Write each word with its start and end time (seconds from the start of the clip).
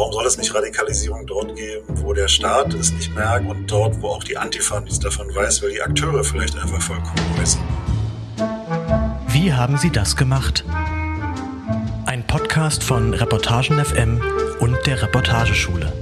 Warum 0.00 0.14
soll 0.14 0.24
es 0.24 0.38
nicht 0.38 0.54
Radikalisierung 0.54 1.26
dort 1.26 1.54
geben, 1.56 1.84
wo 2.02 2.14
der 2.14 2.26
Staat 2.26 2.72
es 2.72 2.90
nicht 2.90 3.14
merkt 3.14 3.46
und 3.46 3.70
dort, 3.70 4.00
wo 4.00 4.08
auch 4.08 4.24
die 4.24 4.34
Antifa 4.34 4.80
nichts 4.80 4.98
davon 4.98 5.26
weiß, 5.34 5.62
weil 5.62 5.72
die 5.72 5.82
Akteure 5.82 6.24
vielleicht 6.24 6.56
einfach 6.56 6.80
vollkommen 6.80 7.38
wissen? 7.38 7.60
Wie 9.28 9.52
haben 9.52 9.76
Sie 9.76 9.90
das 9.90 10.16
gemacht? 10.16 10.64
Ein 12.06 12.26
Podcast 12.26 12.82
von 12.82 13.12
Reportagen 13.12 13.84
FM 13.84 14.22
und 14.60 14.78
der 14.86 15.02
Reportageschule. 15.02 15.92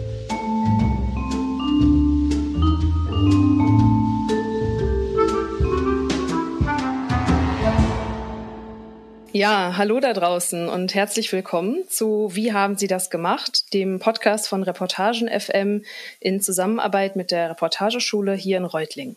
Ja, 9.39 9.77
hallo 9.77 10.01
da 10.01 10.15
draußen 10.15 10.69
und 10.69 10.97
herzlich 10.97 11.33
willkommen 11.33 11.89
zu 11.89 12.31
Wie 12.33 12.53
haben 12.53 12.77
Sie 12.77 12.89
das 12.89 13.09
gemacht, 13.09 13.73
dem 13.73 14.01
Podcast 14.01 14.49
von 14.49 14.65
Reportagen 14.65 15.29
FM 15.29 15.85
in 16.19 16.41
Zusammenarbeit 16.41 17.15
mit 17.15 17.31
der 17.31 17.51
Reportageschule 17.51 18.35
hier 18.35 18.57
in 18.57 18.65
Reutlingen. 18.65 19.17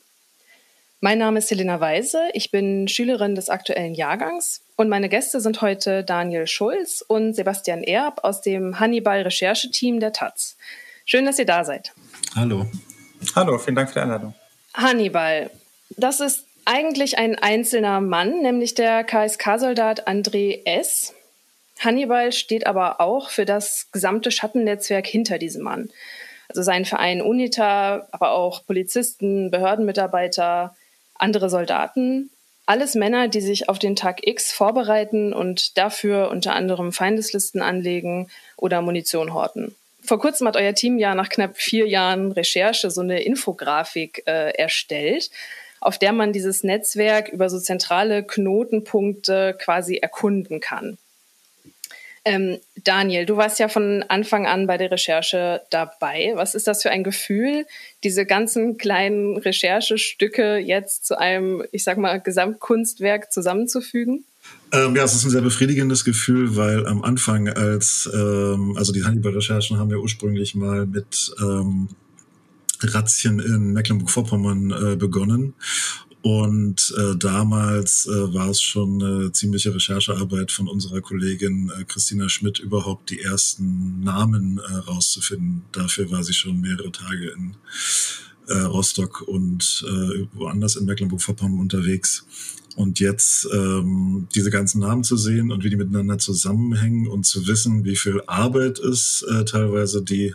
Mein 0.99 1.17
Name 1.17 1.39
ist 1.39 1.49
Helena 1.49 1.79
Weise, 1.79 2.19
ich 2.33 2.51
bin 2.51 2.87
Schülerin 2.87 3.33
des 3.33 3.49
aktuellen 3.49 3.95
Jahrgangs 3.95 4.61
und 4.75 4.89
meine 4.89 5.09
Gäste 5.09 5.41
sind 5.41 5.63
heute 5.63 6.03
Daniel 6.03 6.45
Schulz 6.45 7.03
und 7.07 7.33
Sebastian 7.33 7.81
Erb 7.81 8.23
aus 8.23 8.41
dem 8.41 8.79
Hannibal 8.79 9.23
Rechercheteam 9.23 9.99
der 9.99 10.13
Taz. 10.13 10.55
Schön, 11.03 11.25
dass 11.25 11.39
ihr 11.39 11.47
da 11.47 11.63
seid. 11.63 11.93
Hallo. 12.35 12.67
Hallo, 13.35 13.57
vielen 13.57 13.75
Dank 13.75 13.89
für 13.89 13.95
die 13.95 14.01
Einladung. 14.01 14.35
Hannibal, 14.75 15.49
das 15.97 16.19
ist 16.19 16.45
eigentlich 16.65 17.17
ein 17.17 17.35
einzelner 17.35 18.01
Mann, 18.01 18.41
nämlich 18.41 18.73
der 18.75 19.03
KSK-Soldat 19.03 20.07
André 20.07 20.65
S. 20.65 21.13
Hannibal 21.79 22.31
steht 22.31 22.67
aber 22.67 23.01
auch 23.01 23.29
für 23.29 23.45
das 23.45 23.87
gesamte 23.91 24.31
Schattennetzwerk 24.31 25.07
hinter 25.07 25.37
diesem 25.37 25.63
Mann. 25.63 25.89
Also 26.49 26.61
sein 26.63 26.85
Verein 26.85 27.21
UNITA, 27.21 28.07
aber 28.11 28.31
auch 28.33 28.65
Polizisten, 28.65 29.51
Behördenmitarbeiter, 29.51 30.75
andere 31.15 31.49
Soldaten. 31.49 32.29
Alles 32.65 32.93
Männer, 32.93 33.27
die 33.27 33.41
sich 33.41 33.69
auf 33.69 33.79
den 33.79 33.95
Tag 33.95 34.27
X 34.27 34.51
vorbereiten 34.51 35.33
und 35.33 35.77
dafür 35.77 36.29
unter 36.29 36.53
anderem 36.53 36.91
Feindeslisten 36.91 37.61
anlegen 37.61 38.29
oder 38.57 38.81
Munition 38.81 39.33
horten. 39.33 39.75
Vor 40.03 40.19
kurzem 40.19 40.47
hat 40.47 40.57
euer 40.57 40.73
Team 40.73 40.97
ja 40.97 41.15
nach 41.15 41.29
knapp 41.29 41.57
vier 41.57 41.87
Jahren 41.87 42.31
Recherche 42.31 42.91
so 42.91 43.01
eine 43.01 43.21
Infografik 43.23 44.23
äh, 44.25 44.51
erstellt 44.51 45.31
auf 45.81 45.97
der 45.97 46.13
man 46.13 46.31
dieses 46.31 46.63
Netzwerk 46.63 47.29
über 47.29 47.49
so 47.49 47.59
zentrale 47.59 48.23
Knotenpunkte 48.23 49.57
quasi 49.59 49.97
erkunden 49.97 50.61
kann. 50.61 50.97
Ähm, 52.23 52.59
Daniel, 52.83 53.25
du 53.25 53.35
warst 53.35 53.57
ja 53.57 53.67
von 53.67 54.05
Anfang 54.07 54.45
an 54.45 54.67
bei 54.67 54.77
der 54.77 54.91
Recherche 54.91 55.61
dabei. 55.71 56.33
Was 56.35 56.53
ist 56.53 56.67
das 56.67 56.83
für 56.83 56.91
ein 56.91 57.03
Gefühl, 57.03 57.65
diese 58.03 58.27
ganzen 58.27 58.77
kleinen 58.77 59.37
Recherchestücke 59.37 60.57
jetzt 60.57 61.07
zu 61.07 61.17
einem, 61.17 61.63
ich 61.71 61.83
sag 61.83 61.97
mal, 61.97 62.21
Gesamtkunstwerk 62.21 63.33
zusammenzufügen? 63.33 64.23
Ähm, 64.71 64.95
ja, 64.95 65.03
es 65.03 65.15
ist 65.15 65.25
ein 65.25 65.31
sehr 65.31 65.41
befriedigendes 65.41 66.05
Gefühl, 66.05 66.55
weil 66.55 66.85
am 66.85 67.03
Anfang, 67.03 67.49
als 67.49 68.07
ähm, 68.13 68.75
also 68.77 68.93
die 68.93 69.03
Hannibal-Recherchen 69.03 69.79
haben 69.79 69.89
ja 69.89 69.97
ursprünglich 69.97 70.53
mal 70.53 70.85
mit 70.85 71.33
ähm, 71.41 71.89
Razzien 72.83 73.39
in 73.39 73.73
Mecklenburg-Vorpommern 73.73 74.71
äh, 74.71 74.95
begonnen. 74.95 75.53
Und 76.23 76.93
äh, 76.97 77.15
damals 77.17 78.05
äh, 78.05 78.33
war 78.33 78.49
es 78.49 78.61
schon 78.61 79.01
eine 79.01 79.31
ziemliche 79.31 79.73
Recherchearbeit 79.73 80.51
von 80.51 80.67
unserer 80.67 81.01
Kollegin 81.01 81.71
äh, 81.75 81.83
Christina 81.83 82.29
Schmidt, 82.29 82.59
überhaupt 82.59 83.09
die 83.09 83.21
ersten 83.21 84.01
Namen 84.01 84.59
äh, 84.59 84.73
rauszufinden. 84.75 85.63
Dafür 85.71 86.11
war 86.11 86.23
sie 86.23 86.33
schon 86.33 86.61
mehrere 86.61 86.91
Tage 86.91 87.31
in 87.31 87.55
äh, 88.47 88.59
Rostock 88.59 89.21
und 89.21 89.83
äh, 89.87 90.27
woanders 90.33 90.75
in 90.75 90.85
Mecklenburg-Vorpommern 90.85 91.59
unterwegs. 91.59 92.25
Und 92.75 92.99
jetzt 92.99 93.47
ähm, 93.53 94.27
diese 94.33 94.49
ganzen 94.49 94.79
Namen 94.79 95.03
zu 95.03 95.17
sehen 95.17 95.51
und 95.51 95.63
wie 95.63 95.69
die 95.69 95.75
miteinander 95.75 96.17
zusammenhängen 96.17 97.07
und 97.07 97.25
zu 97.25 97.45
wissen, 97.47 97.83
wie 97.83 97.95
viel 97.95 98.21
Arbeit 98.27 98.79
es 98.79 99.23
äh, 99.23 99.43
teilweise 99.43 100.01
die 100.01 100.33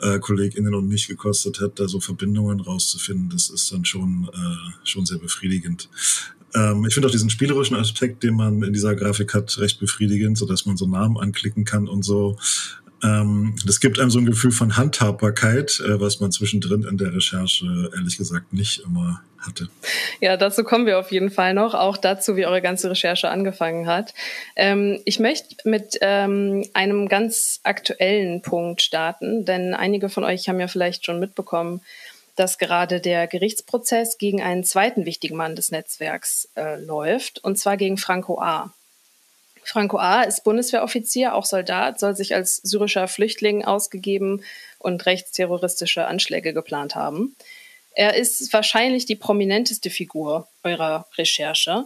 äh, 0.00 0.18
KollegInnen 0.18 0.74
und 0.74 0.88
mich 0.88 1.08
gekostet 1.08 1.60
hat, 1.60 1.78
da 1.78 1.86
so 1.86 2.00
Verbindungen 2.00 2.60
rauszufinden, 2.60 3.28
das 3.28 3.50
ist 3.50 3.70
dann 3.72 3.84
schon, 3.84 4.30
äh, 4.32 4.86
schon 4.86 5.04
sehr 5.04 5.18
befriedigend. 5.18 5.88
Ähm, 6.54 6.84
ich 6.86 6.94
finde 6.94 7.08
auch 7.08 7.12
diesen 7.12 7.30
spielerischen 7.30 7.76
Aspekt, 7.76 8.22
den 8.22 8.34
man 8.34 8.62
in 8.62 8.72
dieser 8.72 8.94
Grafik 8.94 9.34
hat, 9.34 9.58
recht 9.58 9.78
befriedigend, 9.80 10.38
so 10.38 10.46
dass 10.46 10.66
man 10.66 10.76
so 10.76 10.86
Namen 10.86 11.18
anklicken 11.18 11.64
kann 11.64 11.88
und 11.88 12.02
so 12.02 12.38
ähm, 13.02 13.54
das 13.66 13.80
gibt 13.80 13.98
einem 13.98 14.10
so 14.10 14.18
ein 14.18 14.26
Gefühl 14.26 14.52
von 14.52 14.76
Handhabbarkeit, 14.76 15.80
äh, 15.80 16.00
was 16.00 16.20
man 16.20 16.32
zwischendrin 16.32 16.84
in 16.84 16.98
der 16.98 17.14
Recherche 17.14 17.90
ehrlich 17.94 18.18
gesagt 18.18 18.52
nicht 18.52 18.80
immer 18.80 19.22
hatte. 19.38 19.68
Ja, 20.20 20.36
dazu 20.36 20.64
kommen 20.64 20.86
wir 20.86 20.98
auf 20.98 21.12
jeden 21.12 21.30
Fall 21.30 21.54
noch, 21.54 21.74
auch 21.74 21.96
dazu, 21.96 22.36
wie 22.36 22.46
eure 22.46 22.60
ganze 22.60 22.90
Recherche 22.90 23.30
angefangen 23.30 23.86
hat. 23.86 24.14
Ähm, 24.56 25.00
ich 25.04 25.18
möchte 25.18 25.56
mit 25.68 25.98
ähm, 26.02 26.66
einem 26.74 27.08
ganz 27.08 27.60
aktuellen 27.62 28.42
Punkt 28.42 28.82
starten, 28.82 29.44
denn 29.44 29.74
einige 29.74 30.08
von 30.08 30.24
euch 30.24 30.48
haben 30.48 30.60
ja 30.60 30.68
vielleicht 30.68 31.06
schon 31.06 31.20
mitbekommen, 31.20 31.80
dass 32.36 32.58
gerade 32.58 33.00
der 33.00 33.26
Gerichtsprozess 33.26 34.18
gegen 34.18 34.42
einen 34.42 34.64
zweiten 34.64 35.04
wichtigen 35.04 35.36
Mann 35.36 35.56
des 35.56 35.70
Netzwerks 35.70 36.48
äh, 36.56 36.82
läuft, 36.82 37.42
und 37.42 37.58
zwar 37.58 37.76
gegen 37.76 37.96
Franco 37.96 38.40
A. 38.40 38.72
Franco 39.70 39.98
A. 39.98 40.22
ist 40.22 40.42
Bundeswehroffizier, 40.42 41.32
auch 41.32 41.44
Soldat, 41.44 42.00
soll 42.00 42.16
sich 42.16 42.34
als 42.34 42.56
syrischer 42.56 43.06
Flüchtling 43.06 43.64
ausgegeben 43.64 44.42
und 44.80 45.06
rechtsterroristische 45.06 46.08
Anschläge 46.08 46.52
geplant 46.52 46.96
haben. 46.96 47.36
Er 47.94 48.16
ist 48.16 48.52
wahrscheinlich 48.52 49.06
die 49.06 49.14
prominenteste 49.14 49.88
Figur 49.88 50.48
eurer 50.64 51.06
Recherche. 51.16 51.84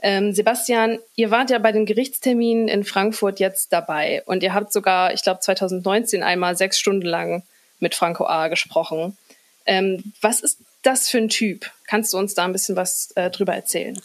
Ähm, 0.00 0.34
Sebastian, 0.34 0.98
ihr 1.16 1.30
wart 1.30 1.48
ja 1.48 1.58
bei 1.58 1.72
den 1.72 1.86
Gerichtsterminen 1.86 2.68
in 2.68 2.84
Frankfurt 2.84 3.40
jetzt 3.40 3.72
dabei 3.72 4.22
und 4.26 4.42
ihr 4.42 4.52
habt 4.52 4.70
sogar, 4.70 5.14
ich 5.14 5.22
glaube, 5.22 5.40
2019 5.40 6.22
einmal 6.22 6.58
sechs 6.58 6.78
Stunden 6.78 7.06
lang 7.06 7.42
mit 7.80 7.94
Franco 7.94 8.26
A. 8.26 8.48
gesprochen. 8.48 9.16
Ähm, 9.64 10.12
was 10.20 10.40
ist 10.40 10.58
das 10.82 11.08
für 11.08 11.16
ein 11.16 11.30
Typ? 11.30 11.70
Kannst 11.86 12.12
du 12.12 12.18
uns 12.18 12.34
da 12.34 12.44
ein 12.44 12.52
bisschen 12.52 12.76
was 12.76 13.12
äh, 13.14 13.30
drüber 13.30 13.54
erzählen? 13.54 13.98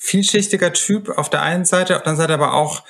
Vielschichtiger 0.00 0.72
Typ 0.72 1.10
auf 1.10 1.28
der 1.28 1.42
einen 1.42 1.66
Seite, 1.66 1.96
auf 1.96 2.02
der 2.02 2.12
anderen 2.12 2.16
Seite 2.16 2.34
aber 2.34 2.54
auch 2.54 2.82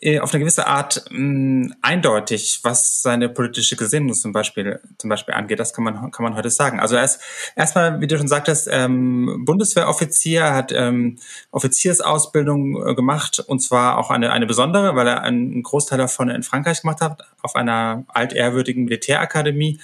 äh, 0.00 0.20
auf 0.20 0.32
eine 0.32 0.40
gewisse 0.40 0.66
Art 0.66 1.04
mh, 1.10 1.18
mm, 1.18 1.74
eindeutig, 1.82 2.60
was 2.62 3.02
seine 3.02 3.28
politische 3.28 3.76
Gesinnung 3.76 4.14
zum 4.14 4.32
Beispiel, 4.32 4.80
zum 4.98 5.10
Beispiel 5.10 5.34
angeht. 5.34 5.60
Das 5.60 5.74
kann 5.74 5.84
man, 5.84 6.10
kann 6.10 6.24
man 6.24 6.34
heute 6.34 6.48
sagen. 6.48 6.80
Also 6.80 6.96
er 6.96 7.04
ist 7.04 7.20
erstmal, 7.56 8.00
wie 8.00 8.06
du 8.06 8.16
schon 8.16 8.26
sagtest, 8.26 8.68
ähm, 8.70 9.44
Bundeswehroffizier, 9.44 10.54
hat 10.54 10.72
ähm, 10.72 11.18
Offiziersausbildung 11.50 12.86
äh, 12.86 12.94
gemacht 12.94 13.38
und 13.38 13.60
zwar 13.60 13.98
auch 13.98 14.10
eine, 14.10 14.32
eine 14.32 14.46
besondere, 14.46 14.96
weil 14.96 15.08
er 15.08 15.22
einen 15.22 15.62
Großteil 15.62 15.98
davon 15.98 16.30
in 16.30 16.42
Frankreich 16.42 16.80
gemacht 16.80 17.02
hat, 17.02 17.22
auf 17.42 17.54
einer 17.54 18.04
altehrwürdigen 18.08 18.84
Militärakademie. 18.84 19.78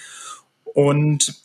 Und 0.64 1.42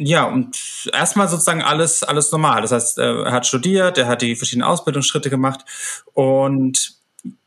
ja, 0.00 0.24
und 0.24 0.88
erstmal 0.92 1.28
sozusagen 1.28 1.60
alles, 1.60 2.04
alles 2.04 2.30
normal. 2.30 2.62
Das 2.62 2.70
heißt, 2.70 2.98
äh, 2.98 3.22
er 3.22 3.32
hat 3.32 3.46
studiert, 3.46 3.98
er 3.98 4.06
hat 4.06 4.22
die 4.22 4.36
verschiedenen 4.36 4.68
Ausbildungsschritte 4.68 5.28
gemacht 5.28 5.64
und 6.14 6.96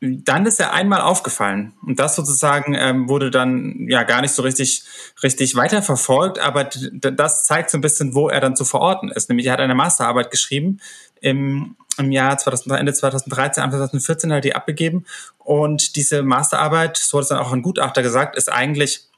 dann 0.02 0.46
ist 0.46 0.60
er 0.60 0.74
einmal 0.74 1.00
aufgefallen 1.00 1.74
und 1.82 1.98
das 1.98 2.18
sozusagen 2.18 2.76
ähm, 2.76 3.08
wurde 3.08 3.32
dann 3.32 3.88
ja 3.88 4.04
gar 4.04 4.22
nicht 4.22 4.34
so 4.34 4.42
richtig 4.42 4.84
richtig 5.24 5.56
weiterverfolgt, 5.56 6.40
aber 6.40 6.66
das 6.92 7.46
zeigt 7.46 7.70
so 7.70 7.78
ein 7.78 7.82
bisschen, 7.82 8.14
wo 8.14 8.28
er 8.28 8.42
dann 8.42 8.58
zu 8.58 8.66
verorten 8.66 9.10
ist. 9.10 9.30
Nämlich 9.30 9.48
er 9.48 9.54
hat 9.54 9.62
eine 9.62 9.74
Masterarbeit 9.74 10.30
geschrieben 10.30 10.82
im, 11.22 11.78
im 11.98 12.12
Jahr 12.12 12.38
2000, 12.38 12.78
Ende 12.78 12.94
2013, 12.94 13.64
Anfang 13.64 13.80
2014 13.80 14.32
hat 14.32 14.38
er 14.40 14.42
die 14.42 14.56
abgegeben 14.56 15.06
und 15.38 15.96
diese 15.96 16.22
Masterarbeit, 16.22 16.98
so 16.98 17.18
hat 17.18 17.24
es 17.24 17.30
dann 17.30 17.40
auch 17.40 17.54
ein 17.54 17.62
Gutachter 17.62 18.04
gesagt, 18.04 18.36
ist 18.36 18.52
eigentlich 18.52 19.11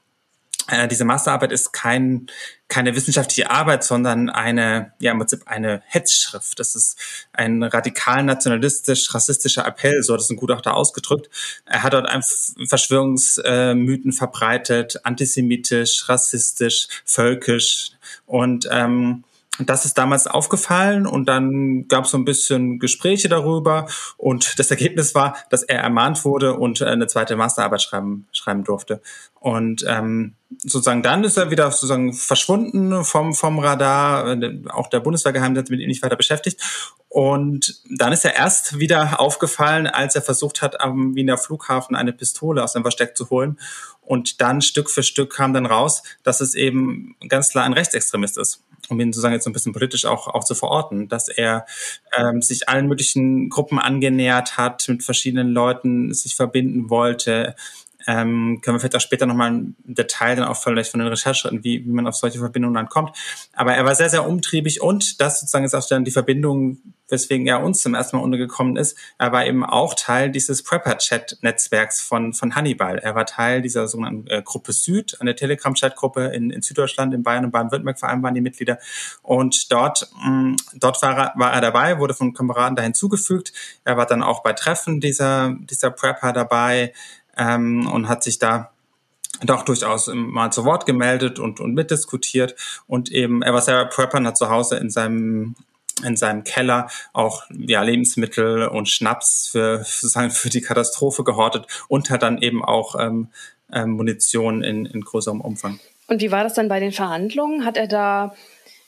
diese 0.90 1.04
Masterarbeit 1.04 1.52
ist 1.52 1.72
kein, 1.72 2.26
keine 2.68 2.96
wissenschaftliche 2.96 3.50
Arbeit, 3.50 3.84
sondern 3.84 4.30
eine, 4.30 4.92
ja, 4.98 5.12
im 5.12 5.18
Prinzip 5.18 5.42
eine 5.46 5.82
Hetzschrift. 5.86 6.58
Das 6.58 6.74
ist 6.74 6.98
ein 7.32 7.62
radikal 7.62 8.22
nationalistisch-rassistischer 8.22 9.66
Appell, 9.66 10.02
so 10.02 10.14
hat 10.14 10.20
es 10.20 10.30
ein 10.30 10.36
Gutachter 10.36 10.74
ausgedrückt. 10.74 11.28
Er 11.66 11.82
hat 11.82 11.92
dort 11.92 12.08
einfach 12.08 12.28
Verschwörungsmythen 12.66 14.12
verbreitet, 14.12 15.00
antisemitisch, 15.04 16.08
rassistisch, 16.08 16.88
völkisch 17.04 17.90
und 18.26 18.66
ähm, 18.70 19.24
das 19.58 19.84
ist 19.84 19.96
damals 19.98 20.26
aufgefallen 20.26 21.06
und 21.06 21.26
dann 21.26 21.86
gab 21.86 22.04
es 22.04 22.10
so 22.10 22.18
ein 22.18 22.24
bisschen 22.24 22.78
Gespräche 22.80 23.28
darüber 23.28 23.86
und 24.16 24.54
das 24.58 24.70
Ergebnis 24.70 25.14
war, 25.14 25.36
dass 25.50 25.62
er 25.62 25.80
ermahnt 25.80 26.24
wurde 26.24 26.54
und 26.54 26.80
äh, 26.80 26.86
eine 26.86 27.06
zweite 27.06 27.36
Masterarbeit 27.36 27.82
schreiben, 27.82 28.26
schreiben 28.32 28.64
durfte. 28.64 29.00
Und 29.38 29.84
ähm, 29.86 30.34
sozusagen 30.58 31.02
dann 31.02 31.22
ist 31.22 31.36
er 31.36 31.50
wieder 31.50 31.70
sozusagen 31.70 32.14
verschwunden 32.14 33.04
vom, 33.04 33.34
vom 33.34 33.58
Radar, 33.58 34.36
auch 34.70 34.88
der 34.88 35.00
Bundeswehrgeheimdienst 35.00 35.70
mit 35.70 35.80
ihm 35.80 35.88
nicht 35.88 36.02
weiter 36.02 36.16
beschäftigt. 36.16 36.60
Und 37.08 37.82
dann 37.90 38.12
ist 38.12 38.24
er 38.24 38.34
erst 38.34 38.78
wieder 38.78 39.20
aufgefallen, 39.20 39.86
als 39.86 40.16
er 40.16 40.22
versucht 40.22 40.62
hat, 40.62 40.80
am 40.80 41.14
Wiener 41.14 41.38
Flughafen 41.38 41.94
eine 41.94 42.12
Pistole 42.12 42.64
aus 42.64 42.72
seinem 42.72 42.82
Versteck 42.82 43.16
zu 43.16 43.30
holen. 43.30 43.60
Und 44.00 44.40
dann 44.40 44.62
Stück 44.62 44.90
für 44.90 45.02
Stück 45.02 45.34
kam 45.34 45.52
dann 45.52 45.66
raus, 45.66 46.02
dass 46.22 46.40
es 46.40 46.54
eben 46.54 47.14
ganz 47.28 47.50
klar 47.50 47.64
ein 47.64 47.72
Rechtsextremist 47.72 48.38
ist 48.38 48.62
um 48.90 49.00
ihn 49.00 49.12
sozusagen 49.12 49.34
jetzt 49.34 49.44
so 49.44 49.50
ein 49.50 49.52
bisschen 49.52 49.72
politisch 49.72 50.04
auch, 50.04 50.28
auch 50.28 50.44
zu 50.44 50.54
verorten, 50.54 51.08
dass 51.08 51.28
er 51.28 51.66
ähm, 52.16 52.42
sich 52.42 52.68
allen 52.68 52.88
möglichen 52.88 53.48
Gruppen 53.48 53.78
angenähert 53.78 54.56
hat, 54.56 54.88
mit 54.88 55.02
verschiedenen 55.02 55.48
Leuten 55.48 56.12
sich 56.12 56.34
verbinden 56.36 56.90
wollte. 56.90 57.54
Ähm, 58.06 58.60
können 58.62 58.76
wir 58.76 58.80
vielleicht 58.80 58.96
auch 58.96 59.00
später 59.00 59.26
nochmal 59.26 59.48
im 59.48 59.76
Detail 59.84 60.36
dann 60.36 60.46
auch 60.46 60.56
vielleicht 60.56 60.90
von 60.90 61.00
den 61.00 61.08
Recherchen, 61.08 61.64
wie, 61.64 61.84
wie 61.84 61.90
man 61.90 62.06
auf 62.06 62.14
solche 62.14 62.38
Verbindungen 62.38 62.74
dann 62.74 62.88
kommt. 62.88 63.16
Aber 63.52 63.74
er 63.74 63.84
war 63.84 63.94
sehr, 63.94 64.10
sehr 64.10 64.26
umtriebig 64.26 64.82
und 64.82 65.20
das 65.20 65.40
sozusagen 65.40 65.64
ist 65.64 65.74
auch 65.74 65.86
dann 65.86 66.04
die 66.04 66.10
Verbindung 66.10 66.78
weswegen 67.08 67.46
er 67.46 67.62
uns 67.62 67.82
zum 67.82 67.94
ersten 67.94 68.16
Mal 68.16 68.22
untergekommen 68.22 68.76
ist. 68.76 68.96
Er 69.18 69.32
war 69.32 69.46
eben 69.46 69.64
auch 69.64 69.94
Teil 69.94 70.30
dieses 70.30 70.62
Prepper-Chat-Netzwerks 70.62 72.00
von, 72.00 72.32
von 72.32 72.54
Hannibal. 72.54 72.98
Er 72.98 73.14
war 73.14 73.26
Teil 73.26 73.62
dieser 73.62 73.88
sogenannten 73.88 74.26
äh, 74.28 74.42
Gruppe 74.42 74.72
Süd, 74.72 75.20
eine 75.20 75.34
Telegram-Chat-Gruppe 75.34 76.26
in, 76.26 76.50
in 76.50 76.62
Süddeutschland, 76.62 77.12
in 77.14 77.22
Bayern 77.22 77.44
und 77.44 77.50
Baden-Württemberg 77.50 77.98
vor 77.98 78.08
allem 78.08 78.22
waren 78.22 78.34
die 78.34 78.40
Mitglieder. 78.40 78.78
Und 79.22 79.70
dort, 79.70 80.08
mh, 80.22 80.30
mm, 80.30 80.56
dort 80.74 81.02
war 81.02 81.16
er, 81.16 81.32
war 81.36 81.52
er 81.52 81.60
dabei, 81.60 81.98
wurde 81.98 82.14
von 82.14 82.32
Kameraden 82.32 82.76
da 82.76 82.82
hinzugefügt. 82.82 83.52
Er 83.84 83.96
war 83.96 84.06
dann 84.06 84.22
auch 84.22 84.42
bei 84.42 84.52
Treffen 84.52 85.00
dieser, 85.00 85.54
dieser 85.60 85.90
Prepper 85.90 86.32
dabei 86.32 86.92
ähm, 87.36 87.86
und 87.86 88.08
hat 88.08 88.24
sich 88.24 88.38
da 88.38 88.70
doch 89.42 89.62
durchaus 89.62 90.10
mal 90.12 90.52
zu 90.52 90.64
Wort 90.64 90.86
gemeldet 90.86 91.38
und, 91.38 91.60
und 91.60 91.74
mitdiskutiert. 91.74 92.54
Und 92.86 93.10
eben, 93.10 93.42
er 93.42 93.52
war 93.52 93.60
selber 93.60 93.86
Prepper 93.86 94.18
und 94.18 94.26
hat 94.26 94.38
zu 94.38 94.48
Hause 94.48 94.76
in 94.76 94.90
seinem 94.90 95.54
in 96.02 96.16
seinem 96.16 96.42
Keller 96.42 96.88
auch 97.12 97.44
ja, 97.50 97.82
Lebensmittel 97.82 98.66
und 98.66 98.88
Schnaps 98.88 99.48
für, 99.52 99.84
sozusagen 99.84 100.30
für 100.30 100.50
die 100.50 100.60
Katastrophe 100.60 101.22
gehortet 101.22 101.66
und 101.86 102.10
hat 102.10 102.22
dann 102.22 102.42
eben 102.42 102.64
auch 102.64 102.96
ähm, 102.98 103.28
ähm, 103.72 103.90
Munition 103.90 104.64
in, 104.64 104.86
in 104.86 105.02
größerem 105.02 105.40
Umfang. 105.40 105.78
Und 106.08 106.20
wie 106.20 106.32
war 106.32 106.42
das 106.42 106.54
dann 106.54 106.68
bei 106.68 106.80
den 106.80 106.92
Verhandlungen? 106.92 107.64
Hat 107.64 107.76
er 107.76 107.86
da, 107.86 108.34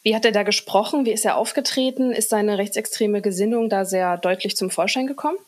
wie 0.02 0.14
hat 0.14 0.25
er 0.25 0.32
da 0.32 0.42
gesprochen? 0.42 1.06
Wie 1.06 1.12
ist 1.12 1.25
er 1.25 1.37
aufgetreten? 1.37 2.12
Ist 2.12 2.31
seine 2.31 2.58
rechtsextreme 2.58 3.22
Gesinnung 3.22 3.69
da 3.69 3.84
sehr 3.84 4.19
deutlich 4.19 4.56
zum 4.56 4.70
Vorschein 4.70 5.06
gekommen? 5.06 5.38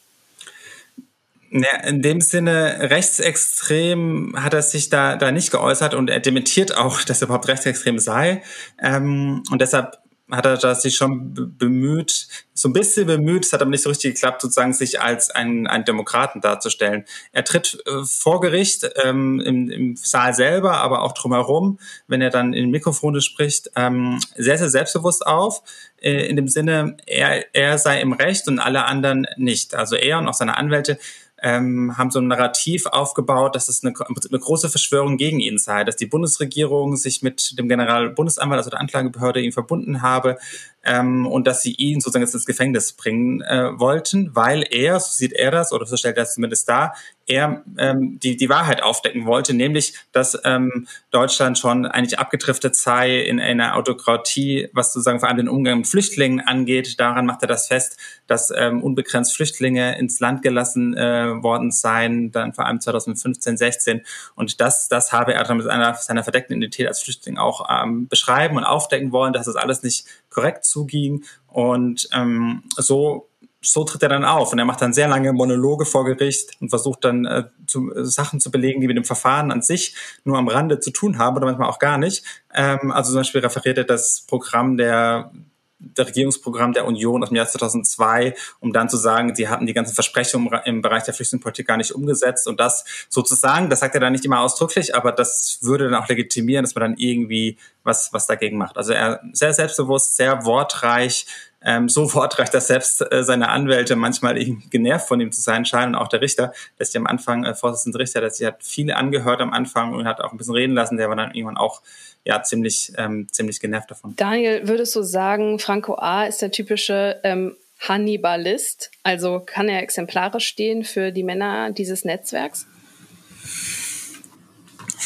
Ja, 1.50 1.78
in 1.84 2.02
dem 2.02 2.20
Sinne, 2.20 2.90
rechtsextrem 2.90 4.34
hat 4.36 4.52
er 4.52 4.62
sich 4.62 4.90
da, 4.90 5.16
da 5.16 5.32
nicht 5.32 5.50
geäußert 5.50 5.94
und 5.94 6.10
er 6.10 6.20
dementiert 6.20 6.76
auch, 6.76 7.02
dass 7.04 7.22
er 7.22 7.26
überhaupt 7.26 7.48
rechtsextrem 7.48 7.98
sei. 7.98 8.42
Ähm, 8.78 9.42
und 9.50 9.60
deshalb 9.60 9.98
hat 10.30 10.44
er 10.44 10.58
da 10.58 10.74
sich 10.74 10.96
schon 10.96 11.56
bemüht, 11.56 12.28
so 12.52 12.68
ein 12.68 12.74
bisschen 12.74 13.06
bemüht, 13.06 13.46
es 13.46 13.52
hat 13.52 13.62
aber 13.62 13.70
nicht 13.70 13.82
so 13.82 13.88
richtig 13.88 14.14
geklappt, 14.14 14.42
sozusagen 14.42 14.74
sich 14.74 15.00
als 15.00 15.30
ein, 15.30 15.66
ein 15.66 15.86
Demokraten 15.86 16.42
darzustellen. 16.42 17.04
Er 17.32 17.44
tritt 17.44 17.78
äh, 17.86 18.04
vor 18.04 18.40
Gericht 18.40 18.86
ähm, 19.02 19.40
im, 19.40 19.70
im 19.70 19.96
Saal 19.96 20.34
selber, 20.34 20.78
aber 20.78 21.02
auch 21.02 21.12
drumherum, 21.12 21.78
wenn 22.08 22.20
er 22.20 22.30
dann 22.30 22.52
in 22.52 22.70
Mikrofone 22.70 23.22
spricht, 23.22 23.70
ähm, 23.74 24.20
sehr, 24.36 24.58
sehr 24.58 24.68
selbstbewusst 24.68 25.26
auf, 25.26 25.62
äh, 26.00 26.26
in 26.26 26.36
dem 26.36 26.48
Sinne, 26.48 26.98
er, 27.06 27.54
er 27.54 27.78
sei 27.78 28.00
im 28.00 28.12
Recht 28.12 28.48
und 28.48 28.58
alle 28.58 28.84
anderen 28.84 29.26
nicht. 29.36 29.74
Also 29.74 29.96
er 29.96 30.18
und 30.18 30.28
auch 30.28 30.34
seine 30.34 30.58
Anwälte 30.58 30.98
ähm, 31.42 31.96
haben 31.96 32.10
so 32.10 32.18
ein 32.18 32.26
Narrativ 32.26 32.86
aufgebaut, 32.86 33.54
dass 33.54 33.68
es 33.68 33.84
eine, 33.84 33.94
eine, 33.98 34.38
große 34.38 34.68
Verschwörung 34.68 35.16
gegen 35.16 35.40
ihn 35.40 35.58
sei, 35.58 35.84
dass 35.84 35.96
die 35.96 36.06
Bundesregierung 36.06 36.96
sich 36.96 37.22
mit 37.22 37.58
dem 37.58 37.68
Generalbundesanwalt, 37.68 38.58
also 38.58 38.70
der 38.70 38.80
Anklagebehörde, 38.80 39.40
ihn 39.40 39.52
verbunden 39.52 40.02
habe, 40.02 40.38
ähm, 40.84 41.26
und 41.26 41.46
dass 41.46 41.62
sie 41.62 41.72
ihn 41.72 42.00
sozusagen 42.00 42.24
jetzt 42.24 42.34
ins 42.34 42.46
Gefängnis 42.46 42.92
bringen 42.92 43.40
äh, 43.42 43.78
wollten, 43.78 44.34
weil 44.34 44.64
er, 44.70 45.00
so 45.00 45.10
sieht 45.10 45.32
er 45.32 45.50
das, 45.50 45.72
oder 45.72 45.86
so 45.86 45.96
stellt 45.96 46.16
er 46.16 46.22
es 46.24 46.34
zumindest 46.34 46.68
dar, 46.68 46.94
er 47.28 47.62
ähm, 47.76 48.18
die, 48.20 48.36
die 48.36 48.48
Wahrheit 48.48 48.82
aufdecken 48.82 49.26
wollte, 49.26 49.52
nämlich, 49.52 49.94
dass 50.12 50.38
ähm, 50.44 50.88
Deutschland 51.10 51.58
schon 51.58 51.84
eigentlich 51.84 52.18
abgedriftet 52.18 52.74
sei 52.74 53.20
in 53.20 53.38
einer 53.38 53.76
Autokratie, 53.76 54.68
was 54.72 54.92
sozusagen 54.92 55.20
vor 55.20 55.28
allem 55.28 55.36
den 55.36 55.48
Umgang 55.48 55.78
mit 55.78 55.86
Flüchtlingen 55.86 56.40
angeht. 56.40 56.98
Daran 56.98 57.26
macht 57.26 57.42
er 57.42 57.48
das 57.48 57.66
fest, 57.66 57.98
dass 58.26 58.50
ähm, 58.56 58.82
unbegrenzt 58.82 59.36
Flüchtlinge 59.36 59.98
ins 59.98 60.20
Land 60.20 60.42
gelassen 60.42 60.96
äh, 60.96 61.42
worden 61.42 61.70
seien, 61.70 62.32
dann 62.32 62.54
vor 62.54 62.66
allem 62.66 62.80
2015, 62.80 63.58
16. 63.58 64.02
Und 64.34 64.60
das, 64.60 64.88
das 64.88 65.12
habe 65.12 65.34
er 65.34 65.44
dann 65.44 65.58
mit 65.58 65.66
einer, 65.66 65.94
seiner 65.94 66.22
verdeckten 66.22 66.56
Identität 66.56 66.88
als 66.88 67.02
Flüchtling 67.02 67.36
auch 67.36 67.68
ähm, 67.70 68.08
beschreiben 68.08 68.56
und 68.56 68.64
aufdecken 68.64 69.12
wollen, 69.12 69.34
dass 69.34 69.46
das 69.46 69.56
alles 69.56 69.82
nicht 69.82 70.06
korrekt 70.30 70.64
zuging. 70.64 71.24
Und 71.46 72.08
ähm, 72.12 72.62
so 72.76 73.28
so 73.60 73.84
tritt 73.84 74.02
er 74.02 74.08
dann 74.08 74.24
auf 74.24 74.52
und 74.52 74.58
er 74.58 74.64
macht 74.64 74.80
dann 74.80 74.92
sehr 74.92 75.08
lange 75.08 75.32
Monologe 75.32 75.84
vor 75.84 76.04
Gericht 76.04 76.60
und 76.60 76.68
versucht 76.68 77.04
dann 77.04 77.24
äh, 77.24 77.44
zu, 77.66 77.92
äh, 77.92 78.04
Sachen 78.04 78.40
zu 78.40 78.50
belegen, 78.50 78.80
die 78.80 78.86
mit 78.86 78.96
dem 78.96 79.04
Verfahren 79.04 79.50
an 79.50 79.62
sich 79.62 79.96
nur 80.24 80.38
am 80.38 80.48
Rande 80.48 80.78
zu 80.78 80.90
tun 80.90 81.18
haben 81.18 81.36
oder 81.36 81.46
manchmal 81.46 81.68
auch 81.68 81.80
gar 81.80 81.98
nicht. 81.98 82.24
Ähm, 82.54 82.92
also 82.92 83.10
zum 83.10 83.20
Beispiel 83.20 83.40
referiert 83.40 83.78
er 83.78 83.84
das 83.84 84.24
Programm 84.28 84.76
der 84.76 85.32
der 85.78 86.06
Regierungsprogramm 86.06 86.72
der 86.72 86.86
Union 86.86 87.22
aus 87.22 87.28
dem 87.28 87.36
Jahr 87.36 87.46
2002, 87.46 88.34
um 88.60 88.72
dann 88.72 88.88
zu 88.88 88.96
sagen, 88.96 89.34
sie 89.34 89.48
hatten 89.48 89.66
die 89.66 89.72
ganzen 89.72 89.94
Versprechungen 89.94 90.52
im 90.64 90.82
Bereich 90.82 91.04
der 91.04 91.14
Flüchtlingspolitik 91.14 91.66
gar 91.66 91.76
nicht 91.76 91.92
umgesetzt 91.92 92.48
und 92.48 92.58
das 92.58 92.84
sozusagen, 93.08 93.70
das 93.70 93.80
sagt 93.80 93.94
er 93.94 94.00
dann 94.00 94.12
nicht 94.12 94.24
immer 94.24 94.40
ausdrücklich, 94.40 94.94
aber 94.94 95.12
das 95.12 95.58
würde 95.62 95.84
dann 95.84 95.94
auch 95.94 96.08
legitimieren, 96.08 96.64
dass 96.64 96.74
man 96.74 96.82
dann 96.82 96.94
irgendwie 96.98 97.58
was, 97.84 98.12
was 98.12 98.26
dagegen 98.26 98.58
macht. 98.58 98.76
Also 98.76 98.92
er 98.92 99.20
sehr 99.32 99.54
selbstbewusst, 99.54 100.16
sehr 100.16 100.44
wortreich, 100.44 101.26
ähm, 101.62 101.88
so 101.88 102.12
wortreich, 102.14 102.50
dass 102.50 102.68
selbst 102.68 103.00
äh, 103.12 103.24
seine 103.24 103.48
Anwälte 103.48 103.96
manchmal 103.96 104.38
irgendwie 104.38 104.68
genervt 104.68 105.08
von 105.08 105.20
ihm 105.20 105.32
zu 105.32 105.40
sein 105.40 105.64
scheinen 105.64 105.94
und 105.94 106.00
auch 106.00 106.08
der 106.08 106.20
Richter, 106.20 106.52
der 106.78 106.86
sich 106.86 106.96
am 106.96 107.06
Anfang, 107.06 107.44
äh, 107.44 107.54
Vorsitzende 107.54 107.98
Richter, 107.98 108.20
der 108.20 108.30
sich 108.30 108.46
hat 108.46 108.62
viele 108.62 108.96
angehört 108.96 109.40
am 109.40 109.52
Anfang 109.52 109.92
und 109.94 110.06
hat 110.06 110.20
auch 110.20 110.32
ein 110.32 110.38
bisschen 110.38 110.54
reden 110.54 110.74
lassen, 110.74 110.96
der 110.96 111.08
war 111.08 111.16
dann 111.16 111.34
irgendwann 111.34 111.56
auch 111.56 111.82
ja 112.24 112.42
ziemlich, 112.42 112.92
ähm, 112.96 113.26
ziemlich 113.30 113.60
genervt 113.60 113.90
davon. 113.90 114.14
Daniel, 114.16 114.68
würdest 114.68 114.94
du 114.94 115.02
sagen, 115.02 115.58
Franco 115.58 115.94
A. 115.96 116.24
ist 116.24 116.42
der 116.42 116.50
typische 116.50 117.20
ähm, 117.24 117.56
Hannibalist? 117.80 118.90
Also 119.02 119.40
kann 119.44 119.68
er 119.68 119.82
exemplarisch 119.82 120.46
stehen 120.46 120.84
für 120.84 121.10
die 121.10 121.22
Männer 121.22 121.72
dieses 121.72 122.04
Netzwerks? 122.04 122.66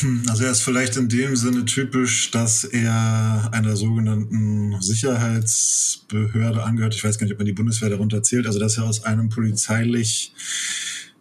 Hm, 0.01 0.25
also 0.29 0.45
er 0.45 0.53
ist 0.53 0.63
vielleicht 0.63 0.97
in 0.97 1.09
dem 1.09 1.37
Sinne 1.37 1.65
typisch, 1.65 2.31
dass 2.31 2.65
er 2.65 3.51
einer 3.53 3.77
sogenannten 3.77 4.81
Sicherheitsbehörde 4.81 6.63
angehört. 6.65 6.95
Ich 6.95 7.05
weiß 7.05 7.19
gar 7.19 7.27
nicht, 7.27 7.33
ob 7.33 7.39
man 7.39 7.47
die 7.47 7.53
Bundeswehr 7.53 7.91
darunter 7.91 8.23
zählt. 8.23 8.47
Also 8.47 8.59
dass 8.59 8.79
er 8.79 8.85
aus 8.85 9.05
einem 9.05 9.29
polizeilich 9.29 10.35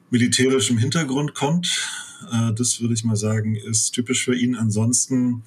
militärischen 0.10 0.78
Hintergrund 0.78 1.34
kommt. 1.34 1.90
Äh, 2.32 2.54
das 2.54 2.80
würde 2.80 2.94
ich 2.94 3.04
mal 3.04 3.16
sagen, 3.16 3.56
ist 3.56 3.92
typisch 3.92 4.24
für 4.24 4.36
ihn. 4.36 4.56
Ansonsten 4.56 5.44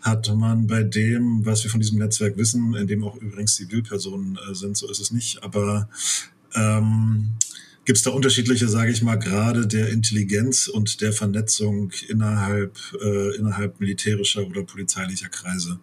hat 0.00 0.34
man 0.34 0.66
bei 0.66 0.82
dem, 0.82 1.44
was 1.44 1.64
wir 1.64 1.70
von 1.70 1.80
diesem 1.80 1.98
Netzwerk 1.98 2.36
wissen, 2.36 2.74
in 2.74 2.86
dem 2.86 3.04
auch 3.04 3.16
übrigens 3.16 3.56
Zivilpersonen 3.56 4.38
äh, 4.38 4.54
sind, 4.54 4.76
so 4.76 4.88
ist 4.88 5.00
es 5.00 5.10
nicht, 5.10 5.42
aber 5.42 5.88
ähm, 6.54 7.32
gibt 7.86 7.98
es 7.98 8.02
da 8.02 8.10
unterschiedliche, 8.10 8.68
sage 8.68 8.90
ich 8.90 9.00
mal, 9.00 9.16
gerade 9.16 9.66
der 9.66 9.88
Intelligenz 9.88 10.66
und 10.66 11.00
der 11.00 11.12
Vernetzung 11.12 11.92
innerhalb, 12.08 12.76
äh, 13.00 13.36
innerhalb 13.36 13.80
militärischer 13.80 14.46
oder 14.46 14.64
polizeilicher 14.64 15.28
Kreise. 15.28 15.78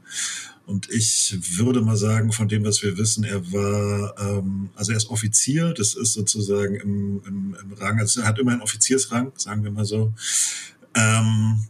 Und 0.65 0.89
ich 0.91 1.37
würde 1.57 1.81
mal 1.81 1.97
sagen, 1.97 2.31
von 2.31 2.47
dem, 2.47 2.65
was 2.65 2.83
wir 2.83 2.97
wissen, 2.97 3.23
er 3.23 3.51
war, 3.51 4.15
ähm, 4.19 4.69
also 4.75 4.91
er 4.91 4.97
ist 4.97 5.09
Offizier, 5.09 5.73
das 5.73 5.95
ist 5.95 6.13
sozusagen 6.13 6.75
im, 6.75 7.21
im, 7.25 7.57
im 7.61 7.73
Rang, 7.73 7.99
also 7.99 8.21
er 8.21 8.27
hat 8.27 8.37
immer 8.37 8.51
einen 8.51 8.61
Offiziersrang, 8.61 9.31
sagen 9.37 9.63
wir 9.63 9.71
mal 9.71 9.85
so. 9.85 10.13
Ähm, 10.95 11.63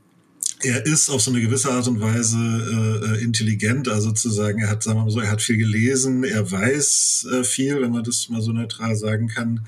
er 0.61 0.85
ist 0.85 1.09
auf 1.09 1.21
so 1.21 1.29
eine 1.29 1.41
gewisse 1.41 1.71
Art 1.71 1.87
und 1.87 2.01
Weise 2.01 2.37
äh, 2.37 3.17
äh, 3.17 3.23
intelligent, 3.23 3.87
also 3.87 4.09
sozusagen, 4.09 4.59
er 4.59 4.69
hat, 4.69 4.81
sagen 4.81 4.97
wir 4.97 5.03
mal 5.03 5.11
so, 5.11 5.19
er 5.19 5.31
hat 5.31 5.41
viel 5.41 5.57
gelesen, 5.57 6.23
er 6.23 6.49
weiß 6.49 7.27
äh, 7.33 7.43
viel, 7.43 7.81
wenn 7.81 7.91
man 7.91 8.03
das 8.03 8.29
mal 8.29 8.41
so 8.41 8.51
neutral 8.51 8.95
sagen 8.95 9.27
kann. 9.27 9.65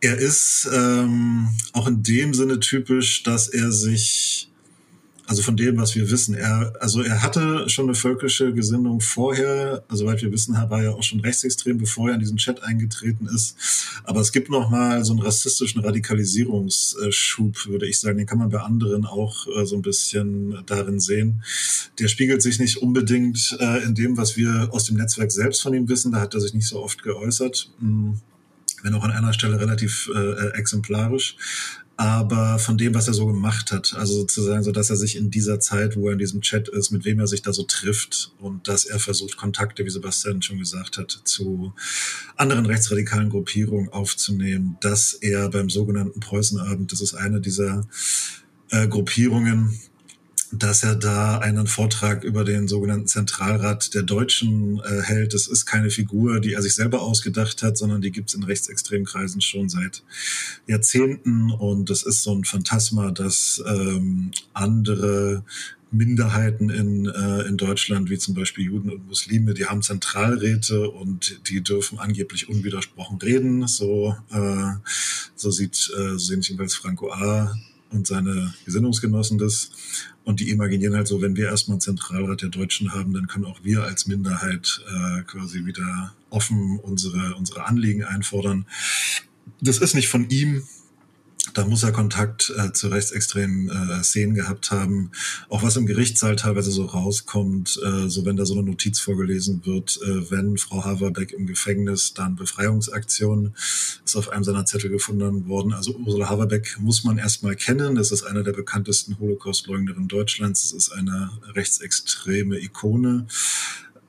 Er 0.00 0.16
ist 0.16 0.68
ähm, 0.72 1.48
auch 1.72 1.88
in 1.88 2.02
dem 2.02 2.34
Sinne 2.34 2.60
typisch, 2.60 3.22
dass 3.24 3.48
er 3.48 3.72
sich 3.72 4.48
Also 5.26 5.42
von 5.42 5.58
dem, 5.58 5.76
was 5.76 5.94
wir 5.94 6.10
wissen. 6.10 6.34
Er, 6.34 6.72
also 6.80 7.02
er 7.02 7.22
hatte 7.22 7.68
schon 7.68 7.84
eine 7.84 7.94
völkische 7.94 8.54
Gesinnung 8.54 9.02
vorher. 9.02 9.84
Soweit 9.90 10.22
wir 10.22 10.32
wissen, 10.32 10.54
war 10.54 10.82
er 10.82 10.94
auch 10.94 11.02
schon 11.02 11.20
rechtsextrem, 11.20 11.76
bevor 11.76 12.08
er 12.08 12.14
in 12.14 12.20
diesen 12.20 12.38
Chat 12.38 12.62
eingetreten 12.62 13.26
ist. 13.26 13.54
Aber 14.04 14.20
es 14.22 14.32
gibt 14.32 14.48
noch 14.48 14.70
mal 14.70 15.04
so 15.04 15.12
einen 15.12 15.20
rassistischen 15.20 15.82
Radikalisierungsschub, 15.82 17.66
würde 17.66 17.86
ich 17.86 18.00
sagen. 18.00 18.16
Den 18.16 18.26
kann 18.26 18.38
man 18.38 18.48
bei 18.48 18.60
anderen 18.60 19.04
auch 19.04 19.46
äh, 19.48 19.66
so 19.66 19.76
ein 19.76 19.82
bisschen 19.82 20.62
darin 20.64 20.98
sehen. 20.98 21.42
Der 21.98 22.08
spiegelt 22.08 22.40
sich 22.40 22.58
nicht 22.58 22.78
unbedingt 22.78 23.54
äh, 23.60 23.82
in 23.84 23.94
dem, 23.94 24.16
was 24.16 24.38
wir 24.38 24.68
aus 24.72 24.84
dem 24.84 24.96
Netzwerk 24.96 25.30
selbst 25.30 25.60
von 25.60 25.74
ihm 25.74 25.90
wissen. 25.90 26.12
Da 26.12 26.20
hat 26.20 26.32
er 26.32 26.40
sich 26.40 26.54
nicht 26.54 26.68
so 26.68 26.82
oft 26.82 27.02
geäußert. 27.02 27.70
Hm 27.80 28.18
wenn 28.82 28.94
auch 28.94 29.04
an 29.04 29.12
einer 29.12 29.32
Stelle 29.32 29.60
relativ 29.60 30.10
äh, 30.14 30.50
exemplarisch 30.58 31.36
aber 31.98 32.60
von 32.60 32.78
dem, 32.78 32.94
was 32.94 33.08
er 33.08 33.14
so 33.14 33.26
gemacht 33.26 33.72
hat. 33.72 33.96
Also 33.98 34.14
sozusagen 34.14 34.62
so, 34.62 34.70
dass 34.70 34.88
er 34.88 34.94
sich 34.94 35.16
in 35.16 35.32
dieser 35.32 35.58
Zeit, 35.58 35.96
wo 35.96 36.06
er 36.06 36.12
in 36.12 36.20
diesem 36.20 36.42
Chat 36.42 36.68
ist, 36.68 36.92
mit 36.92 37.04
wem 37.04 37.18
er 37.18 37.26
sich 37.26 37.42
da 37.42 37.52
so 37.52 37.64
trifft 37.64 38.30
und 38.38 38.68
dass 38.68 38.84
er 38.84 39.00
versucht, 39.00 39.36
Kontakte, 39.36 39.84
wie 39.84 39.90
Sebastian 39.90 40.40
schon 40.40 40.60
gesagt 40.60 40.96
hat, 40.96 41.10
zu 41.24 41.74
anderen 42.36 42.66
rechtsradikalen 42.66 43.30
Gruppierungen 43.30 43.88
aufzunehmen, 43.88 44.76
dass 44.80 45.12
er 45.12 45.50
beim 45.50 45.70
sogenannten 45.70 46.20
Preußenabend, 46.20 46.92
das 46.92 47.00
ist 47.00 47.14
eine 47.14 47.40
dieser 47.40 47.84
äh, 48.70 48.86
Gruppierungen, 48.86 49.76
dass 50.50 50.82
er 50.82 50.94
da 50.94 51.38
einen 51.38 51.66
Vortrag 51.66 52.24
über 52.24 52.44
den 52.44 52.68
sogenannten 52.68 53.06
Zentralrat 53.06 53.94
der 53.94 54.02
Deutschen 54.02 54.80
äh, 54.80 55.02
hält. 55.02 55.34
Das 55.34 55.46
ist 55.46 55.66
keine 55.66 55.90
Figur, 55.90 56.40
die 56.40 56.54
er 56.54 56.62
sich 56.62 56.74
selber 56.74 57.02
ausgedacht 57.02 57.62
hat, 57.62 57.76
sondern 57.76 58.00
die 58.00 58.12
gibt 58.12 58.30
es 58.30 58.34
in 58.34 58.44
rechtsextremen 58.44 59.06
Kreisen 59.06 59.40
schon 59.40 59.68
seit 59.68 60.02
Jahrzehnten. 60.66 61.50
Und 61.50 61.90
das 61.90 62.02
ist 62.02 62.22
so 62.22 62.34
ein 62.34 62.44
Phantasma, 62.44 63.10
dass 63.10 63.62
ähm, 63.66 64.30
andere 64.54 65.44
Minderheiten 65.90 66.70
in, 66.70 67.06
äh, 67.06 67.42
in 67.42 67.56
Deutschland, 67.56 68.10
wie 68.10 68.18
zum 68.18 68.34
Beispiel 68.34 68.66
Juden 68.66 68.90
und 68.90 69.06
Muslime, 69.06 69.54
die 69.54 69.66
haben 69.66 69.82
Zentralräte 69.82 70.90
und 70.90 71.40
die 71.48 71.62
dürfen 71.62 71.98
angeblich 71.98 72.48
unwidersprochen 72.48 73.18
reden. 73.18 73.66
So, 73.66 74.16
äh, 74.30 74.72
so 75.34 75.50
sieht, 75.50 75.90
äh, 75.96 76.12
so 76.12 76.18
sehen 76.18 76.42
jedenfalls 76.42 76.74
Franco 76.74 77.12
A 77.12 77.54
und 77.90 78.06
seine 78.06 78.54
Gesinnungsgenossen 78.64 79.38
das. 79.38 79.70
Und 80.24 80.40
die 80.40 80.50
imaginieren 80.50 80.94
halt 80.94 81.08
so, 81.08 81.22
wenn 81.22 81.36
wir 81.36 81.46
erstmal 81.46 81.76
einen 81.76 81.80
Zentralrat 81.80 82.42
der 82.42 82.50
Deutschen 82.50 82.92
haben, 82.92 83.14
dann 83.14 83.28
können 83.28 83.46
auch 83.46 83.60
wir 83.62 83.84
als 83.84 84.06
Minderheit 84.06 84.80
äh, 84.86 85.22
quasi 85.22 85.64
wieder 85.64 86.14
offen 86.30 86.78
unsere, 86.78 87.34
unsere 87.36 87.64
Anliegen 87.64 88.04
einfordern. 88.04 88.66
Das 89.60 89.78
ist 89.78 89.94
nicht 89.94 90.08
von 90.08 90.28
ihm, 90.28 90.62
da 91.54 91.64
muss 91.64 91.82
er 91.82 91.92
Kontakt 91.92 92.52
äh, 92.56 92.72
zu 92.72 92.88
rechtsextremen 92.88 93.68
äh, 93.68 94.02
Szenen 94.02 94.34
gehabt 94.34 94.70
haben. 94.70 95.10
Auch 95.48 95.62
was 95.62 95.76
im 95.76 95.86
Gerichtssaal 95.86 96.36
teilweise 96.36 96.70
so 96.70 96.84
rauskommt, 96.84 97.80
äh, 97.84 98.08
so 98.08 98.24
wenn 98.24 98.36
da 98.36 98.44
so 98.44 98.54
eine 98.54 98.62
Notiz 98.62 99.00
vorgelesen 99.00 99.64
wird, 99.64 99.98
äh, 100.02 100.30
wenn 100.30 100.58
Frau 100.58 100.84
Haverbeck 100.84 101.32
im 101.32 101.46
Gefängnis, 101.46 102.14
dann 102.14 102.36
Befreiungsaktion 102.36 103.54
ist 104.04 104.16
auf 104.16 104.28
einem 104.28 104.44
seiner 104.44 104.66
Zettel 104.66 104.90
gefunden 104.90 105.48
worden. 105.48 105.72
Also 105.72 105.94
Ursula 105.96 106.28
Haverbeck 106.28 106.76
muss 106.80 107.04
man 107.04 107.18
erstmal 107.18 107.56
kennen. 107.56 107.94
Das 107.94 108.12
ist 108.12 108.24
eine 108.24 108.42
der 108.42 108.52
bekanntesten 108.52 109.18
Holocaust-Leugnerinnen 109.18 110.08
Deutschlands. 110.08 110.70
Das 110.70 110.72
ist 110.72 110.92
eine 110.92 111.30
rechtsextreme 111.54 112.58
Ikone. 112.58 113.26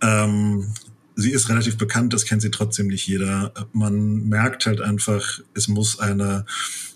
Ähm, 0.01 0.73
sie 1.19 1.31
ist 1.31 1.49
relativ 1.49 1.77
bekannt, 1.77 2.13
das 2.13 2.25
kennt 2.25 2.41
sie 2.41 2.51
trotzdem 2.51 2.87
nicht 2.87 3.05
jeder. 3.07 3.53
Man 3.73 4.29
merkt 4.29 4.65
halt 4.65 4.79
einfach, 4.81 5.41
es 5.53 5.67
muss 5.67 5.99
eine 5.99 6.45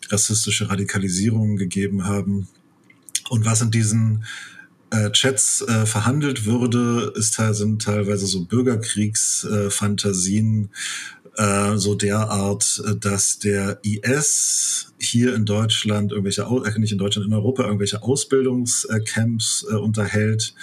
rassistische 0.09 0.69
Radikalisierung 0.69 1.57
gegeben 1.57 2.05
haben. 2.05 2.47
Und 3.29 3.45
was 3.45 3.61
in 3.61 3.71
diesen 3.71 4.23
äh, 4.91 5.11
Chats 5.11 5.61
äh, 5.61 5.85
verhandelt 5.85 6.45
würde, 6.45 7.11
ist, 7.15 7.33
sind 7.33 7.81
teilweise 7.81 8.27
so 8.27 8.45
Bürgerkriegsfantasien, 8.45 10.69
äh, 11.35 11.77
so 11.77 11.95
derart, 11.95 12.83
dass 12.99 13.39
der 13.39 13.79
IS 13.83 14.93
hier 14.99 15.33
in 15.35 15.45
Deutschland 15.45 16.11
irgendwelche, 16.11 16.43
äh, 16.43 16.79
nicht 16.79 16.91
in 16.91 16.99
Deutschland, 16.99 17.27
in 17.27 17.33
Europa 17.33 17.63
irgendwelche 17.63 18.03
Ausbildungscamps 18.03 19.65
äh, 19.69 19.75
unterhält 19.75 20.53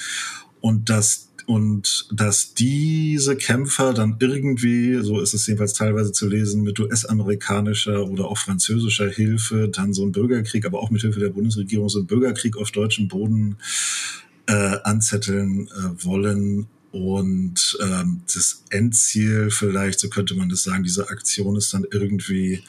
und 0.60 0.90
dass 0.90 1.29
und 1.50 2.06
dass 2.12 2.54
diese 2.54 3.34
Kämpfer 3.34 3.92
dann 3.92 4.18
irgendwie, 4.20 5.02
so 5.02 5.20
ist 5.20 5.34
es 5.34 5.48
jedenfalls 5.48 5.72
teilweise 5.72 6.12
zu 6.12 6.28
lesen, 6.28 6.62
mit 6.62 6.78
US-amerikanischer 6.78 8.06
oder 8.06 8.26
auch 8.26 8.38
französischer 8.38 9.08
Hilfe 9.08 9.68
dann 9.68 9.92
so 9.92 10.02
einen 10.02 10.12
Bürgerkrieg, 10.12 10.64
aber 10.64 10.78
auch 10.78 10.90
mit 10.90 11.00
Hilfe 11.00 11.18
der 11.18 11.30
Bundesregierung 11.30 11.88
so 11.88 11.98
einen 11.98 12.06
Bürgerkrieg 12.06 12.56
auf 12.56 12.70
deutschem 12.70 13.08
Boden 13.08 13.56
äh, 14.46 14.76
anzetteln 14.84 15.66
äh, 15.66 16.04
wollen. 16.04 16.68
Und 16.92 17.76
ähm, 17.82 18.22
das 18.32 18.62
Endziel 18.70 19.50
vielleicht, 19.50 19.98
so 19.98 20.08
könnte 20.08 20.36
man 20.36 20.50
das 20.50 20.62
sagen, 20.62 20.84
dieser 20.84 21.10
Aktion 21.10 21.56
ist 21.56 21.74
dann 21.74 21.84
irgendwie 21.90 22.62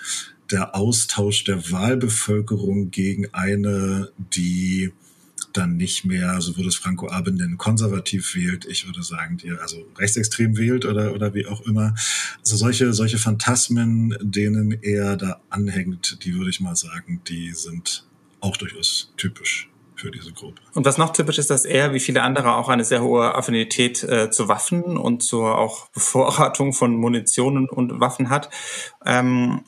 der 0.49 0.75
Austausch 0.75 1.43
der 1.43 1.69
Wahlbevölkerung 1.69 2.89
gegen 2.89 3.31
eine, 3.31 4.09
die 4.33 4.91
dann 5.53 5.77
nicht 5.77 6.05
mehr, 6.05 6.39
so 6.41 6.55
würde 6.57 6.69
es 6.69 6.75
Franco 6.75 7.09
Abend 7.09 7.37
nennen, 7.37 7.57
konservativ 7.57 8.35
wählt. 8.35 8.65
Ich 8.65 8.85
würde 8.85 9.03
sagen, 9.03 9.37
die 9.37 9.51
also 9.51 9.85
rechtsextrem 9.97 10.57
wählt 10.57 10.85
oder, 10.85 11.13
oder 11.13 11.33
wie 11.33 11.45
auch 11.45 11.61
immer. 11.61 11.95
Also 12.39 12.57
solche, 12.57 12.93
solche 12.93 13.17
Phantasmen, 13.17 14.15
denen 14.21 14.71
er 14.81 15.17
da 15.17 15.41
anhängt, 15.49 16.23
die 16.23 16.35
würde 16.35 16.49
ich 16.49 16.59
mal 16.59 16.75
sagen, 16.75 17.21
die 17.27 17.51
sind 17.51 18.05
auch 18.39 18.57
durchaus 18.57 19.13
typisch 19.17 19.71
für 20.01 20.09
diese 20.09 20.31
Gruppe. 20.33 20.59
Und 20.73 20.83
was 20.85 20.97
noch 20.97 21.13
typisch 21.13 21.37
ist, 21.37 21.51
dass 21.51 21.63
er, 21.63 21.93
wie 21.93 21.99
viele 21.99 22.23
andere, 22.23 22.55
auch 22.55 22.69
eine 22.69 22.83
sehr 22.83 23.03
hohe 23.03 23.35
Affinität 23.35 24.03
äh, 24.03 24.31
zu 24.31 24.47
Waffen 24.47 24.97
und 24.97 25.21
zur 25.21 25.57
auch 25.59 25.89
Bevorratung 25.89 26.73
von 26.73 26.95
Munition 26.95 27.69
und 27.69 27.99
Waffen 27.99 28.31
hat. 28.31 28.49
Ähm, 29.05 29.61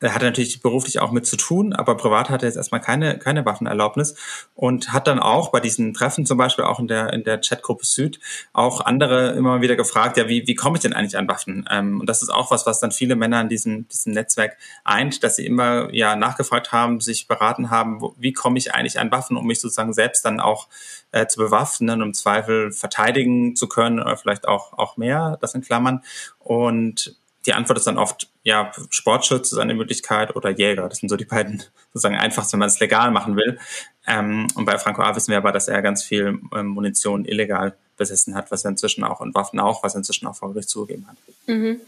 er 0.00 0.14
hatte 0.14 0.24
natürlich 0.24 0.62
beruflich 0.62 0.98
auch 1.00 1.12
mit 1.12 1.26
zu 1.26 1.36
tun, 1.36 1.72
aber 1.72 1.96
privat 1.96 2.30
hatte 2.30 2.46
er 2.46 2.48
jetzt 2.48 2.56
erstmal 2.56 2.80
keine, 2.80 3.18
keine 3.18 3.44
Waffenerlaubnis 3.44 4.14
und 4.54 4.92
hat 4.92 5.06
dann 5.06 5.18
auch 5.18 5.50
bei 5.50 5.60
diesen 5.60 5.92
Treffen 5.92 6.24
zum 6.24 6.38
Beispiel 6.38 6.64
auch 6.64 6.80
in 6.80 6.88
der, 6.88 7.12
in 7.12 7.22
der 7.22 7.38
Chatgruppe 7.40 7.84
Süd 7.84 8.18
auch 8.52 8.80
andere 8.80 9.32
immer 9.32 9.60
wieder 9.60 9.76
gefragt, 9.76 10.16
ja, 10.16 10.28
wie, 10.28 10.46
wie 10.46 10.54
komme 10.54 10.76
ich 10.76 10.82
denn 10.82 10.94
eigentlich 10.94 11.18
an 11.18 11.28
Waffen? 11.28 11.66
Ähm, 11.70 12.00
und 12.00 12.08
das 12.08 12.22
ist 12.22 12.30
auch 12.30 12.50
was, 12.50 12.64
was 12.66 12.80
dann 12.80 12.92
viele 12.92 13.14
Männer 13.14 13.40
in 13.42 13.48
diesem, 13.48 13.88
diesem 13.88 14.14
Netzwerk 14.14 14.56
eint, 14.84 15.22
dass 15.22 15.36
sie 15.36 15.46
immer 15.46 15.92
ja 15.92 16.16
nachgefragt 16.16 16.72
haben, 16.72 17.00
sich 17.00 17.28
beraten 17.28 17.70
haben, 17.70 18.00
wo, 18.00 18.14
wie 18.18 18.32
komme 18.32 18.58
ich 18.58 18.74
eigentlich 18.74 18.98
an 18.98 19.12
Waffen, 19.12 19.36
um 19.36 19.46
mich 19.46 19.60
sozusagen 19.60 19.92
selbst 19.92 20.24
dann 20.24 20.40
auch 20.40 20.68
äh, 21.12 21.26
zu 21.26 21.38
bewaffnen 21.38 22.00
im 22.00 22.14
Zweifel 22.14 22.72
verteidigen 22.72 23.54
zu 23.54 23.68
können 23.68 24.00
oder 24.00 24.16
vielleicht 24.16 24.48
auch, 24.48 24.72
auch 24.72 24.96
mehr, 24.96 25.36
das 25.40 25.54
in 25.54 25.60
Klammern. 25.60 26.02
Und 26.38 27.19
die 27.46 27.54
Antwort 27.54 27.78
ist 27.78 27.86
dann 27.86 27.98
oft, 27.98 28.28
ja, 28.42 28.70
Sportschutz 28.90 29.52
ist 29.52 29.58
eine 29.58 29.74
Möglichkeit 29.74 30.36
oder 30.36 30.50
Jäger. 30.50 30.88
Das 30.88 30.98
sind 30.98 31.08
so 31.08 31.16
die 31.16 31.24
beiden 31.24 31.62
sozusagen 31.92 32.16
einfachsten, 32.16 32.54
wenn 32.54 32.60
man 32.60 32.68
es 32.68 32.80
legal 32.80 33.10
machen 33.10 33.36
will. 33.36 33.58
Ähm, 34.06 34.46
und 34.54 34.64
bei 34.64 34.78
Franco 34.78 35.02
A. 35.02 35.14
wissen 35.16 35.30
wir 35.30 35.38
aber, 35.38 35.52
dass 35.52 35.68
er 35.68 35.82
ganz 35.82 36.02
viel 36.02 36.38
ähm, 36.54 36.66
Munition 36.68 37.24
illegal 37.24 37.74
besessen 37.96 38.34
hat, 38.34 38.50
was 38.50 38.64
er 38.64 38.70
inzwischen 38.70 39.04
auch 39.04 39.20
und 39.20 39.34
Waffen 39.34 39.60
auch, 39.60 39.84
was 39.84 39.94
er 39.94 39.98
inzwischen 39.98 40.26
auch 40.26 40.34
vor 40.34 40.52
Gericht 40.52 40.70
zugegeben 40.70 41.06
hat. 41.06 41.16
Mhm. 41.46 41.80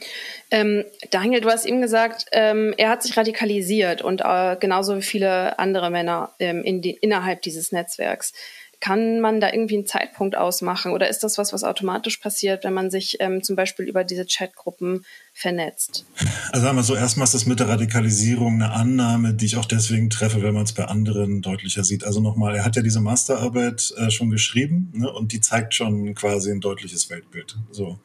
Ähm, 0.51 0.85
Daniel, 1.11 1.41
du 1.41 1.49
hast 1.49 1.65
ihm 1.65 1.81
gesagt, 1.81 2.27
ähm, 2.33 2.75
er 2.77 2.91
hat 2.91 3.03
sich 3.03 3.17
radikalisiert 3.17 4.03
und 4.03 4.21
äh, 4.23 4.57
genauso 4.61 4.97
wie 4.99 5.03
viele 5.03 5.59
andere 5.59 5.91
Männer 5.91 6.33
ähm, 6.39 6.63
in 6.65 6.83
die, 6.83 6.91
innerhalb 6.91 7.41
dieses 7.43 7.73
Netzwerks. 7.73 8.35
Kann 8.83 9.21
man 9.21 9.41
da 9.41 9.53
irgendwie 9.53 9.77
einen 9.77 9.87
Zeitpunkt 9.87 10.37
ausmachen 10.37 10.91
oder 10.91 11.09
ist 11.09 11.21
das 11.21 11.39
was, 11.39 11.53
was 11.53 11.63
automatisch 11.63 12.17
passiert, 12.17 12.65
wenn 12.65 12.75
man 12.75 12.91
sich 12.91 13.19
ähm, 13.21 13.41
zum 13.41 13.55
Beispiel 13.55 13.87
über 13.87 14.03
diese 14.03 14.27
Chatgruppen 14.27 15.05
vernetzt? 15.33 16.05
Also 16.51 16.67
sagen 16.67 16.77
wir 16.77 16.83
so, 16.83 16.97
erstmal 16.97 17.27
ist 17.27 17.35
das 17.35 17.47
mit 17.47 17.61
der 17.61 17.69
Radikalisierung 17.69 18.55
eine 18.55 18.73
Annahme, 18.73 19.35
die 19.35 19.47
ich 19.47 19.57
auch 19.57 19.67
deswegen 19.67 20.11
treffe, 20.11 20.43
wenn 20.43 20.53
man 20.53 20.65
es 20.65 20.73
bei 20.73 20.87
anderen 20.87 21.43
deutlicher 21.43 21.85
sieht. 21.85 22.03
Also 22.03 22.21
nochmal, 22.21 22.57
er 22.57 22.65
hat 22.65 22.75
ja 22.75 22.83
diese 22.83 22.99
Masterarbeit 22.99 23.95
äh, 23.99 24.11
schon 24.11 24.31
geschrieben 24.31 24.91
ne, 24.97 25.13
und 25.13 25.31
die 25.31 25.41
zeigt 25.41 25.75
schon 25.75 26.17
quasi 26.17 26.51
ein 26.51 26.61
deutliches 26.61 27.09
Weltbild. 27.09 27.57
So. 27.71 28.01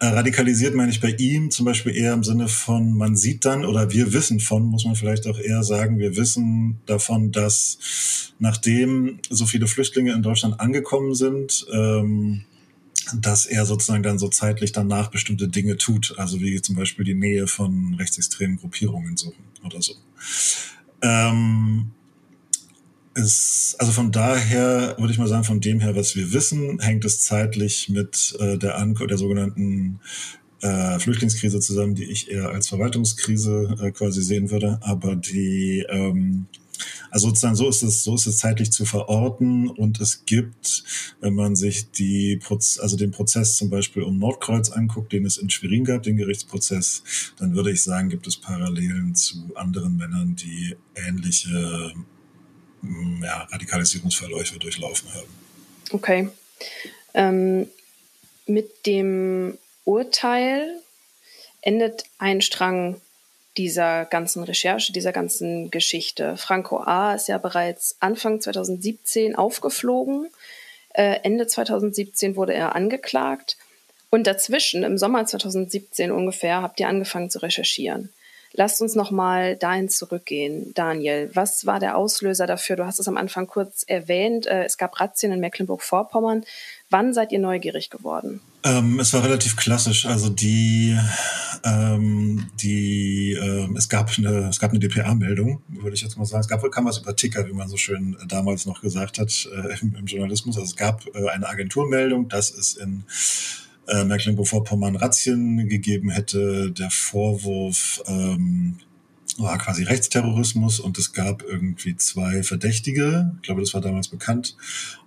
Äh, 0.00 0.06
radikalisiert 0.06 0.76
meine 0.76 0.92
ich 0.92 1.00
bei 1.00 1.10
ihm 1.10 1.50
zum 1.50 1.66
Beispiel 1.66 1.96
eher 1.96 2.12
im 2.12 2.22
Sinne 2.22 2.46
von, 2.46 2.92
man 2.92 3.16
sieht 3.16 3.44
dann 3.44 3.64
oder 3.64 3.90
wir 3.90 4.12
wissen 4.12 4.38
von, 4.38 4.64
muss 4.64 4.84
man 4.84 4.94
vielleicht 4.94 5.26
auch 5.26 5.38
eher 5.38 5.64
sagen, 5.64 5.98
wir 5.98 6.16
wissen 6.16 6.78
davon, 6.86 7.32
dass 7.32 7.78
nachdem 8.38 9.18
so 9.28 9.44
viele 9.46 9.66
Flüchtlinge 9.66 10.12
in 10.12 10.22
Deutschland 10.22 10.60
angekommen 10.60 11.14
sind, 11.14 11.66
ähm, 11.72 12.44
dass 13.14 13.46
er 13.46 13.66
sozusagen 13.66 14.04
dann 14.04 14.18
so 14.18 14.28
zeitlich 14.28 14.70
danach 14.70 15.10
bestimmte 15.10 15.48
Dinge 15.48 15.76
tut, 15.78 16.14
also 16.16 16.40
wie 16.40 16.60
zum 16.62 16.76
Beispiel 16.76 17.04
die 17.04 17.14
Nähe 17.14 17.48
von 17.48 17.94
rechtsextremen 17.94 18.58
Gruppierungen 18.58 19.16
suchen 19.16 19.42
oder 19.64 19.82
so. 19.82 19.94
Ähm, 21.02 21.90
ist, 23.18 23.76
also 23.78 23.92
von 23.92 24.12
daher 24.12 24.94
würde 24.98 25.12
ich 25.12 25.18
mal 25.18 25.28
sagen, 25.28 25.44
von 25.44 25.60
dem 25.60 25.80
her, 25.80 25.96
was 25.96 26.16
wir 26.16 26.32
wissen, 26.32 26.78
hängt 26.80 27.04
es 27.04 27.20
zeitlich 27.20 27.88
mit 27.88 28.36
äh, 28.38 28.56
der, 28.56 28.84
der 28.84 29.18
sogenannten 29.18 30.00
äh, 30.62 30.98
Flüchtlingskrise 30.98 31.60
zusammen, 31.60 31.94
die 31.94 32.04
ich 32.04 32.30
eher 32.30 32.48
als 32.50 32.68
Verwaltungskrise 32.68 33.76
äh, 33.80 33.90
quasi 33.92 34.22
sehen 34.22 34.50
würde. 34.50 34.78
Aber 34.82 35.16
die, 35.16 35.84
ähm, 35.88 36.46
Also 37.10 37.28
sozusagen 37.28 37.56
so 37.56 37.68
ist 37.68 37.82
es, 37.82 38.04
so 38.04 38.14
ist 38.14 38.26
es 38.26 38.38
zeitlich 38.38 38.70
zu 38.70 38.84
verorten 38.84 39.68
und 39.68 40.00
es 40.00 40.24
gibt, 40.24 40.84
wenn 41.20 41.34
man 41.34 41.56
sich 41.56 41.90
die 41.90 42.36
Proz 42.36 42.78
also 42.80 42.96
den 42.96 43.10
Prozess 43.10 43.56
zum 43.56 43.70
Beispiel 43.70 44.02
um 44.02 44.18
Nordkreuz 44.18 44.70
anguckt, 44.70 45.12
den 45.12 45.26
es 45.26 45.38
in 45.38 45.50
Schwerin 45.50 45.84
gab, 45.84 46.02
den 46.02 46.16
Gerichtsprozess, 46.16 47.02
dann 47.38 47.54
würde 47.54 47.72
ich 47.72 47.82
sagen, 47.82 48.08
gibt 48.08 48.26
es 48.26 48.36
Parallelen 48.36 49.14
zu 49.14 49.50
anderen 49.56 49.96
Männern, 49.96 50.36
die 50.36 50.76
ähnliche 50.94 51.92
ja, 53.22 53.42
Radikalisierungsverläufe 53.50 54.58
durchlaufen 54.58 55.12
haben. 55.14 55.28
Okay. 55.90 56.28
Ähm, 57.14 57.68
mit 58.46 58.86
dem 58.86 59.58
Urteil 59.84 60.80
endet 61.60 62.04
ein 62.18 62.40
Strang 62.40 63.00
dieser 63.56 64.04
ganzen 64.04 64.44
Recherche, 64.44 64.92
dieser 64.92 65.12
ganzen 65.12 65.70
Geschichte. 65.70 66.36
Franco 66.36 66.78
A. 66.78 67.14
ist 67.14 67.28
ja 67.28 67.38
bereits 67.38 67.96
Anfang 68.00 68.40
2017 68.40 69.34
aufgeflogen. 69.34 70.28
Äh, 70.94 71.20
Ende 71.24 71.46
2017 71.46 72.36
wurde 72.36 72.54
er 72.54 72.74
angeklagt. 72.74 73.56
Und 74.10 74.26
dazwischen, 74.26 74.84
im 74.84 74.96
Sommer 74.96 75.26
2017 75.26 76.10
ungefähr, 76.10 76.62
habt 76.62 76.80
ihr 76.80 76.88
angefangen 76.88 77.30
zu 77.30 77.40
recherchieren. 77.40 78.10
Lasst 78.52 78.80
uns 78.80 78.94
nochmal 78.94 79.56
dahin 79.56 79.88
zurückgehen. 79.88 80.72
Daniel, 80.74 81.30
was 81.34 81.66
war 81.66 81.80
der 81.80 81.96
Auslöser 81.96 82.46
dafür? 82.46 82.76
Du 82.76 82.86
hast 82.86 82.98
es 82.98 83.08
am 83.08 83.16
Anfang 83.16 83.46
kurz 83.46 83.84
erwähnt. 83.86 84.46
Äh, 84.46 84.64
es 84.64 84.78
gab 84.78 84.98
Razzien 85.00 85.32
in 85.32 85.40
Mecklenburg-Vorpommern. 85.40 86.44
Wann 86.90 87.12
seid 87.12 87.32
ihr 87.32 87.38
neugierig 87.38 87.90
geworden? 87.90 88.40
Ähm, 88.64 88.98
es 88.98 89.12
war 89.12 89.22
relativ 89.22 89.56
klassisch. 89.56 90.06
Also 90.06 90.30
die, 90.30 90.98
ähm, 91.64 92.50
die, 92.60 93.38
ähm, 93.40 93.76
es 93.76 93.88
gab 93.88 94.10
eine, 94.16 94.48
es 94.48 94.58
gab 94.58 94.70
eine 94.70 94.80
DPA-Meldung, 94.80 95.62
würde 95.68 95.94
ich 95.94 96.02
jetzt 96.02 96.16
mal 96.16 96.24
sagen. 96.24 96.40
Es 96.40 96.48
gab, 96.48 96.68
kam 96.70 96.86
was 96.86 96.98
über 96.98 97.14
Ticker, 97.14 97.46
wie 97.46 97.52
man 97.52 97.68
so 97.68 97.76
schön 97.76 98.16
damals 98.26 98.66
noch 98.66 98.80
gesagt 98.80 99.18
hat 99.18 99.48
äh, 99.54 99.78
im, 99.80 99.94
im, 99.94 100.06
Journalismus. 100.06 100.56
Also 100.56 100.66
es 100.66 100.76
gab 100.76 101.04
äh, 101.14 101.28
eine 101.28 101.48
Agenturmeldung, 101.48 102.28
dass 102.28 102.50
es 102.50 102.74
in 102.76 103.04
äh, 103.88 104.04
Mecklenburg-Vorpommern 104.04 104.96
Razzien 104.96 105.68
gegeben 105.68 106.10
hätte. 106.10 106.70
Der 106.70 106.90
Vorwurf 106.90 108.02
ähm, 108.06 108.76
war 109.38 109.58
quasi 109.58 109.84
Rechtsterrorismus 109.84 110.80
und 110.80 110.98
es 110.98 111.12
gab 111.12 111.42
irgendwie 111.42 111.96
zwei 111.96 112.42
Verdächtige. 112.42 113.32
Ich 113.36 113.42
glaube, 113.42 113.60
das 113.60 113.74
war 113.74 113.80
damals 113.80 114.08
bekannt. 114.08 114.56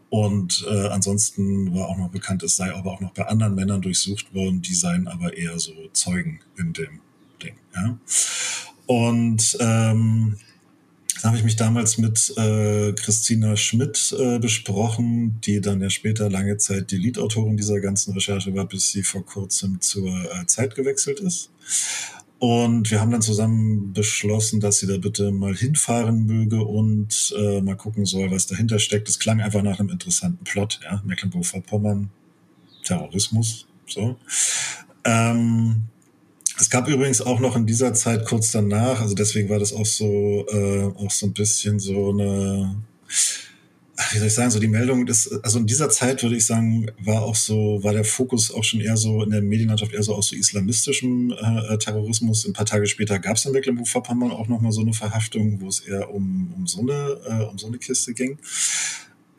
Und 0.10 0.66
äh, 0.70 0.88
ansonsten 0.88 1.74
war 1.74 1.88
auch 1.88 1.98
noch 1.98 2.10
bekannt, 2.10 2.44
es 2.44 2.58
sei 2.58 2.74
aber 2.74 2.92
auch 2.92 3.00
noch 3.00 3.14
bei 3.14 3.26
anderen 3.28 3.56
Männern 3.56 3.82
durchsucht 3.82 4.34
worden, 4.34 4.62
die 4.62 4.74
seien 4.74 5.08
aber 5.08 5.38
eher 5.38 5.58
so 5.58 5.72
Zeugen 5.94 6.42
in 6.58 6.74
dem 6.74 7.00
Ding. 7.42 7.56
Ja? 7.74 7.98
Und 8.88 9.58
ähm, 9.62 10.38
habe 11.24 11.38
ich 11.38 11.44
mich 11.44 11.56
damals 11.56 11.98
mit 11.98 12.34
äh, 12.38 12.94
Christina 12.94 13.56
Schmidt 13.56 14.16
äh, 14.18 14.40
besprochen, 14.40 15.40
die 15.42 15.62
dann 15.62 15.82
ja 15.82 15.90
später 15.90 16.30
lange 16.30 16.58
Zeit 16.58 16.92
die 16.92 16.98
Lead-Autorin 16.98 17.58
dieser 17.58 17.80
ganzen 17.80 18.14
Recherche 18.14 18.56
war, 18.56 18.66
bis 18.66 18.92
sie 18.92 19.04
vor 19.04 19.26
kurzem 19.26 19.82
zur 19.82 20.08
äh, 20.08 20.46
Zeit 20.48 20.76
gewechselt 20.76 21.20
ist. 21.20 21.52
Und 22.40 22.90
wir 22.90 23.00
haben 23.00 23.12
dann 23.12 23.22
zusammen 23.22 23.94
beschlossen, 23.94 24.62
dass 24.62 24.80
sie 24.80 24.88
da 24.88 24.98
bitte 24.98 25.32
mal 25.32 25.56
hinfahren 25.56 26.26
möge 26.26 26.64
und 26.64 27.36
äh, 27.38 27.62
mal 27.62 27.76
gucken 27.78 28.06
soll, 28.06 28.32
was 28.32 28.48
dahinter 28.48 28.80
steckt. 28.80 29.08
Es 29.08 29.20
klang 29.20 29.42
einfach 29.42 29.62
nach 29.62 29.80
einem 29.80 29.90
interessanten 29.90 30.44
Plot, 30.44 30.80
ja. 30.84 31.04
Mecklenburg-Vorpommern, 31.06 32.10
Terrorismus, 32.84 33.68
so. 33.86 34.18
Ähm, 35.04 35.84
es 36.60 36.70
gab 36.70 36.88
übrigens 36.88 37.22
auch 37.22 37.40
noch 37.40 37.56
in 37.56 37.66
dieser 37.66 37.94
Zeit 37.94 38.26
kurz 38.26 38.52
danach, 38.52 39.02
also 39.02 39.16
deswegen 39.16 39.50
war 39.50 39.60
das 39.60 39.74
auch 39.74 39.86
so, 39.86 40.46
äh, 40.50 40.84
auch 41.04 41.12
so 41.12 41.28
ein 41.28 41.34
bisschen 41.34 41.80
so 41.80 42.12
eine 42.12 42.76
wie 44.12 44.18
soll 44.18 44.28
ich 44.28 44.34
sagen, 44.34 44.52
so 44.52 44.60
die 44.60 44.68
Meldung 44.68 45.08
ist, 45.08 45.32
also 45.44 45.60
in 45.60 45.68
dieser 45.68 45.90
Zeit 45.90 46.24
würde 46.24 46.36
ich 46.36 46.46
sagen, 46.46 46.88
war 47.00 47.22
auch 47.24 47.36
so, 47.36 47.84
war 47.84 47.94
der 47.94 48.04
Fokus 48.04 48.54
auch 48.54 48.64
schon 48.64 48.82
eher 48.82 48.98
so 48.98 49.24
in 49.24 49.30
der 49.30 49.42
Medienlandschaft 49.42 49.94
eher 49.94 50.04
so 50.04 50.16
aus 50.16 50.30
so 50.30 50.36
islamistischem 50.36 51.32
äh, 51.32 51.78
Terrorismus. 51.78 52.46
Ein 52.46 52.54
paar 52.54 52.66
Tage 52.66 52.88
später 52.88 53.20
gab 53.20 53.38
es 53.38 53.46
in 53.46 53.52
Mecklenburg-Vorpommern 53.52 54.32
auch 54.32 54.48
nochmal 54.48 54.72
so 54.72 54.82
eine 54.82 54.94
Verhaftung, 54.94 55.62
wo 55.62 55.68
es 55.68 55.82
eher 55.82 56.14
um, 56.14 56.54
um 56.56 56.68
so 56.68 56.82
eine, 56.82 57.18
äh, 57.28 57.44
um 57.44 57.58
so 57.58 57.68
eine 57.68 57.78
Kiste 57.78 58.14
ging. 58.14 58.38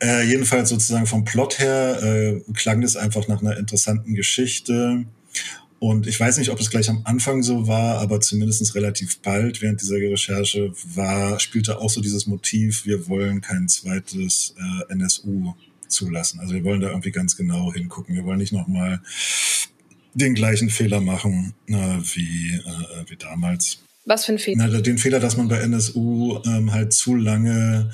Äh, 0.01 0.27
jedenfalls 0.27 0.69
sozusagen 0.69 1.05
vom 1.05 1.25
Plot 1.25 1.59
her 1.59 2.01
äh, 2.01 2.41
klang 2.53 2.83
es 2.83 2.95
einfach 2.95 3.27
nach 3.27 3.41
einer 3.41 3.57
interessanten 3.57 4.15
Geschichte. 4.15 5.05
Und 5.83 6.07
ich 6.07 6.17
weiß 6.17 6.37
nicht, 6.37 6.49
ob 6.49 6.61
es 6.61 6.69
gleich 6.69 6.89
am 6.89 7.01
Anfang 7.03 7.43
so 7.43 7.67
war, 7.67 7.97
aber 7.97 8.21
zumindest 8.21 8.73
relativ 8.73 9.19
bald 9.19 9.61
während 9.61 9.81
dieser 9.81 9.97
Recherche 9.97 10.71
war, 10.95 11.41
spielte 11.41 11.79
auch 11.79 11.89
so 11.89 11.99
dieses 11.99 12.25
Motiv, 12.25 12.85
wir 12.85 13.09
wollen 13.09 13.41
kein 13.41 13.67
zweites 13.67 14.55
äh, 14.57 14.93
NSU 14.93 15.53
zulassen. 15.89 16.39
Also 16.39 16.53
wir 16.53 16.63
wollen 16.63 16.79
da 16.79 16.87
irgendwie 16.87 17.11
ganz 17.11 17.35
genau 17.35 17.73
hingucken. 17.73 18.15
Wir 18.15 18.23
wollen 18.23 18.37
nicht 18.37 18.53
nochmal 18.53 19.01
den 20.13 20.35
gleichen 20.35 20.69
Fehler 20.69 21.01
machen 21.01 21.53
äh, 21.67 21.73
wie, 21.73 22.53
äh, 22.53 23.09
wie 23.09 23.17
damals. 23.17 23.79
Was 24.05 24.23
für 24.23 24.31
ein 24.31 24.39
Fehler? 24.39 24.69
Na, 24.69 24.79
den 24.79 24.97
Fehler, 24.97 25.19
dass 25.19 25.35
man 25.35 25.49
bei 25.49 25.57
NSU 25.57 26.39
ähm, 26.45 26.71
halt 26.71 26.93
zu 26.93 27.13
lange 27.13 27.91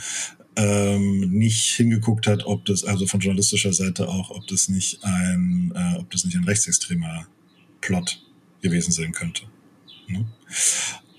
ähm, 0.55 1.21
nicht 1.31 1.75
hingeguckt 1.75 2.27
hat, 2.27 2.45
ob 2.45 2.65
das, 2.65 2.83
also 2.83 3.07
von 3.07 3.19
journalistischer 3.19 3.73
Seite 3.73 4.09
auch, 4.09 4.29
ob 4.29 4.45
das 4.45 4.69
nicht 4.69 5.03
ein, 5.03 5.73
äh, 5.75 5.97
ob 5.97 6.11
das 6.11 6.23
nicht 6.23 6.37
ein 6.37 6.43
rechtsextremer 6.43 7.25
Plot 7.81 8.21
gewesen 8.61 8.91
sein 8.91 9.11
könnte. 9.11 9.43
Ne? 10.07 10.25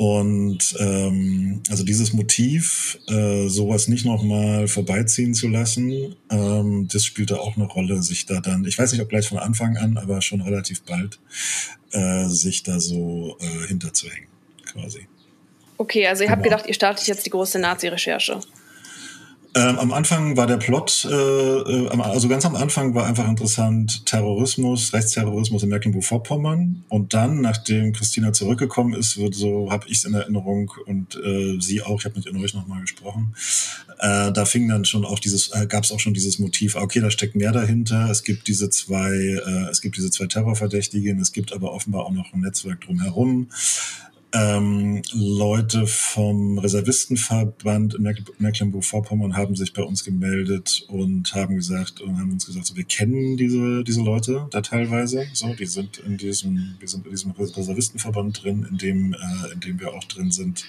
Und 0.01 0.77
ähm, 0.79 1.63
also 1.69 1.85
dieses 1.85 2.15
Motiv, 2.15 2.99
äh, 3.07 3.49
sowas 3.49 3.87
nicht 3.87 4.07
nochmal 4.07 4.67
vorbeiziehen 4.67 5.35
zu 5.35 5.47
lassen, 5.47 6.17
ähm, 6.31 6.89
das 6.91 7.05
spielte 7.05 7.39
auch 7.39 7.57
eine 7.57 7.67
Rolle, 7.67 8.03
sich 8.03 8.25
da 8.25 8.41
dann, 8.41 8.65
ich 8.65 8.79
weiß 8.79 8.93
nicht, 8.93 9.03
ob 9.03 9.11
gleich 9.11 9.29
von 9.29 9.37
Anfang 9.37 9.77
an, 9.77 9.99
aber 9.99 10.23
schon 10.23 10.41
relativ 10.41 10.83
bald, 10.85 11.21
äh, 11.93 12.29
sich 12.29 12.63
da 12.63 12.81
so 12.81 13.37
äh, 13.41 13.67
hinterzuhängen, 13.67 14.29
quasi. 14.73 15.07
Okay, 15.77 16.07
also 16.07 16.25
ihr 16.25 16.31
habt 16.31 16.43
genau. 16.43 16.57
gedacht, 16.57 16.69
ihr 16.69 16.75
startet 16.75 17.07
jetzt 17.07 17.27
die 17.27 17.31
große 17.31 17.59
Nazi-Recherche. 17.59 18.41
Ähm, 19.53 19.79
am 19.79 19.93
Anfang 19.93 20.37
war 20.37 20.47
der 20.47 20.59
Plot, 20.59 21.09
äh, 21.11 21.13
äh 21.13 21.89
also 21.89 22.29
ganz 22.29 22.45
am 22.47 22.55
Anfang 22.55 22.95
war 22.95 23.07
einfach 23.07 23.29
interessant 23.29 24.07
Terrorismus, 24.07 24.93
Rechtsterrorismus 24.93 25.65
in 25.65 25.71
Mecklenburg-Vorpommern. 25.71 26.85
Und 26.89 27.15
dann, 27.15 27.41
nachdem 27.41 27.93
Christina 27.93 28.33
zurückgekommen 28.33 28.95
ist, 28.95 29.19
wird 29.19 29.35
so, 29.35 29.71
habe 29.73 29.87
ich 29.89 29.99
es 29.99 30.05
in 30.05 30.15
Erinnerung 30.15 30.73
und 30.87 31.17
äh, 31.17 31.61
sie 31.61 31.83
auch, 31.83 31.99
ich 31.99 32.05
habe 32.05 32.17
mit 32.17 32.33
euch 32.33 32.55
nochmal 32.55 32.81
gesprochen, 32.83 33.35
äh, 33.99 34.31
da 34.31 34.45
fing 34.45 34.69
dann 34.69 34.85
schon 34.85 35.05
auch 35.05 35.19
dieses, 35.19 35.49
äh, 35.53 35.67
gab 35.67 35.83
es 35.83 35.91
auch 35.91 36.01
schon 36.01 36.15
dieses 36.15 36.39
Motiv, 36.39 36.77
ah, 36.77 36.83
okay, 36.83 37.01
da 37.01 37.11
steckt 37.11 37.35
mehr 37.35 37.53
dahinter. 37.53 38.09
Es 38.09 38.23
gibt 38.23 38.47
diese 38.47 38.71
zwei, 38.71 39.11
äh, 39.11 39.71
es 39.71 39.81
gibt 39.81 39.97
diese 39.97 40.13
zwei 40.13 40.27
Terrorverdächtigen, 40.27 41.21
es 41.21 41.33
gibt 41.33 41.53
aber 41.53 41.73
offenbar 41.73 42.07
auch 42.07 42.13
noch 42.13 42.33
ein 42.33 42.41
Netzwerk 42.41 42.83
drumherum 42.83 43.49
ähm, 44.33 45.03
Leute 45.13 45.87
vom 45.87 46.59
Reservistenverband 46.59 47.95
in 47.95 48.15
Mecklenburg-Vorpommern 48.39 49.37
haben 49.37 49.57
sich 49.57 49.73
bei 49.73 49.83
uns 49.83 50.05
gemeldet 50.05 50.85
und 50.89 51.35
haben 51.35 51.57
gesagt 51.57 52.01
und 52.01 52.19
haben 52.19 52.33
uns 52.33 52.47
gesagt, 52.47 52.67
so, 52.67 52.77
wir 52.77 52.85
kennen 52.85 53.37
diese 53.37 53.83
diese 53.85 54.03
Leute 54.03 54.47
da 54.51 54.61
teilweise, 54.61 55.27
so, 55.33 55.55
die 55.55 55.67
sind 55.67 55.99
in 55.99 56.17
diesem, 56.17 56.77
wir 56.79 56.89
sind 56.89 57.07
in 57.07 57.13
diesem 57.13 57.33
Reservistenverband 57.33 58.45
drin, 58.45 58.67
in 58.71 58.79
dem 58.79 59.15
äh, 59.15 59.53
in 59.53 59.61
dem 59.61 59.81
wir 59.81 59.95
auch 59.95 60.05
drin 60.05 60.31
sind. 60.31 60.65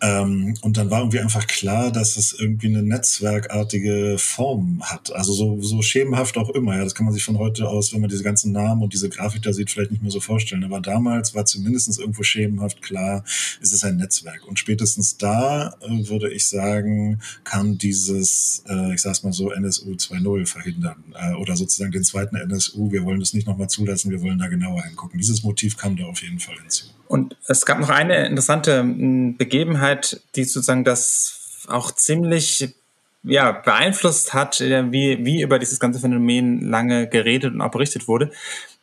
Ähm, 0.00 0.54
und 0.62 0.76
dann 0.76 0.90
war 0.90 1.00
irgendwie 1.00 1.20
einfach 1.20 1.46
klar, 1.46 1.90
dass 1.90 2.16
es 2.16 2.32
irgendwie 2.38 2.68
eine 2.68 2.82
netzwerkartige 2.82 4.16
Form 4.18 4.82
hat. 4.82 5.12
Also 5.14 5.32
so, 5.32 5.60
so 5.60 5.82
schemenhaft 5.82 6.36
auch 6.36 6.50
immer. 6.50 6.76
Ja, 6.76 6.84
das 6.84 6.94
kann 6.94 7.06
man 7.06 7.14
sich 7.14 7.24
von 7.24 7.38
heute 7.38 7.68
aus, 7.68 7.92
wenn 7.92 8.00
man 8.00 8.10
diese 8.10 8.22
ganzen 8.22 8.52
Namen 8.52 8.82
und 8.82 8.92
diese 8.92 9.08
Grafik 9.08 9.42
da 9.42 9.52
sieht, 9.52 9.70
vielleicht 9.70 9.90
nicht 9.90 10.02
mehr 10.02 10.10
so 10.10 10.20
vorstellen. 10.20 10.64
Aber 10.64 10.80
damals 10.80 11.34
war 11.34 11.46
zumindest 11.46 11.98
irgendwo 11.98 12.22
schemenhaft 12.22 12.82
klar, 12.82 13.24
es 13.60 13.72
ist 13.72 13.84
ein 13.84 13.96
Netzwerk. 13.96 14.46
Und 14.46 14.58
spätestens 14.58 15.16
da, 15.16 15.76
äh, 15.80 16.08
würde 16.08 16.30
ich 16.30 16.46
sagen, 16.46 17.20
kann 17.44 17.78
dieses, 17.78 18.64
äh, 18.68 18.94
ich 18.94 19.00
sag's 19.00 19.22
mal 19.22 19.32
so, 19.32 19.50
NSU 19.50 19.92
2.0 19.92 20.46
verhindern. 20.46 21.04
Äh, 21.14 21.34
oder 21.34 21.56
sozusagen 21.56 21.92
den 21.92 22.04
zweiten 22.04 22.36
NSU. 22.36 22.90
Wir 22.90 23.04
wollen 23.04 23.20
das 23.20 23.32
nicht 23.34 23.46
nochmal 23.46 23.68
zulassen, 23.68 24.10
wir 24.10 24.22
wollen 24.22 24.38
da 24.38 24.48
genauer 24.48 24.82
hingucken. 24.84 25.18
Dieses 25.18 25.42
Motiv 25.42 25.76
kam 25.76 25.96
da 25.96 26.04
auf 26.04 26.22
jeden 26.22 26.40
Fall 26.40 26.56
hinzu. 26.60 26.86
Und 27.06 27.36
es 27.46 27.66
gab 27.66 27.80
noch 27.80 27.90
eine 27.90 28.26
interessante 28.26 28.80
hm, 28.80 29.36
Begebenheit, 29.36 30.20
die 30.36 30.44
sozusagen 30.44 30.84
das 30.84 31.66
auch 31.68 31.92
ziemlich 31.92 32.74
ja, 33.22 33.52
beeinflusst 33.52 34.34
hat, 34.34 34.60
äh, 34.60 34.90
wie, 34.92 35.24
wie 35.24 35.42
über 35.42 35.58
dieses 35.58 35.80
ganze 35.80 36.00
Phänomen 36.00 36.60
lange 36.60 37.08
geredet 37.08 37.54
und 37.54 37.60
auch 37.60 37.70
berichtet 37.70 38.06
wurde, 38.06 38.30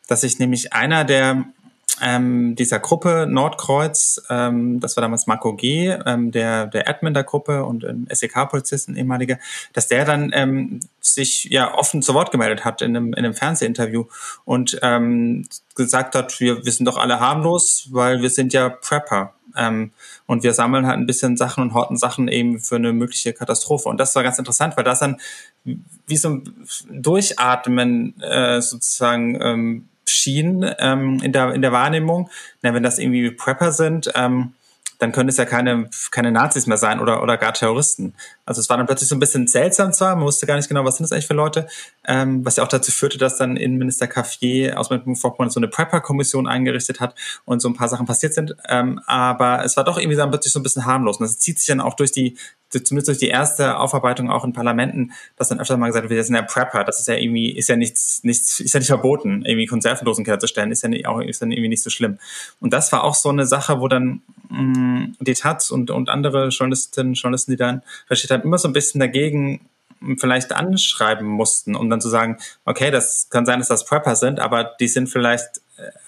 dass 0.08 0.22
sich 0.22 0.38
nämlich 0.38 0.72
einer 0.72 1.04
der 1.04 1.44
ähm, 2.00 2.56
dieser 2.56 2.80
Gruppe 2.80 3.26
Nordkreuz, 3.28 4.22
ähm, 4.28 4.80
das 4.80 4.96
war 4.96 5.02
damals 5.02 5.26
Marco 5.26 5.54
G., 5.54 5.96
ähm, 6.04 6.32
der, 6.32 6.66
der 6.66 6.88
Admin 6.88 7.14
der 7.14 7.22
Gruppe 7.22 7.64
und 7.64 7.84
ein 7.84 8.08
SEK-Polizist, 8.10 8.88
ein 8.88 8.96
ehemaliger, 8.96 9.38
dass 9.72 9.88
der 9.88 10.04
dann 10.04 10.30
ähm, 10.34 10.80
sich 11.00 11.44
ja 11.44 11.74
offen 11.74 12.02
zu 12.02 12.14
Wort 12.14 12.32
gemeldet 12.32 12.64
hat 12.64 12.82
in 12.82 12.96
einem, 12.96 13.08
in 13.08 13.18
einem 13.18 13.34
Fernsehinterview 13.34 14.06
und 14.44 14.78
ähm, 14.82 15.46
gesagt 15.76 16.14
hat, 16.14 16.40
wir, 16.40 16.64
wir 16.64 16.72
sind 16.72 16.86
doch 16.86 16.96
alle 16.96 17.20
harmlos, 17.20 17.88
weil 17.90 18.20
wir 18.20 18.30
sind 18.30 18.52
ja 18.52 18.68
Prepper. 18.68 19.34
Ähm, 19.54 19.92
und 20.26 20.42
wir 20.42 20.54
sammeln 20.54 20.86
halt 20.86 20.98
ein 20.98 21.06
bisschen 21.06 21.36
Sachen 21.36 21.62
und 21.62 21.74
horten 21.74 21.98
Sachen 21.98 22.26
eben 22.28 22.58
für 22.58 22.76
eine 22.76 22.94
mögliche 22.94 23.34
Katastrophe. 23.34 23.88
Und 23.90 23.98
das 23.98 24.14
war 24.16 24.22
ganz 24.22 24.38
interessant, 24.38 24.78
weil 24.78 24.84
das 24.84 25.00
dann 25.00 25.20
wie 26.06 26.16
so 26.16 26.30
ein 26.30 26.66
Durchatmen 26.90 28.18
äh, 28.22 28.62
sozusagen 28.62 29.38
ähm, 29.42 29.88
schien 30.06 30.68
ähm, 30.78 31.20
in, 31.22 31.32
der, 31.32 31.52
in 31.54 31.62
der 31.62 31.72
Wahrnehmung. 31.72 32.30
Na, 32.62 32.74
wenn 32.74 32.82
das 32.82 32.98
irgendwie 32.98 33.30
Prepper 33.30 33.72
sind, 33.72 34.10
ähm, 34.14 34.54
dann 35.02 35.10
können 35.10 35.28
es 35.28 35.36
ja 35.36 35.44
keine, 35.44 35.90
keine 36.12 36.30
Nazis 36.30 36.68
mehr 36.68 36.76
sein 36.76 37.00
oder, 37.00 37.24
oder 37.24 37.36
gar 37.36 37.52
Terroristen. 37.52 38.14
Also 38.46 38.60
es 38.60 38.70
war 38.70 38.76
dann 38.76 38.86
plötzlich 38.86 39.08
so 39.08 39.16
ein 39.16 39.18
bisschen 39.18 39.48
seltsam 39.48 39.92
zwar, 39.92 40.14
man 40.14 40.24
wusste 40.24 40.46
gar 40.46 40.54
nicht 40.54 40.68
genau, 40.68 40.84
was 40.84 40.96
sind 40.96 41.02
das 41.02 41.10
eigentlich 41.10 41.26
für 41.26 41.34
Leute, 41.34 41.66
ähm, 42.06 42.44
was 42.44 42.54
ja 42.54 42.62
auch 42.62 42.68
dazu 42.68 42.92
führte, 42.92 43.18
dass 43.18 43.36
dann 43.36 43.56
Innenminister 43.56 44.06
Caffier 44.06 44.78
aus 44.78 44.90
Mecklenburg-Vorpommern 44.90 45.50
so 45.50 45.58
eine 45.58 45.66
Prepper-Kommission 45.66 46.46
eingerichtet 46.46 47.00
hat 47.00 47.16
und 47.44 47.58
so 47.58 47.68
ein 47.68 47.74
paar 47.74 47.88
Sachen 47.88 48.06
passiert 48.06 48.32
sind. 48.32 48.54
Ähm, 48.68 49.00
aber 49.06 49.64
es 49.64 49.76
war 49.76 49.82
doch 49.82 49.98
irgendwie 49.98 50.16
dann 50.16 50.30
plötzlich 50.30 50.52
so 50.52 50.60
ein 50.60 50.62
bisschen 50.62 50.86
harmlos. 50.86 51.18
Und 51.18 51.24
das 51.24 51.36
zieht 51.40 51.58
sich 51.58 51.66
dann 51.66 51.80
auch 51.80 51.94
durch 51.94 52.12
die 52.12 52.36
zumindest 52.72 53.08
durch 53.08 53.18
die 53.18 53.28
erste 53.28 53.78
Aufarbeitung 53.78 54.30
auch 54.30 54.44
in 54.44 54.52
Parlamenten, 54.52 55.12
dass 55.36 55.48
dann 55.48 55.60
öfter 55.60 55.76
mal 55.76 55.88
gesagt 55.88 56.08
wird, 56.08 56.18
das 56.18 56.26
sind 56.26 56.36
ja 56.36 56.42
Prepper, 56.42 56.84
das 56.84 57.00
ist 57.00 57.08
ja 57.08 57.14
irgendwie, 57.14 57.50
ist 57.50 57.68
ja 57.68 57.76
nichts, 57.76 58.24
nichts, 58.24 58.60
ist 58.60 58.72
ja 58.72 58.80
nicht 58.80 58.88
verboten, 58.88 59.44
irgendwie 59.44 59.66
Konservendosenkeller 59.66 60.38
zu 60.38 60.46
stellen, 60.46 60.72
ist 60.72 60.82
ja 60.82 60.88
nicht, 60.88 61.06
auch, 61.06 61.20
ist 61.20 61.42
dann 61.42 61.52
irgendwie 61.52 61.68
nicht 61.68 61.82
so 61.82 61.90
schlimm. 61.90 62.18
Und 62.60 62.72
das 62.72 62.92
war 62.92 63.04
auch 63.04 63.14
so 63.14 63.28
eine 63.28 63.46
Sache, 63.46 63.80
wo 63.80 63.88
dann 63.88 64.22
mh, 64.48 64.58
mm, 64.60 65.16
die 65.20 65.34
Taz 65.34 65.70
und, 65.70 65.90
und 65.90 66.08
andere 66.08 66.48
Journalistinnen, 66.48 67.14
Journalisten, 67.14 67.52
die 67.52 67.56
dann 67.56 67.82
recherchiert 68.08 68.32
haben, 68.32 68.46
immer 68.46 68.58
so 68.58 68.68
ein 68.68 68.72
bisschen 68.72 69.00
dagegen 69.00 69.60
vielleicht 70.18 70.52
anschreiben 70.52 71.26
mussten, 71.26 71.74
um 71.74 71.88
dann 71.90 72.00
zu 72.00 72.08
sagen, 72.08 72.38
okay, 72.64 72.90
das 72.90 73.28
kann 73.30 73.46
sein, 73.46 73.58
dass 73.58 73.68
das 73.68 73.84
Prepper 73.84 74.16
sind, 74.16 74.40
aber 74.40 74.74
die 74.80 74.88
sind 74.88 75.08
vielleicht 75.08 75.60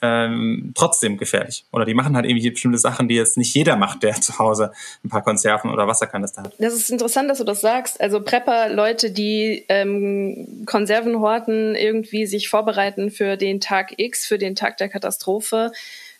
ähm, 0.03 0.73
trotzdem 0.75 1.17
gefährlich. 1.17 1.65
Oder 1.73 1.85
die 1.85 1.95
machen 1.95 2.17
halt 2.17 2.27
irgendwie 2.27 2.51
bestimmte 2.51 2.79
Sachen, 2.79 3.09
die 3.09 3.15
jetzt 3.15 3.37
nicht 3.37 3.55
jeder 3.55 3.77
macht, 3.77 4.03
der 4.03 4.15
zu 4.21 4.39
Hause 4.39 4.73
ein 5.05 5.09
paar 5.09 5.23
Konserven 5.23 5.71
oder 5.71 5.87
Wasserkanister 5.87 6.43
hat. 6.43 6.55
Das 6.59 6.75
ist 6.75 6.91
interessant, 6.91 7.31
dass 7.31 7.39
du 7.39 7.45
das 7.45 7.61
sagst. 7.61 8.01
Also 8.01 8.21
Prepper, 8.23 8.69
Leute, 8.69 9.11
die 9.11 9.65
ähm, 9.69 10.65
Konserven 10.67 11.21
horten, 11.21 11.75
irgendwie 11.75 12.27
sich 12.27 12.49
vorbereiten 12.49 13.11
für 13.11 13.37
den 13.37 13.61
Tag 13.61 13.95
X, 13.99 14.27
für 14.27 14.39
den 14.39 14.55
Tag 14.55 14.77
der 14.77 14.89
Katastrophe. 14.89 15.73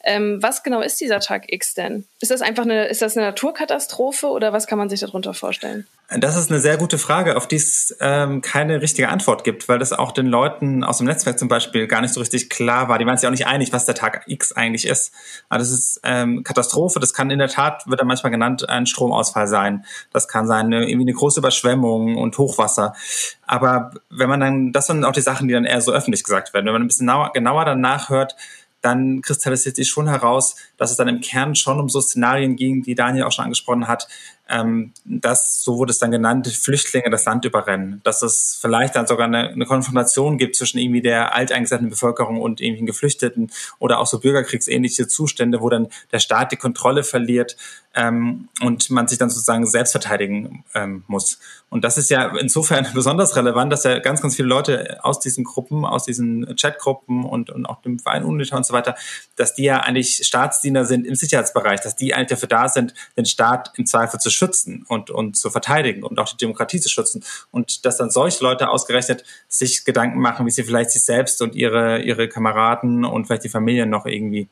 Ähm, 0.05 0.39
was 0.43 0.63
genau 0.63 0.83
ist 0.83 1.01
dieser 1.01 1.21
Tag 1.21 1.45
X 1.51 1.75
denn? 1.75 2.07
Ist 2.21 2.31
das 2.31 2.43
einfach 2.43 2.65
eine, 2.65 2.87
ist 2.87 3.01
das 3.01 3.17
eine 3.17 3.27
Naturkatastrophe 3.27 4.27
oder 4.27 4.53
was 4.53 4.67
kann 4.67 4.79
man 4.79 4.91
sich 4.91 5.01
darunter 5.01 5.33
vorstellen? 5.33 5.87
Das 6.11 6.37
ist 6.37 6.51
eine 6.51 6.61
sehr 6.61 6.77
gute 6.77 6.99
Frage, 6.99 7.37
auf 7.37 7.49
die 7.49 7.57
es 7.57 7.97
ähm, 8.01 8.43
keine 8.43 8.83
richtige 8.83 9.09
Antwort 9.09 9.43
gibt, 9.43 9.69
weil 9.69 9.79
das 9.79 9.95
auch 9.95 10.13
den 10.13 10.27
Leuten 10.27 10.85
aus 10.85 10.99
dem 10.99 11.07
Netzwerk 11.07 11.39
zum 11.39 11.49
Beispiel 11.49 11.87
gar 11.87 12.03
nicht 12.03 12.13
so 12.13 12.21
richtig 12.21 12.51
klar 12.51 12.89
war. 12.89 12.99
Die 12.99 13.07
waren 13.07 13.17
sich 13.17 13.27
auch 13.27 13.31
nicht 13.31 13.47
einig, 13.47 13.73
was 13.73 13.87
der 13.87 13.95
Tag 13.95 14.25
X 14.27 14.53
eigentlich 14.53 14.87
ist. 14.87 15.13
Aber 15.49 15.61
das 15.61 15.71
ist 15.71 16.01
ähm, 16.05 16.45
Katastrophe. 16.45 17.01
Das 17.01 17.15
kann 17.15 17.31
in 17.31 17.39
der 17.39 17.49
Tat, 17.49 17.87
wird 17.87 18.01
dann 18.01 18.07
manchmal 18.07 18.31
genannt, 18.31 18.69
ein 18.69 18.85
Stromausfall 18.85 19.49
sein. 19.49 19.87
Das 20.13 20.29
kann 20.29 20.47
sein, 20.47 20.67
eine, 20.67 20.89
irgendwie 20.89 21.09
eine 21.09 21.17
große 21.17 21.41
Überschwemmung 21.41 22.17
und 22.19 22.37
Hochwasser. 22.37 22.93
Aber 23.47 23.93
wenn 24.11 24.29
man 24.29 24.41
dann, 24.41 24.73
das 24.73 24.87
sind 24.87 25.05
auch 25.05 25.13
die 25.13 25.23
Sachen, 25.23 25.49
die 25.49 25.55
dann 25.55 25.65
eher 25.65 25.81
so 25.81 25.93
öffentlich 25.93 26.23
gesagt 26.23 26.53
werden. 26.53 26.67
Wenn 26.67 26.75
man 26.75 26.83
ein 26.83 26.89
bisschen 26.89 27.07
genauer, 27.07 27.33
genauer 27.33 27.65
dann 27.65 27.81
nachhört, 27.81 28.37
dann 28.85 29.23
kristallisiert 29.23 29.77
sich 29.77 29.89
schon 29.89 30.09
heraus, 30.09 30.57
dass 30.77 30.91
es 30.91 30.97
dann 30.97 31.09
im 31.09 31.21
Kern 31.21 31.55
schon 31.55 31.81
um 31.81 31.89
so 31.89 32.01
Szenarien 32.01 32.57
ging, 32.57 32.83
die 32.83 32.95
Daniel 32.95 33.25
auch 33.25 33.33
schon 33.33 33.45
angesprochen 33.45 33.89
hat, 33.89 34.09
ähm, 34.49 34.93
dass, 35.05 35.63
so 35.63 35.79
wurde 35.79 35.91
es 35.91 35.99
dann 35.99 36.11
genannt, 36.11 36.47
Flüchtlinge 36.49 37.09
das 37.09 37.25
Land 37.25 37.47
überrennen. 37.47 38.01
Dass 38.05 38.21
es 38.23 38.59
vielleicht 38.61 38.95
dann 38.95 39.07
sogar 39.07 39.27
eine, 39.27 39.49
eine 39.49 39.65
Konfrontation 39.65 40.37
gibt 40.37 40.57
zwischen 40.57 40.79
irgendwie 40.79 41.01
der 41.01 41.35
alteingesessenen 41.35 41.91
Bevölkerung 41.91 42.41
und 42.41 42.61
irgendwelchen 42.61 42.87
Geflüchteten 42.87 43.51
oder 43.79 44.01
auch 44.01 44.07
so 44.07 44.21
bürgerkriegsähnliche 44.21 45.09
Zustände, 45.09 45.63
wo 45.63 45.71
dann 45.71 45.89
der 46.13 46.19
Staat 46.19 46.53
die 46.53 46.57
Kontrolle 46.57 47.05
verliert 47.05 47.57
ähm, 47.95 48.49
und 48.61 48.91
man 48.91 49.07
sich 49.07 49.19
dann 49.19 49.31
sozusagen 49.31 49.67
selbst 49.67 49.93
verteidigen 49.93 50.65
ähm, 50.75 51.05
muss. 51.07 51.39
Und 51.71 51.85
das 51.85 51.99
ist 51.99 52.11
ja 52.11 52.37
insofern 52.37 52.87
besonders 52.95 53.37
relevant, 53.37 53.73
dass 53.73 53.85
ja 53.85 53.99
ganz, 53.99 54.21
ganz 54.21 54.37
viele 54.37 54.49
Leute 54.49 54.99
aus 55.03 55.21
diesen 55.21 55.45
Gruppen, 55.45 55.85
aus 55.85 56.05
diesen 56.05 56.57
Chatgruppen 56.57 57.25
und, 57.25 57.51
und 57.51 57.67
auch 57.67 57.83
dem 57.83 57.99
Verein 57.99 58.25
UNITA 58.25 58.57
und 58.57 58.67
so 58.67 58.75
weiter, 58.75 58.97
dass 59.37 59.55
die 59.55 59.65
ja 59.65 59.81
eigentlich 59.81 60.21
Staatsdiener 60.25 60.85
sind 60.85 61.07
im 61.07 61.15
Sicherheitsbereich, 61.15 61.81
dass 61.81 61.97
die 61.97 62.15
eigentlich 62.15 62.29
dafür 62.29 62.49
da 62.49 62.69
sind, 62.69 62.95
den 63.17 63.27
Staat 63.27 63.73
im 63.77 63.87
Zweifel 63.87 64.19
zu 64.19 64.31
schützen 64.31 64.85
und, 64.89 65.11
und 65.11 65.37
zu 65.37 65.51
verteidigen 65.51 66.03
und 66.03 66.19
auch 66.19 66.29
die 66.29 66.37
Demokratie 66.37 66.81
zu 66.81 66.89
schützen. 66.89 67.25
Und 67.51 67.85
dass 67.85 67.97
dann 67.97 68.11
solche 68.11 68.43
Leute 68.43 68.69
ausgerechnet 68.71 69.25
sich 69.49 69.85
Gedanken 69.85 70.21
machen, 70.21 70.47
wie 70.47 70.51
sie 70.51 70.65
vielleicht 70.65 70.91
sich 70.91 71.05
selbst 71.05 71.43
und 71.43 71.55
ihre, 71.55 72.03
ihre 72.03 72.29
Kameraden 72.29 73.05
und 73.05 73.27
vielleicht 73.27 73.45
die 73.45 73.49
Familien 73.49 73.91
noch 73.91 74.07
irgendwie 74.07 74.49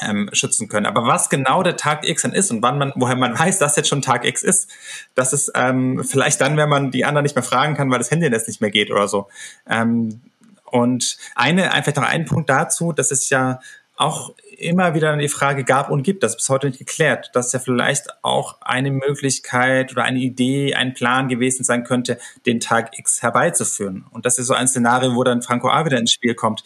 ähm, 0.00 0.28
schützen 0.32 0.68
können. 0.68 0.86
Aber 0.86 1.06
was 1.06 1.30
genau 1.30 1.62
der 1.62 1.76
Tag 1.76 2.08
X 2.08 2.22
dann 2.22 2.32
ist 2.32 2.50
und 2.50 2.62
wann 2.62 2.78
man, 2.78 2.92
woher 2.96 3.16
man 3.16 3.38
weiß, 3.38 3.58
dass 3.58 3.76
jetzt 3.76 3.88
schon 3.88 4.02
Tag 4.02 4.24
X 4.24 4.42
ist, 4.42 4.70
das 5.14 5.32
ist 5.32 5.52
ähm, 5.54 6.04
vielleicht 6.04 6.40
dann, 6.40 6.56
wenn 6.56 6.68
man 6.68 6.90
die 6.90 7.04
anderen 7.04 7.22
nicht 7.22 7.36
mehr 7.36 7.42
fragen 7.42 7.74
kann, 7.74 7.90
weil 7.90 7.98
das 7.98 8.10
Handy 8.10 8.26
jetzt 8.26 8.48
nicht 8.48 8.60
mehr 8.60 8.70
geht 8.70 8.90
oder 8.90 9.08
so. 9.08 9.28
Ähm, 9.68 10.20
und 10.64 11.16
eine, 11.36 11.72
einfach 11.72 11.94
noch 11.94 12.02
ein 12.02 12.24
Punkt 12.24 12.50
dazu, 12.50 12.92
das 12.92 13.10
ist 13.10 13.30
ja 13.30 13.60
auch 13.96 14.34
immer 14.58 14.94
wieder 14.94 15.16
die 15.16 15.28
Frage 15.28 15.64
gab 15.64 15.90
und 15.90 16.02
gibt, 16.02 16.22
das 16.22 16.32
ist 16.32 16.38
bis 16.38 16.48
heute 16.48 16.66
nicht 16.66 16.78
geklärt, 16.78 17.30
dass 17.34 17.52
ja 17.52 17.60
vielleicht 17.60 18.08
auch 18.22 18.60
eine 18.60 18.90
Möglichkeit 18.90 19.92
oder 19.92 20.02
eine 20.02 20.18
Idee, 20.18 20.74
ein 20.74 20.94
Plan 20.94 21.28
gewesen 21.28 21.64
sein 21.64 21.84
könnte, 21.84 22.18
den 22.46 22.60
Tag 22.60 22.98
X 22.98 23.22
herbeizuführen. 23.22 24.04
Und 24.10 24.26
das 24.26 24.38
ist 24.38 24.48
so 24.48 24.54
ein 24.54 24.66
Szenario, 24.66 25.14
wo 25.14 25.22
dann 25.22 25.42
Franco 25.42 25.68
A. 25.68 25.84
wieder 25.84 25.98
ins 25.98 26.12
Spiel 26.12 26.34
kommt. 26.34 26.64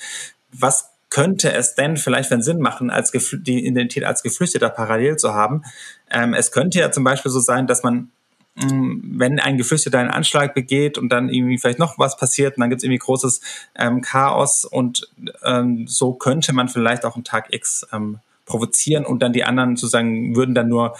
Was 0.52 0.90
könnte 1.10 1.52
es 1.52 1.74
denn 1.74 1.96
vielleicht 1.96 2.28
für 2.28 2.42
Sinn 2.42 2.60
machen, 2.60 2.90
als 2.90 3.10
die 3.12 3.66
Identität 3.66 4.04
als 4.04 4.22
Geflüchteter 4.22 4.68
parallel 4.68 5.16
zu 5.16 5.34
haben? 5.34 5.62
Ähm, 6.10 6.34
es 6.34 6.52
könnte 6.52 6.78
ja 6.78 6.90
zum 6.90 7.04
Beispiel 7.04 7.30
so 7.30 7.40
sein, 7.40 7.66
dass 7.66 7.82
man 7.82 8.10
wenn 8.60 9.38
ein 9.38 9.56
Geflüchteter 9.56 9.98
einen 9.98 10.10
Anschlag 10.10 10.54
begeht 10.54 10.98
und 10.98 11.10
dann 11.10 11.28
irgendwie 11.28 11.58
vielleicht 11.58 11.78
noch 11.78 11.98
was 11.98 12.16
passiert 12.16 12.56
und 12.56 12.62
dann 12.62 12.70
gibt 12.70 12.80
es 12.80 12.84
irgendwie 12.84 12.98
großes 12.98 13.40
ähm, 13.76 14.00
Chaos 14.00 14.64
und 14.64 15.08
ähm, 15.44 15.86
so 15.86 16.14
könnte 16.14 16.52
man 16.52 16.68
vielleicht 16.68 17.04
auch 17.04 17.14
einen 17.14 17.24
Tag 17.24 17.52
X 17.52 17.86
ähm, 17.92 18.18
provozieren 18.48 19.06
und 19.06 19.20
dann 19.20 19.32
die 19.32 19.44
anderen 19.44 19.76
sozusagen 19.76 20.34
würden 20.34 20.54
dann 20.54 20.68
nur 20.68 20.96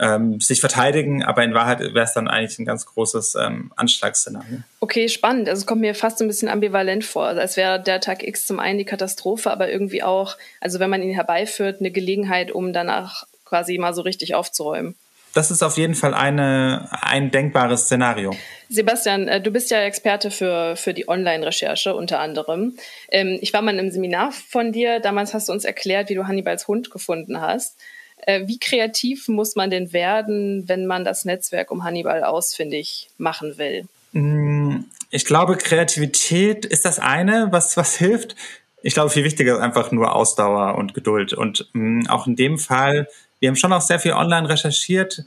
ähm, 0.00 0.40
sich 0.40 0.60
verteidigen, 0.60 1.22
aber 1.22 1.44
in 1.44 1.52
Wahrheit 1.52 1.80
wäre 1.80 2.04
es 2.04 2.14
dann 2.14 2.28
eigentlich 2.28 2.58
ein 2.58 2.64
ganz 2.64 2.86
großes 2.86 3.34
ähm, 3.34 3.72
Anschlagsszenario. 3.76 4.58
Okay, 4.80 5.08
spannend. 5.08 5.48
Also 5.48 5.60
es 5.60 5.66
kommt 5.66 5.82
mir 5.82 5.94
fast 5.94 6.22
ein 6.22 6.28
bisschen 6.28 6.48
ambivalent 6.48 7.04
vor. 7.04 7.26
Also 7.26 7.40
als 7.40 7.56
wäre 7.56 7.82
der 7.82 8.00
Tag 8.00 8.26
X 8.26 8.46
zum 8.46 8.58
einen 8.58 8.78
die 8.78 8.84
Katastrophe, 8.84 9.50
aber 9.50 9.70
irgendwie 9.70 10.02
auch, 10.02 10.38
also 10.60 10.80
wenn 10.80 10.90
man 10.90 11.02
ihn 11.02 11.14
herbeiführt, 11.14 11.80
eine 11.80 11.90
Gelegenheit, 11.90 12.52
um 12.52 12.72
danach 12.72 13.26
quasi 13.44 13.76
mal 13.76 13.92
so 13.92 14.02
richtig 14.02 14.34
aufzuräumen 14.34 14.94
das 15.34 15.50
ist 15.50 15.62
auf 15.62 15.76
jeden 15.76 15.94
Fall 15.94 16.14
eine, 16.14 16.88
ein 17.02 17.30
denkbares 17.30 17.82
Szenario. 17.82 18.34
Sebastian, 18.68 19.28
äh, 19.28 19.40
du 19.40 19.50
bist 19.50 19.70
ja 19.70 19.80
Experte 19.82 20.30
für, 20.30 20.76
für 20.76 20.94
die 20.94 21.08
Online-Recherche 21.08 21.94
unter 21.94 22.20
anderem. 22.20 22.76
Ähm, 23.10 23.38
ich 23.40 23.52
war 23.52 23.62
mal 23.62 23.72
in 23.72 23.80
einem 23.80 23.90
Seminar 23.90 24.32
von 24.32 24.72
dir. 24.72 25.00
Damals 25.00 25.34
hast 25.34 25.48
du 25.48 25.52
uns 25.52 25.64
erklärt, 25.64 26.08
wie 26.08 26.14
du 26.14 26.26
Hannibals 26.26 26.68
Hund 26.68 26.90
gefunden 26.90 27.40
hast. 27.40 27.78
Äh, 28.18 28.46
wie 28.46 28.58
kreativ 28.58 29.28
muss 29.28 29.56
man 29.56 29.70
denn 29.70 29.92
werden, 29.92 30.68
wenn 30.68 30.86
man 30.86 31.04
das 31.04 31.24
Netzwerk 31.24 31.70
um 31.70 31.84
Hannibal 31.84 32.24
ausfindig 32.24 33.10
machen 33.18 33.58
will? 33.58 33.86
Mm, 34.12 34.84
ich 35.10 35.24
glaube, 35.24 35.56
Kreativität 35.56 36.64
ist 36.64 36.84
das 36.84 36.98
eine, 36.98 37.48
was, 37.50 37.76
was 37.76 37.96
hilft. 37.96 38.36
Ich 38.82 38.94
glaube, 38.94 39.10
viel 39.10 39.24
wichtiger 39.24 39.54
ist 39.54 39.60
einfach 39.60 39.92
nur 39.92 40.14
Ausdauer 40.14 40.76
und 40.76 40.94
Geduld. 40.94 41.32
Und 41.32 41.68
mh, 41.72 42.04
mm, 42.04 42.06
auch 42.08 42.26
in 42.26 42.36
dem 42.36 42.58
Fall 42.58 43.08
wir 43.42 43.48
haben 43.48 43.56
schon 43.56 43.72
auch 43.72 43.80
sehr 43.80 43.98
viel 43.98 44.12
online 44.12 44.48
recherchiert. 44.48 45.24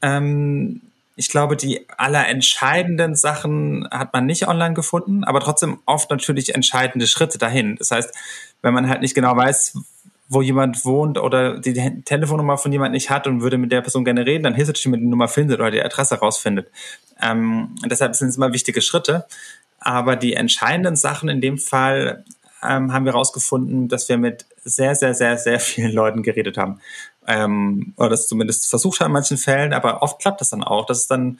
Ähm, 0.00 0.80
ich 1.16 1.28
glaube, 1.28 1.54
die 1.54 1.84
allerentscheidenden 1.98 3.14
Sachen 3.14 3.86
hat 3.90 4.14
man 4.14 4.24
nicht 4.24 4.48
online 4.48 4.72
gefunden, 4.72 5.22
aber 5.22 5.40
trotzdem 5.40 5.78
oft 5.84 6.10
natürlich 6.10 6.54
entscheidende 6.54 7.06
Schritte 7.06 7.36
dahin. 7.36 7.76
Das 7.76 7.90
heißt, 7.90 8.14
wenn 8.62 8.72
man 8.72 8.88
halt 8.88 9.02
nicht 9.02 9.14
genau 9.14 9.36
weiß, 9.36 9.76
wo 10.30 10.40
jemand 10.40 10.86
wohnt 10.86 11.18
oder 11.18 11.58
die 11.58 12.02
Telefonnummer 12.04 12.56
von 12.56 12.72
jemand 12.72 12.92
nicht 12.92 13.10
hat 13.10 13.26
und 13.26 13.42
würde 13.42 13.58
mit 13.58 13.70
der 13.70 13.82
Person 13.82 14.06
gerne 14.06 14.24
reden, 14.24 14.44
dann 14.44 14.54
hilft 14.54 14.78
es 14.78 14.84
wenn 14.86 14.92
man 14.92 15.00
die 15.00 15.06
Nummer 15.06 15.28
findet 15.28 15.60
oder 15.60 15.70
die 15.70 15.82
Adresse 15.82 16.18
rausfindet. 16.18 16.70
Ähm, 17.20 17.74
deshalb 17.84 18.14
sind 18.14 18.28
es 18.28 18.38
immer 18.38 18.54
wichtige 18.54 18.80
Schritte. 18.80 19.26
Aber 19.78 20.16
die 20.16 20.32
entscheidenden 20.32 20.96
Sachen 20.96 21.28
in 21.28 21.42
dem 21.42 21.58
Fall 21.58 22.24
ähm, 22.62 22.94
haben 22.94 23.04
wir 23.04 23.12
herausgefunden, 23.12 23.88
dass 23.88 24.08
wir 24.08 24.16
mit 24.16 24.46
sehr, 24.64 24.94
sehr, 24.94 25.12
sehr, 25.12 25.36
sehr 25.36 25.60
vielen 25.60 25.92
Leuten 25.92 26.22
geredet 26.22 26.56
haben 26.56 26.80
ähm, 27.28 27.92
oder 27.96 28.10
das 28.10 28.26
zumindest 28.26 28.68
versucht 28.68 29.00
haben 29.00 29.08
in 29.08 29.12
manchen 29.12 29.36
Fällen, 29.36 29.72
aber 29.72 30.02
oft 30.02 30.20
klappt 30.20 30.40
das 30.40 30.50
dann 30.50 30.64
auch. 30.64 30.86
Das 30.86 30.98
ist 30.98 31.10
dann 31.10 31.38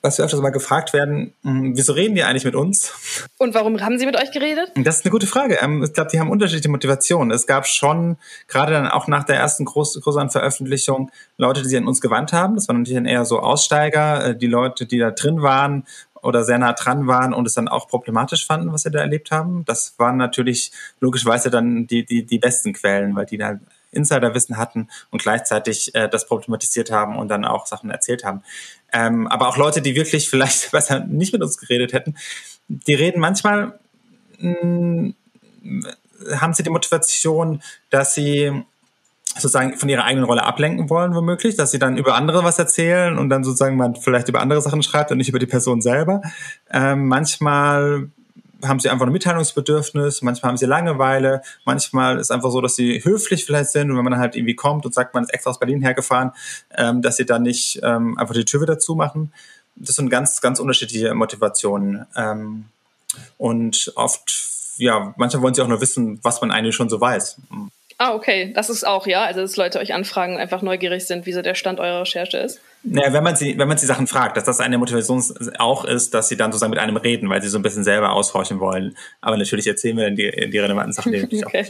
was 0.00 0.18
wir 0.18 0.24
öfters 0.24 0.40
mal 0.40 0.50
gefragt 0.50 0.92
werden, 0.92 1.32
hm, 1.42 1.76
wieso 1.76 1.92
reden 1.92 2.14
die 2.14 2.24
eigentlich 2.24 2.44
mit 2.44 2.54
uns? 2.54 3.28
Und 3.38 3.54
warum 3.54 3.80
haben 3.80 3.98
sie 3.98 4.06
mit 4.06 4.16
euch 4.16 4.32
geredet? 4.32 4.72
Das 4.74 4.98
ist 4.98 5.04
eine 5.04 5.12
gute 5.12 5.26
Frage. 5.26 5.58
Ähm, 5.60 5.82
ich 5.82 5.92
glaube, 5.92 6.10
die 6.12 6.18
haben 6.18 6.30
unterschiedliche 6.30 6.68
Motivationen. 6.68 7.30
Es 7.30 7.46
gab 7.46 7.66
schon, 7.66 8.16
gerade 8.48 8.72
dann 8.72 8.88
auch 8.88 9.06
nach 9.06 9.24
der 9.24 9.36
ersten 9.36 9.64
groß, 9.64 10.00
größeren 10.00 10.30
Veröffentlichung, 10.30 11.10
Leute, 11.36 11.62
die 11.62 11.68
sich 11.68 11.78
an 11.78 11.86
uns 11.86 12.00
gewandt 12.00 12.32
haben. 12.32 12.56
Das 12.56 12.68
waren 12.68 12.78
natürlich 12.78 12.96
dann 12.96 13.06
eher 13.06 13.24
so 13.24 13.40
Aussteiger, 13.40 14.26
äh, 14.26 14.36
die 14.36 14.48
Leute, 14.48 14.86
die 14.86 14.98
da 14.98 15.10
drin 15.10 15.42
waren 15.42 15.84
oder 16.22 16.44
sehr 16.44 16.58
nah 16.58 16.72
dran 16.72 17.06
waren 17.06 17.34
und 17.34 17.46
es 17.46 17.54
dann 17.54 17.68
auch 17.68 17.88
problematisch 17.88 18.46
fanden, 18.46 18.72
was 18.72 18.82
sie 18.82 18.90
da 18.90 19.00
erlebt 19.00 19.30
haben. 19.30 19.64
Das 19.64 19.94
waren 19.98 20.16
natürlich 20.16 20.72
logischerweise 21.00 21.50
dann 21.50 21.86
die, 21.86 22.04
die, 22.04 22.24
die 22.24 22.38
besten 22.38 22.72
Quellen, 22.72 23.14
weil 23.14 23.26
die 23.26 23.38
da 23.38 23.58
Insiderwissen 23.90 24.56
hatten 24.56 24.88
und 25.10 25.22
gleichzeitig 25.22 25.94
äh, 25.94 26.08
das 26.08 26.26
problematisiert 26.26 26.90
haben 26.90 27.18
und 27.18 27.28
dann 27.28 27.44
auch 27.44 27.66
Sachen 27.66 27.90
erzählt 27.90 28.24
haben. 28.24 28.42
Ähm, 28.92 29.26
aber 29.26 29.48
auch 29.48 29.56
Leute, 29.56 29.82
die 29.82 29.94
wirklich 29.94 30.30
vielleicht 30.30 30.70
besser 30.72 31.00
nicht 31.00 31.32
mit 31.32 31.42
uns 31.42 31.58
geredet 31.58 31.92
hätten, 31.92 32.16
die 32.68 32.94
reden 32.94 33.20
manchmal, 33.20 33.78
mh, 34.38 34.62
mm, 34.62 35.14
haben 36.36 36.54
sie 36.54 36.62
die 36.62 36.70
Motivation, 36.70 37.62
dass 37.90 38.14
sie 38.14 38.64
sozusagen 39.34 39.76
von 39.76 39.88
ihrer 39.88 40.04
eigenen 40.04 40.24
Rolle 40.24 40.44
ablenken 40.44 40.90
wollen, 40.90 41.14
womöglich, 41.14 41.56
dass 41.56 41.70
sie 41.70 41.78
dann 41.78 41.96
über 41.96 42.14
andere 42.14 42.44
was 42.44 42.58
erzählen 42.58 43.18
und 43.18 43.30
dann 43.30 43.44
sozusagen 43.44 43.76
man 43.76 43.96
vielleicht 43.96 44.28
über 44.28 44.40
andere 44.40 44.60
Sachen 44.60 44.82
schreibt 44.82 45.10
und 45.10 45.18
nicht 45.18 45.28
über 45.28 45.38
die 45.38 45.46
Person 45.46 45.80
selber. 45.80 46.22
Ähm, 46.70 47.08
manchmal 47.08 48.10
haben 48.64 48.78
sie 48.78 48.90
einfach 48.90 49.06
ein 49.06 49.12
Mitteilungsbedürfnis, 49.12 50.22
manchmal 50.22 50.50
haben 50.50 50.56
sie 50.56 50.66
Langeweile, 50.66 51.42
manchmal 51.64 52.18
ist 52.18 52.30
einfach 52.30 52.50
so, 52.50 52.60
dass 52.60 52.76
sie 52.76 53.02
höflich 53.04 53.44
vielleicht 53.44 53.70
sind 53.70 53.90
und 53.90 53.96
wenn 53.96 54.04
man 54.04 54.18
halt 54.18 54.36
irgendwie 54.36 54.54
kommt 54.54 54.86
und 54.86 54.94
sagt, 54.94 55.14
man 55.14 55.24
ist 55.24 55.34
extra 55.34 55.50
aus 55.50 55.58
Berlin 55.58 55.82
hergefahren, 55.82 56.32
ähm, 56.76 57.02
dass 57.02 57.16
sie 57.16 57.26
dann 57.26 57.42
nicht 57.42 57.80
ähm, 57.82 58.16
einfach 58.18 58.34
die 58.34 58.44
Tür 58.44 58.60
wieder 58.60 58.78
zumachen. 58.78 59.32
Das 59.74 59.96
sind 59.96 60.10
ganz, 60.10 60.40
ganz 60.40 60.60
unterschiedliche 60.60 61.14
Motivationen. 61.14 62.06
Ähm, 62.14 62.66
und 63.38 63.92
oft, 63.96 64.32
ja, 64.76 65.14
manchmal 65.16 65.42
wollen 65.42 65.54
sie 65.54 65.62
auch 65.62 65.68
nur 65.68 65.80
wissen, 65.80 66.20
was 66.22 66.40
man 66.40 66.50
eigentlich 66.50 66.76
schon 66.76 66.88
so 66.88 67.00
weiß. 67.00 67.38
Ah, 68.02 68.14
okay. 68.14 68.50
Das 68.52 68.68
ist 68.68 68.82
auch, 68.82 69.06
ja. 69.06 69.22
Also, 69.22 69.42
dass 69.42 69.56
Leute 69.56 69.78
euch 69.78 69.94
anfragen, 69.94 70.36
einfach 70.36 70.60
neugierig 70.60 71.06
sind, 71.06 71.24
wie 71.24 71.32
so 71.32 71.40
der 71.40 71.54
Stand 71.54 71.78
eurer 71.78 72.00
Recherche 72.00 72.36
ist. 72.38 72.60
Naja, 72.82 73.12
wenn 73.12 73.22
man 73.22 73.36
sie, 73.36 73.56
wenn 73.56 73.68
man 73.68 73.78
sie 73.78 73.86
Sachen 73.86 74.08
fragt, 74.08 74.36
dass 74.36 74.42
das 74.42 74.58
eine 74.58 74.76
Motivation 74.76 75.22
auch 75.60 75.84
ist, 75.84 76.12
dass 76.12 76.26
sie 76.26 76.36
dann 76.36 76.50
sozusagen 76.50 76.70
mit 76.70 76.80
einem 76.80 76.96
reden, 76.96 77.30
weil 77.30 77.40
sie 77.40 77.48
so 77.48 77.60
ein 77.60 77.62
bisschen 77.62 77.84
selber 77.84 78.10
ausforschen 78.10 78.58
wollen. 78.58 78.96
Aber 79.20 79.36
natürlich 79.36 79.68
erzählen 79.68 79.96
wir 79.96 80.06
dann 80.06 80.16
die, 80.16 80.50
die 80.50 80.58
relevanten 80.58 80.92
Sachen. 80.92 81.12
Die 81.12 81.44
okay. 81.46 81.64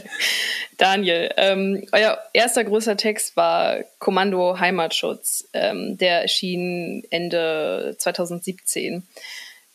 Daniel, 0.79 1.29
ähm, 1.37 1.85
euer 1.91 2.17
erster 2.33 2.63
großer 2.63 2.97
Text 2.97 3.37
war 3.37 3.83
Kommando 3.99 4.59
Heimatschutz. 4.59 5.47
Ähm, 5.53 5.99
der 5.99 6.23
erschien 6.23 7.03
Ende 7.11 7.95
2017. 7.99 9.03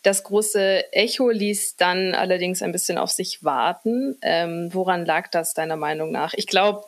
Das 0.08 0.22
große 0.22 0.90
Echo 0.94 1.28
ließ 1.28 1.76
dann 1.76 2.14
allerdings 2.14 2.62
ein 2.62 2.72
bisschen 2.72 2.96
auf 2.96 3.10
sich 3.10 3.44
warten. 3.44 4.16
Ähm, 4.22 4.70
woran 4.72 5.04
lag 5.04 5.28
das 5.30 5.52
deiner 5.52 5.76
Meinung 5.76 6.10
nach? 6.12 6.32
Ich 6.32 6.46
glaube, 6.46 6.84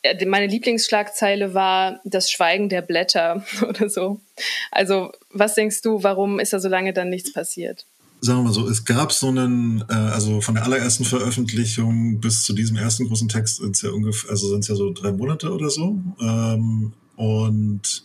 äh, 0.00 0.24
meine 0.24 0.46
Lieblingsschlagzeile 0.46 1.52
war 1.52 2.00
das 2.04 2.30
Schweigen 2.30 2.70
der 2.70 2.80
Blätter 2.80 3.44
oder 3.68 3.90
so. 3.90 4.22
Also, 4.70 5.12
was 5.28 5.54
denkst 5.54 5.82
du, 5.82 6.02
warum 6.02 6.40
ist 6.40 6.54
da 6.54 6.60
so 6.60 6.70
lange 6.70 6.94
dann 6.94 7.10
nichts 7.10 7.34
passiert? 7.34 7.84
Sagen 8.22 8.38
wir 8.38 8.44
mal 8.44 8.54
so, 8.54 8.66
es 8.66 8.86
gab 8.86 9.12
so 9.12 9.28
einen, 9.28 9.84
äh, 9.90 9.92
also 9.92 10.40
von 10.40 10.54
der 10.54 10.64
allerersten 10.64 11.04
Veröffentlichung 11.04 12.20
bis 12.20 12.42
zu 12.42 12.54
diesem 12.54 12.78
ersten 12.78 13.06
großen 13.06 13.28
Text 13.28 13.58
sind 13.58 13.76
es 13.76 13.82
ja 13.82 13.90
ungefähr, 13.90 14.30
also 14.30 14.48
sind 14.48 14.60
es 14.60 14.68
ja 14.68 14.76
so 14.76 14.94
drei 14.94 15.12
Monate 15.12 15.52
oder 15.52 15.68
so. 15.68 15.98
Ähm, 16.22 16.94
und 17.16 18.02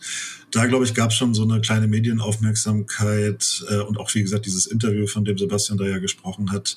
da, 0.50 0.66
glaube 0.66 0.84
ich, 0.84 0.94
gab 0.94 1.10
es 1.10 1.16
schon 1.16 1.34
so 1.34 1.42
eine 1.42 1.60
kleine 1.60 1.86
Medienaufmerksamkeit 1.88 3.64
äh, 3.68 3.78
und 3.80 3.98
auch, 3.98 4.14
wie 4.14 4.22
gesagt, 4.22 4.46
dieses 4.46 4.66
Interview, 4.66 5.06
von 5.06 5.24
dem 5.24 5.38
Sebastian 5.38 5.78
da 5.78 5.86
ja 5.86 5.98
gesprochen 5.98 6.52
hat, 6.52 6.76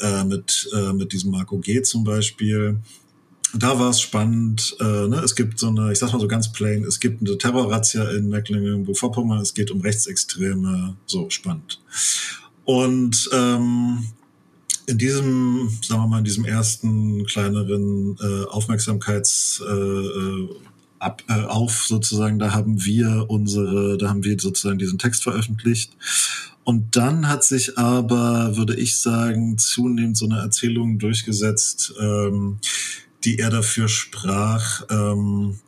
äh, 0.00 0.24
mit, 0.24 0.68
äh, 0.74 0.92
mit 0.92 1.12
diesem 1.12 1.30
Marco 1.30 1.58
G. 1.58 1.82
zum 1.82 2.04
Beispiel. 2.04 2.78
Da 3.56 3.78
war 3.78 3.90
es 3.90 4.00
spannend. 4.00 4.76
Äh, 4.80 5.08
ne? 5.08 5.20
Es 5.24 5.36
gibt 5.36 5.60
so 5.60 5.68
eine, 5.68 5.92
ich 5.92 5.98
sag 5.98 6.12
mal 6.12 6.20
so 6.20 6.26
ganz 6.26 6.50
plain, 6.52 6.82
es 6.84 6.98
gibt 6.98 7.20
eine 7.20 7.38
Terrorrazzia 7.38 8.10
in 8.10 8.28
Mecklenburg-Vorpommern, 8.28 9.40
es 9.40 9.54
geht 9.54 9.70
um 9.70 9.80
Rechtsextreme, 9.80 10.96
so 11.06 11.30
spannend. 11.30 11.80
Und 12.64 13.28
ähm, 13.32 14.06
in 14.86 14.98
diesem, 14.98 15.70
sagen 15.82 16.02
wir 16.02 16.08
mal, 16.08 16.18
in 16.18 16.24
diesem 16.24 16.44
ersten 16.44 17.24
kleineren 17.26 18.16
äh, 18.20 18.44
Aufmerksamkeits 18.46 19.62
äh, 19.64 19.72
äh 19.72 20.48
ab, 21.04 21.22
äh, 21.28 21.44
auf 21.44 21.84
sozusagen, 21.86 22.38
da 22.38 22.52
haben 22.52 22.84
wir 22.84 23.26
unsere, 23.28 23.98
da 23.98 24.08
haben 24.08 24.24
wir 24.24 24.38
sozusagen 24.40 24.78
diesen 24.78 24.98
Text 24.98 25.22
veröffentlicht. 25.22 25.92
Und 26.64 26.96
dann 26.96 27.28
hat 27.28 27.44
sich 27.44 27.76
aber, 27.76 28.56
würde 28.56 28.74
ich 28.74 28.96
sagen, 28.96 29.58
zunehmend 29.58 30.16
so 30.16 30.24
eine 30.24 30.38
Erzählung 30.38 30.98
durchgesetzt, 30.98 31.92
ähm, 32.00 32.58
die 33.24 33.36
eher 33.36 33.50
dafür 33.50 33.88
sprach, 33.88 34.82
ähm, 34.90 35.58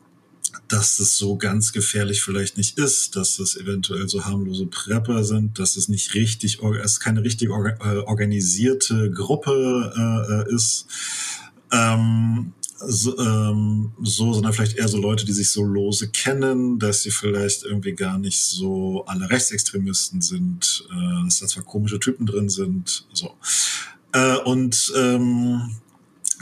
dass 0.68 0.98
es 0.98 1.16
so 1.16 1.36
ganz 1.36 1.72
gefährlich 1.72 2.22
vielleicht 2.22 2.56
nicht 2.56 2.78
ist, 2.78 3.14
dass 3.14 3.38
es 3.38 3.56
eventuell 3.56 4.08
so 4.08 4.24
harmlose 4.24 4.66
Prepper 4.66 5.22
sind, 5.22 5.58
dass 5.58 5.76
es 5.76 5.88
nicht 5.88 6.14
richtig, 6.14 6.60
es 6.82 6.98
keine 6.98 7.22
richtig 7.22 7.50
äh, 7.50 7.98
organisierte 7.98 9.10
Gruppe 9.10 10.46
äh, 10.48 10.54
ist. 10.54 10.86
Ähm, 11.72 12.52
so, 12.78 13.18
ähm, 13.18 13.92
so, 14.02 14.32
sondern 14.32 14.52
vielleicht 14.52 14.76
eher 14.76 14.88
so 14.88 14.98
Leute, 14.98 15.24
die 15.24 15.32
sich 15.32 15.50
so 15.50 15.62
lose 15.64 16.08
kennen, 16.08 16.78
dass 16.78 17.02
sie 17.02 17.10
vielleicht 17.10 17.64
irgendwie 17.64 17.94
gar 17.94 18.18
nicht 18.18 18.40
so 18.40 19.04
alle 19.06 19.30
Rechtsextremisten 19.30 20.20
sind, 20.20 20.86
äh, 20.90 21.24
dass 21.24 21.40
da 21.40 21.46
zwar 21.46 21.64
komische 21.64 21.98
Typen 21.98 22.26
drin 22.26 22.48
sind, 22.48 23.06
so. 23.12 23.34
Äh, 24.12 24.36
und 24.38 24.92
ähm, 24.96 25.70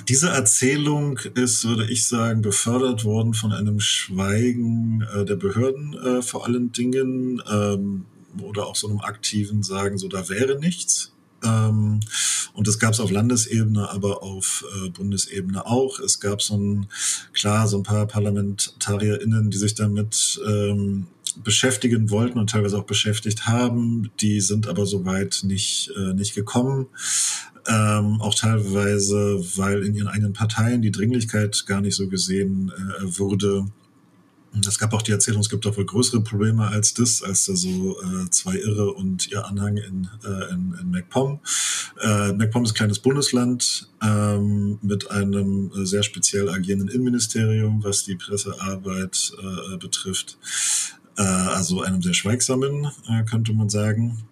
diese 0.09 0.29
Erzählung 0.29 1.19
ist, 1.35 1.65
würde 1.65 1.91
ich 1.91 2.07
sagen, 2.07 2.43
befördert 2.43 3.05
worden 3.05 3.33
von 3.33 3.53
einem 3.53 3.81
Schweigen 3.81 5.07
äh, 5.15 5.25
der 5.25 5.37
Behörden 5.37 5.95
äh, 5.95 6.23
vor 6.23 6.47
allen 6.47 6.73
Dingen 6.73 7.43
ähm, 7.51 8.05
oder 8.43 8.67
auch 8.67 8.77
so 8.77 8.89
einem 8.89 9.01
aktiven 9.01 9.63
Sagen, 9.63 9.97
so 9.97 10.09
da 10.09 10.29
wäre 10.29 10.59
nichts. 10.59 11.14
Ähm, 11.45 12.01
und 12.53 12.69
das 12.69 12.79
gab 12.79 12.93
es 12.93 13.01
auf 13.01 13.11
Landesebene, 13.11 13.91
aber 13.91 14.23
auf 14.23 14.65
äh, 14.77 14.89
Bundesebene 14.91 15.67
auch. 15.67 15.99
Es 15.99 16.21
gab 16.21 16.41
so 16.41 16.57
ein, 16.57 16.87
klar, 17.33 17.67
so 17.69 17.79
ein 17.79 17.83
paar 17.83 18.07
ParlamentarierInnen, 18.07 19.51
die 19.51 19.59
sich 19.59 19.75
damit 19.75 20.41
ähm, 20.47 21.07
beschäftigen 21.43 22.11
wollten 22.11 22.39
und 22.39 22.51
teilweise 22.51 22.79
auch 22.79 22.85
beschäftigt 22.85 23.47
haben. 23.47 24.11
Die 24.21 24.41
sind 24.41 24.69
aber 24.69 24.87
soweit 24.87 25.41
nicht, 25.43 25.91
äh, 25.97 26.15
nicht 26.15 26.35
gekommen. 26.35 26.87
Ähm, 27.67 28.21
auch 28.21 28.35
teilweise, 28.35 29.43
weil 29.57 29.83
in 29.85 29.95
ihren 29.95 30.09
eigenen 30.09 30.35
Parteien 30.35 30.83
die 30.83 30.93
Dringlichkeit 30.93 31.65
gar 31.67 31.81
nicht 31.81 31.97
so 31.97 32.09
gesehen 32.09 32.71
äh, 32.77 33.19
wurde. 33.19 33.67
Es 34.67 34.79
gab 34.79 34.93
auch 34.93 35.03
die 35.03 35.13
Erzählung, 35.13 35.41
es 35.41 35.51
gibt 35.51 35.65
doch 35.65 35.77
wohl 35.77 35.85
größere 35.85 36.21
Probleme 36.21 36.69
als 36.69 36.95
das, 36.95 37.23
als 37.23 37.47
da 37.47 37.57
so 37.57 38.01
äh, 38.01 38.31
zwei 38.31 38.55
Irre 38.57 38.93
und 38.93 39.31
ihr 39.31 39.45
Anhang 39.47 39.77
in, 39.77 40.09
äh, 40.25 40.53
in, 40.53 40.75
in 40.81 40.91
MacPom. 40.91 41.41
Äh, 42.01 42.33
MacPom 42.33 42.65
ist 42.65 42.73
ein 42.73 42.77
kleines 42.77 42.99
Bundesland 43.01 43.89
ähm, 44.03 44.79
mit 44.83 45.11
einem 45.11 45.73
äh, 45.75 45.85
sehr 45.85 46.03
speziell 46.03 46.49
agierenden 46.49 46.89
Innenministerium, 46.89 47.83
was 47.83 48.05
die 48.05 48.17
Pressearbeit 48.17 49.33
äh, 49.39 49.77
betrifft. 49.77 50.39
Äh, 51.17 51.23
also 51.23 51.83
einem 51.83 52.03
sehr 52.03 52.15
schweigsamen, 52.15 52.89
äh, 53.09 53.25
könnte 53.25 53.53
man 53.53 53.69
sagen. 53.69 54.25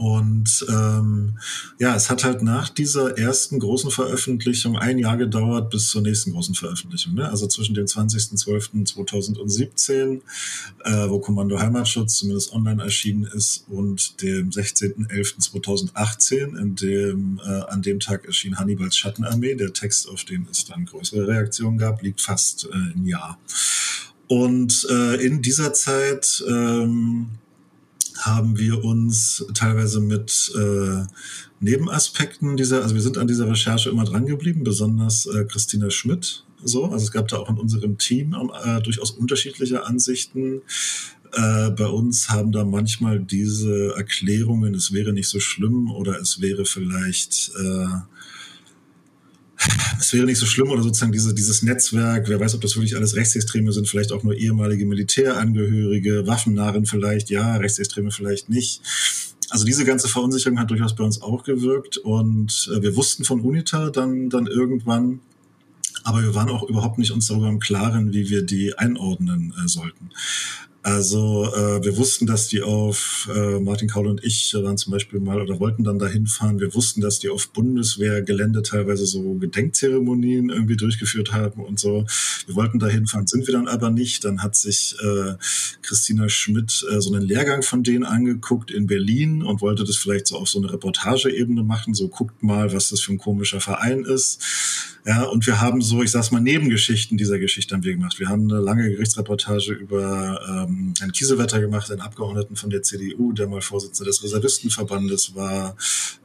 Und 0.00 0.64
ähm, 0.70 1.38
ja, 1.78 1.94
es 1.94 2.08
hat 2.08 2.24
halt 2.24 2.40
nach 2.40 2.70
dieser 2.70 3.18
ersten 3.18 3.58
großen 3.58 3.90
Veröffentlichung 3.90 4.78
ein 4.78 4.98
Jahr 4.98 5.18
gedauert 5.18 5.68
bis 5.68 5.90
zur 5.90 6.00
nächsten 6.00 6.32
großen 6.32 6.54
Veröffentlichung. 6.54 7.12
Ne? 7.12 7.28
Also 7.28 7.46
zwischen 7.46 7.74
dem 7.74 7.84
20.12.2017, 7.84 10.22
äh, 10.84 11.10
wo 11.10 11.18
Kommando 11.18 11.60
Heimatschutz 11.60 12.16
zumindest 12.16 12.54
online 12.54 12.82
erschienen 12.82 13.24
ist, 13.24 13.66
und 13.68 14.22
dem 14.22 14.48
16.11.2018, 14.48 16.58
in 16.58 16.76
dem 16.76 17.38
äh, 17.44 17.60
an 17.68 17.82
dem 17.82 18.00
Tag 18.00 18.24
erschien 18.24 18.58
Hannibals 18.58 18.96
Schattenarmee. 18.96 19.54
Der 19.54 19.74
Text, 19.74 20.08
auf 20.08 20.24
den 20.24 20.48
es 20.50 20.64
dann 20.64 20.86
größere 20.86 21.28
Reaktionen 21.28 21.76
gab, 21.76 22.00
liegt 22.00 22.22
fast 22.22 22.70
äh, 22.72 22.76
ein 22.96 23.04
Jahr. 23.04 23.38
Und 24.28 24.86
äh, 24.88 25.16
in 25.16 25.42
dieser 25.42 25.74
Zeit 25.74 26.42
ähm, 26.48 27.32
haben 28.20 28.58
wir 28.58 28.84
uns 28.84 29.44
teilweise 29.54 30.00
mit 30.00 30.52
äh, 30.56 31.04
Nebenaspekten 31.60 32.56
dieser, 32.56 32.82
also 32.82 32.94
wir 32.94 33.02
sind 33.02 33.18
an 33.18 33.26
dieser 33.26 33.48
Recherche 33.48 33.90
immer 33.90 34.04
dran 34.04 34.26
geblieben, 34.26 34.64
besonders 34.64 35.26
äh, 35.26 35.44
Christina 35.44 35.90
Schmidt. 35.90 36.44
So, 36.62 36.84
also 36.84 37.04
es 37.04 37.12
gab 37.12 37.28
da 37.28 37.38
auch 37.38 37.48
in 37.48 37.56
unserem 37.56 37.98
Team 37.98 38.34
äh, 38.64 38.80
durchaus 38.82 39.10
unterschiedliche 39.10 39.86
Ansichten. 39.86 40.62
Äh, 41.32 41.70
bei 41.70 41.86
uns 41.86 42.28
haben 42.28 42.52
da 42.52 42.64
manchmal 42.64 43.20
diese 43.20 43.94
Erklärungen, 43.96 44.74
es 44.74 44.92
wäre 44.92 45.12
nicht 45.12 45.28
so 45.28 45.40
schlimm 45.40 45.90
oder 45.90 46.18
es 46.20 46.40
wäre 46.40 46.64
vielleicht 46.64 47.52
äh, 47.58 47.86
es 49.98 50.12
wäre 50.12 50.26
nicht 50.26 50.38
so 50.38 50.46
schlimm 50.46 50.70
oder 50.70 50.82
sozusagen 50.82 51.12
diese, 51.12 51.34
dieses 51.34 51.62
Netzwerk, 51.62 52.28
wer 52.28 52.40
weiß, 52.40 52.54
ob 52.54 52.60
das 52.62 52.76
wirklich 52.76 52.96
alles 52.96 53.16
Rechtsextreme 53.16 53.72
sind, 53.72 53.88
vielleicht 53.88 54.12
auch 54.12 54.22
nur 54.22 54.34
ehemalige 54.34 54.86
Militärangehörige, 54.86 56.26
Waffennarren 56.26 56.86
vielleicht, 56.86 57.30
ja, 57.30 57.56
Rechtsextreme 57.56 58.10
vielleicht 58.10 58.48
nicht. 58.48 58.80
Also 59.50 59.64
diese 59.64 59.84
ganze 59.84 60.08
Verunsicherung 60.08 60.58
hat 60.58 60.70
durchaus 60.70 60.94
bei 60.94 61.04
uns 61.04 61.20
auch 61.22 61.42
gewirkt 61.42 61.98
und 61.98 62.70
äh, 62.72 62.82
wir 62.82 62.96
wussten 62.96 63.24
von 63.24 63.40
UNITA 63.40 63.90
dann, 63.90 64.30
dann 64.30 64.46
irgendwann, 64.46 65.20
aber 66.04 66.22
wir 66.22 66.34
waren 66.34 66.48
auch 66.48 66.62
überhaupt 66.62 66.98
nicht 66.98 67.10
uns 67.10 67.26
darüber 67.26 67.48
im 67.48 67.58
Klaren, 67.58 68.12
wie 68.12 68.30
wir 68.30 68.42
die 68.42 68.78
einordnen 68.78 69.52
äh, 69.62 69.68
sollten. 69.68 70.10
Also 70.82 71.44
äh, 71.54 71.84
wir 71.84 71.98
wussten, 71.98 72.26
dass 72.26 72.48
die 72.48 72.62
auf, 72.62 73.28
äh, 73.34 73.60
Martin 73.60 73.88
Kaul 73.88 74.06
und 74.06 74.24
ich 74.24 74.54
waren 74.54 74.78
zum 74.78 74.92
Beispiel 74.92 75.20
mal 75.20 75.42
oder 75.42 75.60
wollten 75.60 75.84
dann 75.84 75.98
dahin 75.98 76.26
fahren. 76.26 76.58
Wir 76.58 76.74
wussten, 76.74 77.02
dass 77.02 77.18
die 77.18 77.28
auf 77.28 77.50
Bundeswehrgelände 77.50 78.62
teilweise 78.62 79.04
so 79.04 79.34
Gedenkzeremonien 79.34 80.48
irgendwie 80.48 80.76
durchgeführt 80.76 81.32
haben 81.32 81.62
und 81.62 81.78
so. 81.78 82.06
Wir 82.46 82.54
wollten 82.54 82.78
dahin 82.78 83.06
fahren, 83.06 83.26
sind 83.26 83.46
wir 83.46 83.52
dann 83.52 83.68
aber 83.68 83.90
nicht. 83.90 84.24
Dann 84.24 84.42
hat 84.42 84.56
sich 84.56 84.96
äh, 85.02 85.34
Christina 85.82 86.30
Schmidt 86.30 86.82
äh, 86.90 87.00
so 87.02 87.12
einen 87.12 87.26
Lehrgang 87.26 87.62
von 87.62 87.82
denen 87.82 88.04
angeguckt 88.04 88.70
in 88.70 88.86
Berlin 88.86 89.42
und 89.42 89.60
wollte 89.60 89.84
das 89.84 89.96
vielleicht 89.96 90.28
so 90.28 90.38
auf 90.38 90.48
so 90.48 90.60
eine 90.60 90.72
Reportageebene 90.72 91.62
machen. 91.62 91.92
So 91.92 92.08
guckt 92.08 92.42
mal, 92.42 92.72
was 92.72 92.88
das 92.88 93.02
für 93.02 93.12
ein 93.12 93.18
komischer 93.18 93.60
Verein 93.60 94.04
ist. 94.04 94.42
Ja, 95.06 95.24
und 95.24 95.46
wir 95.46 95.60
haben 95.60 95.80
so, 95.80 96.02
ich 96.02 96.10
sag's 96.10 96.30
mal, 96.30 96.40
Nebengeschichten 96.40 97.16
dieser 97.16 97.38
Geschichte 97.38 97.74
haben 97.74 97.84
wir 97.84 97.94
gemacht. 97.94 98.18
Wir 98.18 98.28
haben 98.28 98.50
eine 98.50 98.60
lange 98.60 98.88
Gerichtsreportage 98.90 99.72
über 99.72 100.40
ähm, 100.46 100.92
Herrn 100.98 101.12
Kiesewetter 101.12 101.60
gemacht, 101.60 101.90
einen 101.90 102.02
Abgeordneten 102.02 102.56
von 102.56 102.68
der 102.68 102.82
CDU, 102.82 103.32
der 103.32 103.48
mal 103.48 103.62
Vorsitzender 103.62 104.10
des 104.10 104.22
Reservistenverbandes 104.22 105.34
war. 105.34 105.76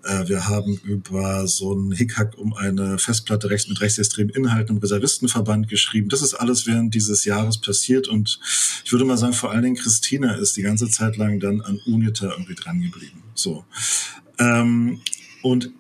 Äh, 0.04 0.28
wir 0.28 0.48
haben 0.48 0.78
über 0.84 1.48
so 1.48 1.74
einen 1.74 1.94
Hickhack 1.94 2.38
um 2.38 2.54
eine 2.54 2.98
Festplatte 2.98 3.50
rechts 3.50 3.70
mit 3.70 3.80
rechtsextremen 3.80 4.36
Inhalten 4.36 4.76
im 4.76 4.82
Reservistenverband 4.82 5.70
geschrieben. 5.70 6.10
Das 6.10 6.22
ist 6.22 6.34
alles 6.34 6.68
während 6.68 6.94
dieses 6.94 7.24
Jahres 7.24 7.60
passiert 7.60 8.10
und 8.10 8.40
ich 8.84 8.92
würde 8.92 9.06
mal 9.06 9.18
sagen, 9.18 9.34
vor 9.34 9.52
allen 9.52 9.64
Dingen 9.64 9.76
Christina 9.78 10.36
ist 10.36 10.58
die 10.58 10.64
ganze 10.64 10.90
Zeit 10.90 11.16
lang 11.16 11.40
dann 11.40 11.62
an 11.62 11.80
UNITA 11.86 12.32
irgendwie 12.32 12.56
dran 12.56 12.82
geblieben. 12.82 13.24
So. 13.36 13.64
Ähm, 14.38 15.02
und 15.42 15.72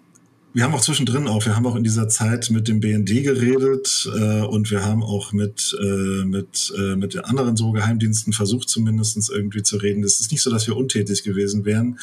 wir 0.56 0.64
haben 0.64 0.74
auch 0.74 0.82
zwischendrin 0.82 1.28
auch, 1.28 1.46
wir 1.46 1.58
haben 1.58 1.68
auch 1.68 1.76
in 1.76 1.84
dieser 1.84 2.08
Zeit 2.08 2.50
mit 2.50 2.70
dem 2.70 2.80
BND 2.80 3.24
geredet 3.24 4.10
äh, 4.16 4.42
und 4.42 4.72
wir 4.72 4.86
haben 4.86 5.04
auch 5.04 5.34
mit, 5.34 5.78
äh, 5.82 6.24
mit, 6.24 6.74
äh, 6.78 6.96
mit 6.96 7.14
den 7.14 7.26
anderen 7.26 7.58
so 7.58 7.74
Geheimdiensten 7.74 8.32
versucht, 8.32 8.70
zumindestens 8.70 9.28
irgendwie 9.28 9.64
zu 9.64 9.76
reden. 9.76 10.02
Es 10.06 10.22
ist 10.22 10.32
nicht 10.32 10.42
so, 10.42 10.50
dass 10.50 10.66
wir 10.66 10.78
untätig 10.78 11.24
gewesen 11.24 11.66
wären. 11.66 12.00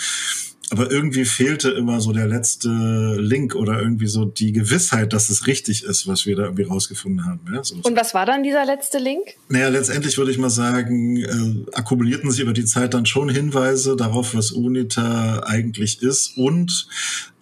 Aber 0.73 0.91
irgendwie 0.91 1.27
fehlte 1.27 1.71
immer 1.71 2.01
so 2.01 2.13
der 2.13 2.27
letzte 2.27 2.71
Link 3.19 3.55
oder 3.55 3.79
irgendwie 3.81 4.07
so 4.07 4.25
die 4.25 4.53
Gewissheit, 4.53 5.13
dass 5.13 5.29
es 5.29 5.47
richtig 5.47 5.85
ist, 5.85 6.07
was 6.07 6.25
wir 6.25 6.35
da 6.35 6.45
irgendwie 6.45 6.63
rausgefunden 6.63 7.27
haben. 7.27 7.41
Ja, 7.53 7.63
so. 7.63 7.77
Und 7.83 7.95
was 7.95 8.15
war 8.15 8.25
dann 8.25 8.43
dieser 8.43 8.65
letzte 8.65 8.97
Link? 8.97 9.23
Naja, 9.51 9.69
letztendlich 9.69 10.17
würde 10.17 10.31
ich 10.31 10.39
mal 10.39 10.49
sagen, 10.49 11.17
äh, 11.19 11.71
akkumulierten 11.75 12.31
sich 12.31 12.41
über 12.41 12.55
die 12.55 12.65
Zeit 12.65 12.95
dann 12.95 13.05
schon 13.05 13.29
Hinweise 13.29 13.97
darauf, 13.97 14.35
was 14.35 14.51
UNITA 14.51 15.43
eigentlich 15.45 16.01
ist. 16.01 16.39
Und 16.39 16.89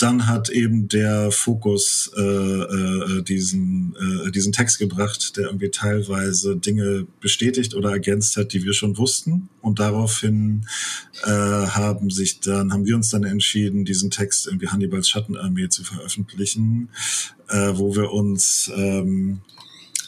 dann 0.01 0.27
hat 0.27 0.49
eben 0.49 0.89
der 0.89 1.31
Fokus 1.31 2.11
äh, 2.17 2.21
äh, 2.23 3.23
diesen, 3.23 3.95
äh, 3.97 4.31
diesen 4.31 4.53
Text 4.53 4.79
gebracht, 4.79 5.37
der 5.37 5.47
irgendwie 5.47 5.71
teilweise 5.71 6.57
Dinge 6.57 7.07
bestätigt 7.21 7.75
oder 7.75 7.91
ergänzt 7.91 8.37
hat, 8.37 8.53
die 8.53 8.65
wir 8.65 8.73
schon 8.73 8.97
wussten. 8.97 9.51
Und 9.61 9.79
daraufhin 9.79 10.67
äh, 11.25 11.31
haben 11.31 12.11
sich 12.11 12.41
dann, 12.41 12.73
haben 12.73 12.87
wir 12.87 12.97
uns 12.97 13.11
dann 13.11 13.25
entschieden, 13.25 13.85
diesen 13.85 14.11
Text 14.11 14.47
irgendwie 14.47 14.69
Hannibals 14.69 15.09
Schattenarmee 15.09 15.69
zu 15.69 15.85
veröffentlichen, 15.85 16.89
äh, 17.49 17.73
wo 17.75 17.95
wir 17.95 18.11
uns 18.11 18.71
ähm, 18.75 19.41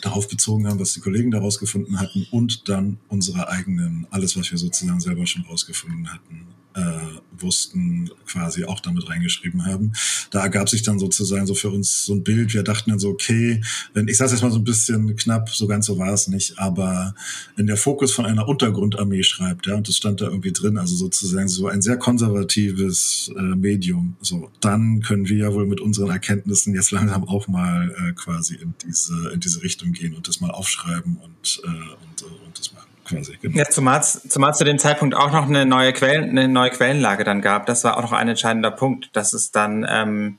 darauf 0.00 0.26
bezogen 0.28 0.66
haben, 0.68 0.80
was 0.80 0.94
die 0.94 1.00
Kollegen 1.00 1.30
daraus 1.30 1.58
gefunden 1.58 2.00
hatten 2.00 2.26
und 2.30 2.68
dann 2.68 2.98
unsere 3.08 3.48
eigenen, 3.48 4.06
alles, 4.10 4.36
was 4.36 4.50
wir 4.50 4.58
sozusagen 4.58 5.00
selber 5.00 5.26
schon 5.26 5.42
rausgefunden 5.42 6.12
hatten, 6.12 6.46
äh, 6.74 7.40
wussten, 7.40 8.10
quasi 8.26 8.64
auch 8.64 8.80
damit 8.80 9.08
reingeschrieben 9.08 9.66
haben. 9.66 9.92
Da 10.30 10.42
ergab 10.42 10.68
sich 10.68 10.82
dann 10.82 10.98
sozusagen 10.98 11.46
so 11.46 11.54
für 11.54 11.70
uns 11.70 12.04
so 12.04 12.14
ein 12.14 12.24
Bild. 12.24 12.54
Wir 12.54 12.62
dachten 12.62 12.90
dann 12.90 12.98
so, 12.98 13.08
okay, 13.08 13.60
wenn 13.94 14.08
ich 14.08 14.16
sage 14.16 14.32
jetzt 14.32 14.42
mal 14.42 14.50
so 14.50 14.58
ein 14.58 14.64
bisschen 14.64 15.16
knapp, 15.16 15.50
so 15.50 15.66
ganz 15.66 15.86
so 15.86 15.98
war 15.98 16.12
es 16.12 16.28
nicht, 16.28 16.58
aber 16.58 17.14
wenn 17.56 17.66
der 17.66 17.76
Fokus 17.76 18.12
von 18.12 18.26
einer 18.26 18.46
Untergrundarmee 18.48 19.22
schreibt, 19.22 19.66
ja, 19.66 19.74
und 19.74 19.88
das 19.88 19.96
stand 19.96 20.20
da 20.20 20.26
irgendwie 20.26 20.52
drin, 20.52 20.78
also 20.78 20.94
sozusagen 20.94 21.48
so 21.48 21.68
ein 21.68 21.82
sehr 21.82 21.96
konservatives 21.96 23.30
äh, 23.36 23.42
Medium, 23.42 24.16
so, 24.20 24.50
dann 24.60 25.00
können 25.02 25.28
wir 25.28 25.36
ja 25.36 25.52
wohl 25.52 25.66
mit 25.66 25.80
unseren 25.80 26.10
Erkenntnissen 26.10 26.74
jetzt 26.74 26.90
langsam 26.90 27.24
auch 27.24 27.48
mal 27.48 27.90
äh, 27.90 28.12
quasi 28.12 28.56
in 28.56 28.74
diese 28.84 29.30
in 29.32 29.40
diese 29.40 29.62
Richtung 29.62 29.92
gehen 29.92 30.14
und 30.14 30.28
das 30.28 30.40
mal 30.40 30.50
aufschreiben 30.50 31.16
und 31.16 31.60
äh, 31.64 31.68
und, 31.68 32.22
und 32.22 32.58
das 32.58 32.72
machen 32.72 32.81
quasi. 33.04 33.38
Genau. 33.40 33.58
Ja, 33.58 33.64
zumal 33.68 34.00
es 34.00 34.22
zu 34.22 34.64
dem 34.64 34.78
Zeitpunkt 34.78 35.14
auch 35.14 35.32
noch 35.32 35.46
eine 35.46 35.66
neue, 35.66 35.92
Quellen, 35.92 36.30
eine 36.30 36.48
neue 36.48 36.70
Quellenlage 36.70 37.24
dann 37.24 37.40
gab. 37.40 37.66
Das 37.66 37.84
war 37.84 37.96
auch 37.96 38.02
noch 38.02 38.12
ein 38.12 38.28
entscheidender 38.28 38.70
Punkt, 38.70 39.10
dass 39.14 39.32
es 39.32 39.50
dann 39.50 39.86
ähm, 39.88 40.38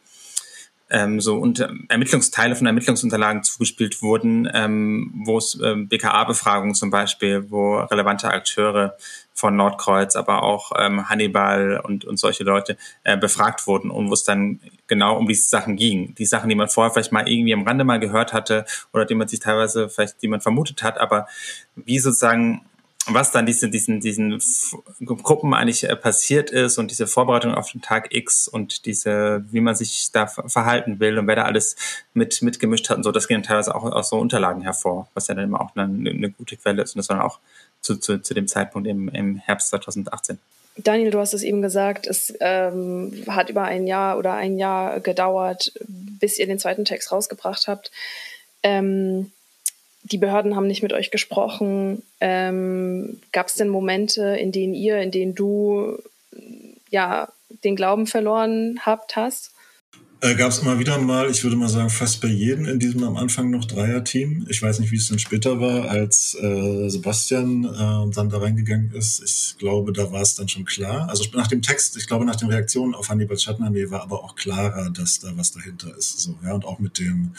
ähm, 0.90 1.20
so 1.20 1.38
und 1.38 1.68
Ermittlungsteile 1.90 2.56
von 2.56 2.68
Ermittlungsunterlagen 2.68 3.44
zugespielt 3.44 4.02
wurden, 4.02 4.50
ähm, 4.54 5.12
wo 5.26 5.38
es 5.38 5.60
ähm, 5.62 5.88
BKA-Befragungen 5.88 6.76
zum 6.76 6.92
Beispiel, 6.92 7.50
wo 7.50 7.78
relevante 7.78 8.28
Akteure 8.30 8.96
von 9.34 9.56
Nordkreuz, 9.56 10.16
aber 10.16 10.44
auch 10.44 10.72
ähm, 10.78 11.10
Hannibal 11.10 11.82
und, 11.84 12.06
und 12.06 12.18
solche 12.18 12.44
Leute 12.44 12.78
äh, 13.04 13.18
befragt 13.18 13.68
wurden 13.68 13.90
und 13.90 14.10
wo 14.10 14.14
es 14.14 14.24
dann 14.24 14.60
genau 14.88 15.18
um 15.18 15.28
diese 15.28 15.50
Sachen 15.50 15.76
ging. 15.76 16.16
Die 16.16 16.26
Sachen, 16.26 16.50
die 16.50 16.56
man 16.56 16.70
vorher 16.70 16.94
vielleicht 16.94 17.12
mal 17.12 17.28
irgendwie 17.28 17.54
am 17.54 17.64
Rande 17.64 17.84
mal 17.84 18.00
gehört 18.00 18.34
hatte 18.34 18.66
oder 18.94 19.06
die 19.06 19.16
man 19.16 19.28
sich 19.28 19.40
teilweise 19.40 19.90
vielleicht, 19.90 20.22
die 20.22 20.28
man 20.28 20.42
vermutet 20.42 20.84
hat, 20.84 21.00
aber 21.00 21.28
wie 21.76 22.00
sozusagen 22.00 22.62
was 23.08 23.32
dann 23.32 23.46
diese, 23.46 23.70
diesen, 23.70 24.00
diesen 24.00 24.40
Gruppen 25.04 25.54
eigentlich 25.54 25.84
äh, 25.84 25.96
passiert 25.96 26.52
ist 26.52 26.78
und 26.78 26.90
diese 26.92 27.08
Vorbereitung 27.08 27.54
auf 27.54 27.72
den 27.72 27.82
Tag 27.82 28.14
X 28.16 28.48
und 28.48 28.86
diese, 28.86 29.44
wie 29.52 29.60
man 29.60 29.76
sich 29.76 30.12
da 30.12 30.28
verhalten 30.28 31.00
will 31.00 31.18
und 31.18 31.28
wer 31.28 31.36
da 31.36 31.44
alles 31.44 31.76
mit, 32.14 32.42
mitgemischt 32.42 32.90
hat 32.90 32.98
und 32.98 33.04
so, 33.04 33.12
das 33.12 33.28
gehen 33.28 33.44
teilweise 33.44 33.76
auch 33.76 33.84
aus 33.84 34.10
so 34.10 34.18
Unterlagen 34.18 34.62
hervor, 34.62 35.10
was 35.14 35.28
ja 35.28 35.36
dann 35.36 35.46
immer 35.46 35.62
auch 35.62 35.76
eine, 35.76 36.10
eine 36.10 36.30
gute 36.32 36.56
Quelle 36.56 36.82
ist 36.82 36.96
und 36.96 37.00
das 37.00 37.10
war 37.10 37.18
dann 37.18 37.26
auch 37.26 37.40
zu, 37.84 37.98
zu, 37.98 38.20
zu 38.20 38.34
dem 38.34 38.48
Zeitpunkt 38.48 38.88
im, 38.88 39.10
im 39.10 39.36
Herbst 39.38 39.70
2018. 39.70 40.40
Daniel, 40.76 41.12
du 41.12 41.20
hast 41.20 41.34
es 41.34 41.44
eben 41.44 41.62
gesagt, 41.62 42.08
es 42.08 42.34
ähm, 42.40 43.24
hat 43.28 43.50
über 43.52 43.64
ein 43.64 43.86
Jahr 43.86 44.18
oder 44.18 44.34
ein 44.34 44.58
Jahr 44.58 45.00
gedauert, 45.00 45.72
bis 46.20 46.40
ihr 46.40 46.48
den 46.48 46.58
zweiten 46.58 46.84
Text 46.84 47.12
rausgebracht 47.12 47.68
habt. 47.68 47.92
Ähm, 48.64 49.32
die 50.02 50.18
Behörden 50.18 50.56
haben 50.56 50.68
nicht 50.68 50.82
mit 50.82 50.92
euch 50.92 51.12
gesprochen. 51.12 52.02
Ähm, 52.20 53.22
Gab 53.32 53.48
es 53.48 53.54
denn 53.54 53.70
Momente, 53.70 54.36
in 54.36 54.52
denen 54.52 54.74
ihr, 54.74 54.98
in 54.98 55.12
denen 55.12 55.36
du 55.36 56.00
ja 56.90 57.30
den 57.64 57.76
Glauben 57.76 58.08
verloren 58.08 58.80
habt, 58.82 59.16
hast? 59.16 59.52
Äh, 60.24 60.36
Gab 60.36 60.52
es 60.52 60.60
immer 60.60 60.80
wieder 60.80 60.98
mal, 61.00 61.30
ich 61.30 61.44
würde 61.44 61.58
mal 61.58 61.68
sagen, 61.68 61.90
fast 61.90 62.22
bei 62.22 62.30
jedem 62.30 62.66
in 62.66 62.80
diesem 62.80 63.04
am 63.04 63.18
Anfang 63.18 63.50
noch 63.50 63.66
Dreier-Team. 63.66 64.46
Ich 64.48 64.62
weiß 64.62 64.80
nicht, 64.80 64.90
wie 64.94 64.96
es 64.96 65.10
dann 65.10 65.20
später 65.20 65.60
war, 65.60 65.90
als 65.90 66.34
äh, 66.42 66.88
Sebastian 66.88 67.66
äh, 67.66 68.16
dann 68.16 68.30
da 68.30 68.38
reingegangen 68.38 68.94
ist. 68.94 69.22
Ich 69.22 69.58
glaube, 69.58 69.92
da 69.92 70.14
war 70.14 70.22
es 70.22 70.36
dann 70.36 70.48
schon 70.48 70.64
klar. 70.64 71.10
Also 71.10 71.26
nach 71.34 71.48
dem 71.48 71.62
Text, 71.62 71.98
ich 71.98 72.08
glaube, 72.08 72.24
nach 72.24 72.38
den 72.38 72.48
Reaktionen 72.48 72.96
auf 72.96 73.10
Hannibals 73.10 73.44
Schattenarmee 73.44 73.92
war 73.92 74.02
aber 74.02 74.24
auch 74.24 74.36
klarer, 74.36 74.90
dass 74.92 75.20
da 75.20 75.36
was 75.36 75.52
dahinter 75.52 75.94
ist. 75.98 76.22
So, 76.22 76.40
ja, 76.42 76.54
und 76.54 76.64
auch 76.64 76.80
mit 76.80 77.00
dem, 77.00 77.34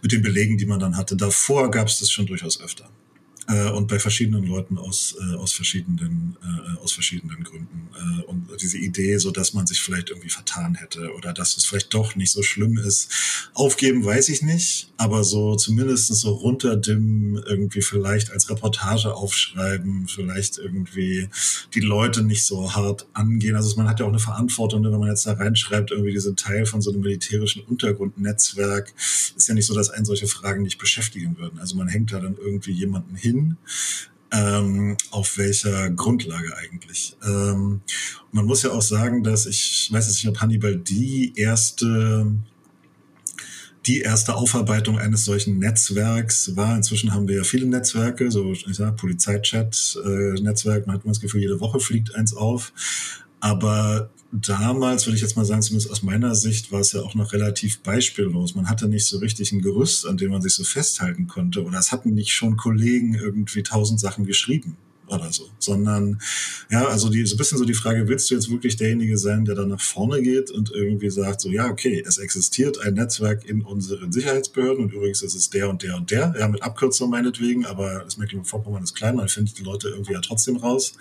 mit 0.00 0.10
den 0.10 0.22
Belegen, 0.22 0.56
die 0.56 0.64
man 0.64 0.80
dann 0.80 0.96
hatte. 0.96 1.16
Davor 1.16 1.70
gab 1.70 1.88
es 1.88 1.98
das 1.98 2.10
schon 2.10 2.24
durchaus 2.24 2.58
öfter 2.58 2.88
äh, 3.48 3.70
und 3.70 3.88
bei 3.88 3.98
verschiedenen 3.98 4.44
Leuten 4.44 4.78
aus 4.78 5.16
äh, 5.20 5.36
aus 5.36 5.52
verschiedenen 5.52 6.36
äh, 6.42 6.78
aus 6.82 6.92
verschiedenen 6.92 7.44
Gründen 7.44 7.88
äh, 7.94 8.22
und 8.22 8.48
diese 8.60 8.78
Idee, 8.78 9.18
so 9.18 9.30
dass 9.30 9.54
man 9.54 9.66
sich 9.66 9.80
vielleicht 9.80 10.10
irgendwie 10.10 10.30
vertan 10.30 10.74
hätte 10.74 11.12
oder 11.14 11.32
dass 11.32 11.56
es 11.56 11.64
vielleicht 11.64 11.92
doch 11.94 12.16
nicht 12.16 12.32
so 12.32 12.42
schlimm 12.42 12.78
ist. 12.78 13.10
Aufgeben 13.54 14.04
weiß 14.04 14.28
ich 14.28 14.42
nicht, 14.42 14.92
aber 14.96 15.24
so 15.24 15.56
zumindest 15.56 16.14
so 16.14 16.30
runterdimmen, 16.30 17.42
irgendwie 17.46 17.82
vielleicht 17.82 18.30
als 18.30 18.48
Reportage 18.50 19.14
aufschreiben, 19.14 20.08
vielleicht 20.08 20.58
irgendwie 20.58 21.28
die 21.74 21.80
Leute 21.80 22.22
nicht 22.22 22.44
so 22.44 22.74
hart 22.74 23.06
angehen. 23.12 23.56
Also 23.56 23.76
man 23.76 23.88
hat 23.88 24.00
ja 24.00 24.06
auch 24.06 24.10
eine 24.10 24.18
Verantwortung, 24.18 24.82
ne, 24.82 24.92
wenn 24.92 25.00
man 25.00 25.08
jetzt 25.08 25.26
da 25.26 25.34
reinschreibt, 25.34 25.90
irgendwie 25.90 26.12
diese 26.12 26.34
Teil 26.34 26.66
von 26.66 26.80
so 26.80 26.90
einem 26.90 27.00
militärischen 27.00 27.62
Untergrundnetzwerk, 27.64 28.92
ist 29.36 29.48
ja 29.48 29.54
nicht 29.54 29.66
so, 29.66 29.74
dass 29.74 29.90
einen 29.90 30.04
solche 30.04 30.26
Fragen 30.26 30.62
nicht 30.62 30.78
beschäftigen 30.78 31.36
würden. 31.38 31.58
Also 31.58 31.76
man 31.76 31.88
hängt 31.88 32.12
da 32.12 32.20
dann 32.20 32.36
irgendwie 32.36 32.72
jemanden 32.72 33.16
hin? 33.16 33.56
Ähm, 34.32 34.96
auf 35.10 35.38
welcher 35.38 35.90
Grundlage 35.90 36.56
eigentlich? 36.56 37.16
Ähm, 37.24 37.82
man 38.32 38.46
muss 38.46 38.62
ja 38.62 38.70
auch 38.70 38.82
sagen, 38.82 39.22
dass 39.22 39.46
ich, 39.46 39.88
weiß 39.92 40.06
jetzt 40.06 40.16
nicht, 40.16 40.28
ob 40.28 40.40
Hannibal 40.40 40.76
die 40.76 41.32
erste 41.36 42.26
die 43.86 44.00
erste 44.00 44.34
Aufarbeitung 44.34 44.98
eines 44.98 45.24
solchen 45.24 45.58
Netzwerks 45.58 46.56
war. 46.56 46.74
Inzwischen 46.74 47.12
haben 47.12 47.28
wir 47.28 47.36
ja 47.36 47.44
viele 47.44 47.66
Netzwerke, 47.66 48.30
so 48.30 48.52
ich 48.52 48.66
sag, 48.72 48.96
Polizeichat, 48.96 49.98
äh, 50.04 50.40
man 50.40 50.56
hat 50.56 50.86
man 50.86 51.00
das 51.04 51.20
Gefühl, 51.20 51.42
jede 51.42 51.60
Woche 51.60 51.80
fliegt 51.80 52.14
eins 52.14 52.34
auf. 52.34 52.72
Aber 53.40 54.10
damals, 54.34 55.06
würde 55.06 55.16
ich 55.16 55.22
jetzt 55.22 55.36
mal 55.36 55.44
sagen, 55.44 55.62
zumindest 55.62 55.90
aus 55.90 56.02
meiner 56.02 56.34
Sicht, 56.34 56.72
war 56.72 56.80
es 56.80 56.92
ja 56.92 57.02
auch 57.02 57.14
noch 57.14 57.32
relativ 57.32 57.80
beispiellos. 57.80 58.54
Man 58.54 58.68
hatte 58.68 58.88
nicht 58.88 59.06
so 59.06 59.18
richtig 59.18 59.52
ein 59.52 59.62
Gerüst, 59.62 60.06
an 60.06 60.16
dem 60.16 60.30
man 60.30 60.42
sich 60.42 60.54
so 60.54 60.64
festhalten 60.64 61.26
konnte. 61.26 61.64
Oder 61.64 61.78
es 61.78 61.92
hatten 61.92 62.14
nicht 62.14 62.32
schon 62.32 62.56
Kollegen 62.56 63.14
irgendwie 63.14 63.62
tausend 63.62 64.00
Sachen 64.00 64.26
geschrieben 64.26 64.76
oder 65.06 65.32
so, 65.32 65.50
sondern 65.58 66.20
ja, 66.70 66.86
also 66.86 67.08
die, 67.08 67.24
so 67.26 67.34
ein 67.34 67.38
bisschen 67.38 67.58
so 67.58 67.64
die 67.64 67.74
Frage, 67.74 68.08
willst 68.08 68.30
du 68.30 68.34
jetzt 68.34 68.50
wirklich 68.50 68.76
derjenige 68.76 69.18
sein, 69.18 69.44
der 69.44 69.54
da 69.54 69.66
nach 69.66 69.80
vorne 69.80 70.22
geht 70.22 70.50
und 70.50 70.70
irgendwie 70.72 71.10
sagt, 71.10 71.40
so 71.40 71.50
ja, 71.50 71.68
okay, 71.68 72.02
es 72.06 72.18
existiert 72.18 72.80
ein 72.80 72.94
Netzwerk 72.94 73.44
in 73.44 73.62
unseren 73.62 74.12
Sicherheitsbehörden 74.12 74.84
und 74.84 74.92
übrigens 74.92 75.22
ist 75.22 75.34
es 75.34 75.50
der 75.50 75.68
und 75.68 75.82
der 75.82 75.96
und 75.96 76.10
der, 76.10 76.34
ja, 76.38 76.48
mit 76.48 76.62
Abkürzung 76.62 77.10
meinetwegen, 77.10 77.66
aber 77.66 78.02
das 78.04 78.16
Mecklenburg-Vorpommern 78.16 78.82
ist 78.82 78.94
klein, 78.94 79.16
man 79.16 79.28
findet 79.28 79.58
die 79.58 79.62
Leute 79.62 79.88
irgendwie 79.88 80.12
ja 80.12 80.20
trotzdem 80.20 80.56
raus. 80.56 80.94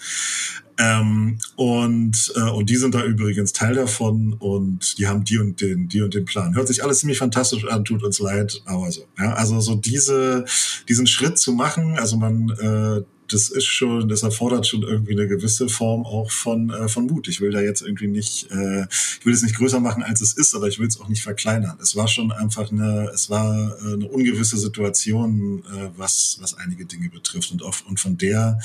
Ähm, 0.79 1.37
und, 1.55 2.33
äh, 2.35 2.49
und 2.49 2.69
die 2.69 2.77
sind 2.77 2.95
da 2.95 3.03
übrigens 3.03 3.53
Teil 3.53 3.75
davon 3.75 4.33
und 4.33 4.97
die 4.97 5.07
haben 5.07 5.23
die 5.23 5.37
und 5.37 5.61
den, 5.61 5.87
die 5.87 6.01
und 6.01 6.13
den 6.13 6.25
Plan. 6.25 6.55
Hört 6.55 6.67
sich 6.67 6.83
alles 6.83 6.99
ziemlich 6.99 7.19
fantastisch 7.19 7.65
an, 7.67 7.85
tut 7.85 8.03
uns 8.03 8.19
leid, 8.19 8.61
aber 8.65 8.91
so. 8.91 9.05
Ja, 9.19 9.33
also 9.33 9.59
so 9.59 9.75
diese, 9.75 10.45
diesen 10.89 11.05
Schritt 11.05 11.37
zu 11.37 11.53
machen, 11.53 11.99
also 11.99 12.17
man 12.17 12.49
äh, 12.49 13.03
das 13.33 13.49
ist 13.49 13.65
schon, 13.65 14.07
das 14.07 14.23
erfordert 14.23 14.67
schon 14.67 14.83
irgendwie 14.83 15.13
eine 15.13 15.27
gewisse 15.27 15.69
Form 15.69 16.05
auch 16.05 16.31
von, 16.31 16.69
äh, 16.69 16.87
von 16.87 17.07
Mut. 17.07 17.27
Ich 17.27 17.41
will 17.41 17.51
da 17.51 17.61
jetzt 17.61 17.81
irgendwie 17.81 18.07
nicht, 18.07 18.51
äh, 18.51 18.83
ich 18.83 19.25
will 19.25 19.33
es 19.33 19.41
nicht 19.41 19.57
größer 19.57 19.79
machen, 19.79 20.03
als 20.03 20.21
es 20.21 20.33
ist, 20.33 20.55
aber 20.55 20.67
ich 20.67 20.79
will 20.79 20.87
es 20.87 20.99
auch 20.99 21.07
nicht 21.07 21.23
verkleinern. 21.23 21.77
Es 21.81 21.95
war 21.95 22.07
schon 22.07 22.31
einfach 22.31 22.71
eine, 22.71 23.09
es 23.13 23.29
war 23.29 23.77
äh, 23.79 23.93
eine 23.93 24.07
ungewisse 24.07 24.57
Situation, 24.57 25.63
äh, 25.65 25.89
was, 25.97 26.37
was 26.41 26.57
einige 26.57 26.85
Dinge 26.85 27.09
betrifft. 27.09 27.51
Und, 27.51 27.63
auf, 27.63 27.83
und 27.87 27.99
von 27.99 28.17
der 28.17 28.59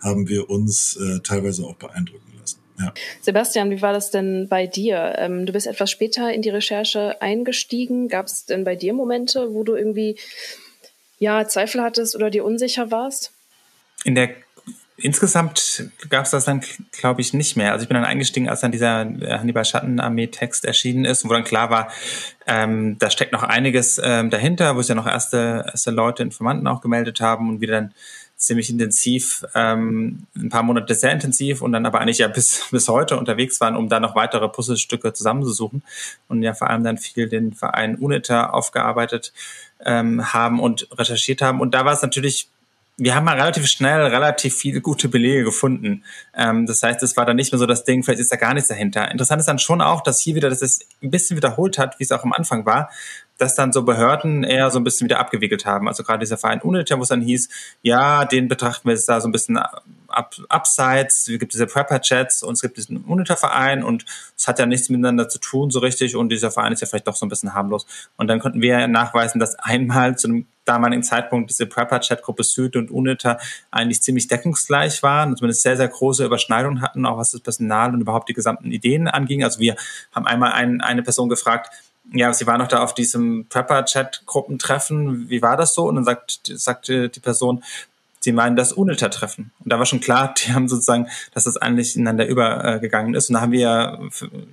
haben 0.00 0.28
wir 0.28 0.48
uns 0.48 0.96
äh, 0.96 1.20
teilweise 1.20 1.64
auch 1.64 1.76
beeindrucken 1.76 2.32
lassen. 2.40 2.58
Ja. 2.78 2.92
Sebastian, 3.20 3.70
wie 3.70 3.82
war 3.82 3.92
das 3.92 4.10
denn 4.10 4.48
bei 4.48 4.66
dir? 4.66 5.14
Ähm, 5.18 5.46
du 5.46 5.52
bist 5.52 5.66
etwas 5.66 5.90
später 5.90 6.32
in 6.32 6.42
die 6.42 6.50
Recherche 6.50 7.20
eingestiegen. 7.20 8.08
Gab 8.08 8.26
es 8.26 8.46
denn 8.46 8.64
bei 8.64 8.74
dir 8.74 8.94
Momente, 8.94 9.52
wo 9.52 9.62
du 9.62 9.74
irgendwie 9.74 10.16
ja, 11.18 11.46
Zweifel 11.46 11.82
hattest 11.82 12.16
oder 12.16 12.30
dir 12.30 12.44
unsicher 12.44 12.90
warst? 12.90 13.32
In 14.04 14.14
der 14.14 14.30
Insgesamt 14.96 15.90
gab 16.08 16.24
es 16.24 16.30
das 16.30 16.44
dann, 16.44 16.62
glaube 16.92 17.20
ich, 17.20 17.34
nicht 17.34 17.56
mehr. 17.56 17.72
Also 17.72 17.82
ich 17.82 17.88
bin 17.88 17.96
dann 17.96 18.04
eingestiegen, 18.04 18.48
als 18.48 18.60
dann 18.60 18.70
dieser 18.70 19.02
äh, 19.02 19.38
Hannibal 19.38 19.64
Schattenarmee-Text 19.64 20.64
erschienen 20.64 21.04
ist, 21.04 21.24
wo 21.24 21.32
dann 21.32 21.42
klar 21.42 21.68
war, 21.68 21.90
ähm, 22.46 22.96
da 23.00 23.10
steckt 23.10 23.32
noch 23.32 23.42
einiges 23.42 24.00
ähm, 24.02 24.30
dahinter, 24.30 24.76
wo 24.76 24.80
es 24.80 24.86
ja 24.86 24.94
noch 24.94 25.08
erste, 25.08 25.64
erste 25.66 25.90
Leute, 25.90 26.22
Informanten 26.22 26.68
auch 26.68 26.80
gemeldet 26.80 27.20
haben 27.20 27.48
und 27.48 27.60
wir 27.60 27.68
dann 27.68 27.92
ziemlich 28.36 28.70
intensiv, 28.70 29.44
ähm, 29.54 30.26
ein 30.36 30.48
paar 30.48 30.62
Monate 30.62 30.94
sehr 30.94 31.12
intensiv 31.12 31.60
und 31.60 31.72
dann 31.72 31.86
aber 31.86 32.00
eigentlich 32.00 32.18
ja 32.18 32.28
bis, 32.28 32.66
bis 32.70 32.88
heute 32.88 33.16
unterwegs 33.16 33.60
waren, 33.60 33.74
um 33.74 33.88
da 33.88 33.98
noch 33.98 34.14
weitere 34.14 34.48
Puzzlestücke 34.48 35.12
zusammenzusuchen 35.12 35.82
und 36.28 36.42
ja 36.42 36.54
vor 36.54 36.70
allem 36.70 36.84
dann 36.84 36.98
viel 36.98 37.28
den 37.28 37.52
Verein 37.52 37.96
UNITA 37.96 38.50
aufgearbeitet 38.50 39.32
ähm, 39.84 40.32
haben 40.32 40.60
und 40.60 40.88
recherchiert 40.92 41.42
haben. 41.42 41.60
Und 41.60 41.74
da 41.74 41.84
war 41.84 41.92
es 41.92 42.02
natürlich 42.02 42.48
wir 42.96 43.14
haben 43.14 43.24
mal 43.24 43.34
relativ 43.34 43.66
schnell 43.66 44.02
relativ 44.02 44.54
viele 44.54 44.80
gute 44.80 45.08
Belege 45.08 45.44
gefunden. 45.44 46.04
Ähm, 46.32 46.66
das 46.66 46.82
heißt, 46.82 47.02
es 47.02 47.16
war 47.16 47.26
dann 47.26 47.36
nicht 47.36 47.52
mehr 47.52 47.58
so 47.58 47.66
das 47.66 47.84
Ding, 47.84 48.04
vielleicht 48.04 48.20
ist 48.20 48.30
da 48.30 48.36
gar 48.36 48.54
nichts 48.54 48.68
dahinter. 48.68 49.10
Interessant 49.10 49.40
ist 49.40 49.46
dann 49.46 49.58
schon 49.58 49.80
auch, 49.80 50.00
dass 50.00 50.20
hier 50.20 50.36
wieder, 50.36 50.48
dass 50.48 50.62
es 50.62 50.80
ein 51.02 51.10
bisschen 51.10 51.36
wiederholt 51.36 51.76
hat, 51.78 51.98
wie 51.98 52.04
es 52.04 52.12
auch 52.12 52.22
am 52.22 52.32
Anfang 52.32 52.66
war, 52.66 52.90
dass 53.36 53.56
dann 53.56 53.72
so 53.72 53.82
Behörden 53.82 54.44
eher 54.44 54.70
so 54.70 54.78
ein 54.78 54.84
bisschen 54.84 55.06
wieder 55.06 55.18
abgewickelt 55.18 55.66
haben. 55.66 55.88
Also 55.88 56.04
gerade 56.04 56.20
dieser 56.20 56.38
Verein 56.38 56.60
UNITA, 56.62 56.96
wo 56.98 57.02
es 57.02 57.08
dann 57.08 57.20
hieß, 57.20 57.48
ja, 57.82 58.24
den 58.24 58.46
betrachten 58.46 58.88
wir 58.88 58.94
jetzt 58.94 59.08
da 59.08 59.20
so 59.20 59.28
ein 59.28 59.32
bisschen 59.32 59.58
ab, 60.16 60.34
abseits, 60.48 61.28
es 61.28 61.38
gibt 61.38 61.52
diese 61.52 61.66
Prepper-Chats 61.66 62.42
und 62.42 62.54
es 62.54 62.62
gibt 62.62 62.76
diesen 62.76 63.04
UNITA-Verein 63.04 63.82
und 63.84 64.04
es 64.36 64.48
hat 64.48 64.58
ja 64.58 64.66
nichts 64.66 64.88
miteinander 64.88 65.28
zu 65.28 65.38
tun 65.38 65.70
so 65.70 65.80
richtig 65.80 66.16
und 66.16 66.28
dieser 66.30 66.50
Verein 66.50 66.72
ist 66.72 66.80
ja 66.80 66.86
vielleicht 66.86 67.06
doch 67.06 67.16
so 67.16 67.26
ein 67.26 67.28
bisschen 67.28 67.54
harmlos. 67.54 67.86
Und 68.16 68.28
dann 68.28 68.40
konnten 68.40 68.60
wir 68.60 68.86
nachweisen, 68.88 69.38
dass 69.38 69.54
einmal 69.56 70.16
zu 70.16 70.28
einem 70.28 70.46
damaligen 70.64 71.02
Zeitpunkt 71.02 71.50
diese 71.50 71.66
Prepper-Chat-Gruppe 71.66 72.42
Süd 72.42 72.76
und 72.76 72.90
UNITA 72.90 73.38
eigentlich 73.70 74.02
ziemlich 74.02 74.28
deckungsgleich 74.28 75.02
waren, 75.02 75.36
zumindest 75.36 75.62
sehr, 75.62 75.76
sehr 75.76 75.88
große 75.88 76.24
Überschneidungen 76.24 76.80
hatten, 76.80 77.04
auch 77.06 77.18
was 77.18 77.32
das 77.32 77.40
Personal 77.40 77.92
und 77.92 78.00
überhaupt 78.00 78.28
die 78.28 78.34
gesamten 78.34 78.72
Ideen 78.72 79.08
anging. 79.08 79.44
Also 79.44 79.60
wir 79.60 79.76
haben 80.12 80.26
einmal 80.26 80.52
ein, 80.52 80.80
eine 80.80 81.02
Person 81.02 81.28
gefragt, 81.28 81.70
ja, 82.12 82.32
sie 82.32 82.46
war 82.46 82.58
noch 82.58 82.68
da 82.68 82.82
auf 82.82 82.94
diesem 82.94 83.46
Prepper-Chat-Gruppentreffen. 83.48 85.30
Wie 85.30 85.42
war 85.42 85.56
das 85.56 85.74
so? 85.74 85.88
Und 85.88 85.96
dann 85.96 86.04
sagt, 86.04 86.40
sagte 86.44 87.08
die 87.08 87.20
Person, 87.20 87.64
sie 88.24 88.32
meinen 88.32 88.56
das 88.56 88.72
UNITA-Treffen. 88.72 89.52
Und 89.62 89.72
da 89.72 89.78
war 89.78 89.86
schon 89.86 90.00
klar, 90.00 90.34
die 90.34 90.52
haben 90.52 90.68
sozusagen, 90.68 91.08
dass 91.32 91.44
das 91.44 91.56
eigentlich 91.56 91.94
ineinander 91.94 92.26
übergegangen 92.26 93.14
ist. 93.14 93.28
Und 93.28 93.34
da 93.34 93.40
haben 93.42 93.52
wir 93.52 93.60
ja 93.60 94.00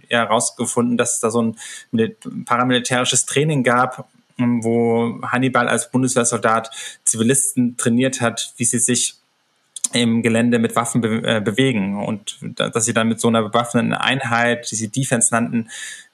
herausgefunden, 0.10 0.98
dass 0.98 1.16
es 1.16 1.20
da 1.22 1.32
so 1.32 1.42
ein 1.42 1.56
paramilitärisches 2.46 3.26
Training 3.26 3.64
gab, 3.64 4.08
wo 4.38 5.20
Hannibal 5.24 5.68
als 5.68 5.92
Bundeswehrsoldat 5.92 6.72
Zivilisten 7.04 7.78
trainiert 7.78 8.22
hat, 8.22 8.54
wie 8.58 8.66
sie 8.66 8.80
sich 8.80 9.16
im 9.94 10.22
Gelände 10.22 10.60
mit 10.60 10.76
Waffen 10.76 11.02
be 11.02 11.22
äh, 11.24 11.42
bewegen 11.42 12.02
und 12.06 12.38
dass 12.56 12.86
sie 12.86 12.94
dann 12.94 13.10
mit 13.10 13.20
so 13.20 13.28
einer 13.28 13.42
bewaffneten 13.42 13.94
Einheit, 13.94 14.72
die 14.72 14.76
sie 14.76 14.90
Defense 14.90 15.34
nannten, 15.34 15.70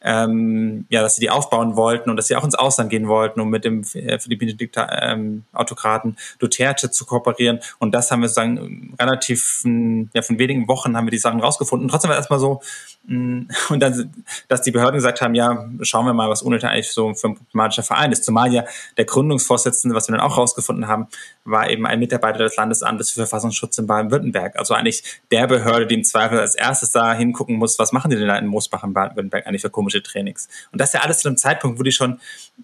ähm, 0.08 0.86
ja, 0.90 1.02
dass 1.02 1.16
sie 1.16 1.22
die 1.22 1.30
aufbauen 1.30 1.76
wollten 1.76 2.10
und 2.10 2.16
dass 2.16 2.28
sie 2.28 2.36
auch 2.38 2.46
ins 2.46 2.56
Ausland 2.56 2.90
gehen 2.90 3.10
wollten, 3.10 3.42
um 3.42 3.50
mit 3.50 3.66
dem 3.66 3.84
äh, 3.94 4.18
philippinischen 4.18 4.58
Dikta 4.58 4.88
ähm, 5.02 5.44
Autokraten 5.52 6.16
Duterte 6.40 6.90
zu 6.92 7.06
kooperieren. 7.06 7.60
Und 7.80 7.94
das 7.94 8.10
haben 8.10 8.22
wir 8.22 8.30
sozusagen 8.30 8.96
relativ, 8.98 9.64
ja, 9.66 10.22
von 10.22 10.40
wenigen 10.40 10.70
Wochen 10.70 10.96
haben 10.96 11.06
wir 11.06 11.12
die 11.12 11.18
Sachen 11.18 11.42
rausgefunden. 11.42 11.90
Trotzdem 11.90 12.10
war 12.10 12.16
erstmal 12.16 12.40
so, 12.40 12.62
mh, 13.06 13.18
mm, 13.18 13.48
und 13.70 13.80
dann, 13.82 14.24
dass 14.48 14.62
die 14.62 14.72
Behörden 14.72 14.96
gesagt 14.96 15.20
haben, 15.22 15.36
ja, 15.36 15.70
schauen 15.82 16.06
wir 16.06 16.14
mal, 16.14 16.30
was 16.30 16.42
UNITA 16.42 16.70
eigentlich 16.70 16.92
so 16.92 17.14
für 17.14 17.28
ein 17.28 17.36
problematischer 17.36 17.84
Verein 17.84 18.14
ist. 18.14 18.24
Zumal 18.24 18.54
ja 18.54 18.64
der 18.96 19.06
Gründungsvorsitzende, 19.06 19.94
was 19.94 20.08
wir 20.08 20.16
dann 20.16 20.26
auch 20.26 20.38
rausgefunden 20.38 20.88
haben, 20.88 21.08
war 21.44 21.70
eben 21.70 21.86
ein 21.86 22.00
Mitarbeiter 22.00 22.40
des 22.40 22.56
Landesamtes 22.56 23.12
für 23.12 23.20
Verfassungsschutz 23.22 23.78
in 23.78 23.88
Baden-Württemberg. 23.88 24.58
Also 24.58 24.74
eigentlich 24.74 25.04
der 25.32 25.48
Behörde, 25.48 25.86
die 25.86 25.96
im 25.96 26.04
Zweifel 26.06 26.40
als 26.40 26.56
erstes 26.56 26.92
da 26.92 27.14
hingucken 27.14 27.58
muss, 27.58 27.78
was 27.78 27.92
machen 27.92 28.10
die 28.10 28.18
denn 28.18 28.28
da 28.28 28.38
in 28.38 28.48
Moosbach 28.48 28.86
in 28.86 28.94
Baden-Württemberg 28.94 29.46
eigentlich 29.48 29.62
für 29.62 29.70
komische 29.70 29.97
Trainings. 30.04 30.48
Und 30.72 30.82
das 30.82 30.94
ja 30.94 31.02
alles 31.02 31.20
zu 31.20 31.28
einem 31.28 31.38
Zeitpunkt, 31.38 31.80
wo 31.80 31.84
die 31.84 31.92
schon, 31.92 32.20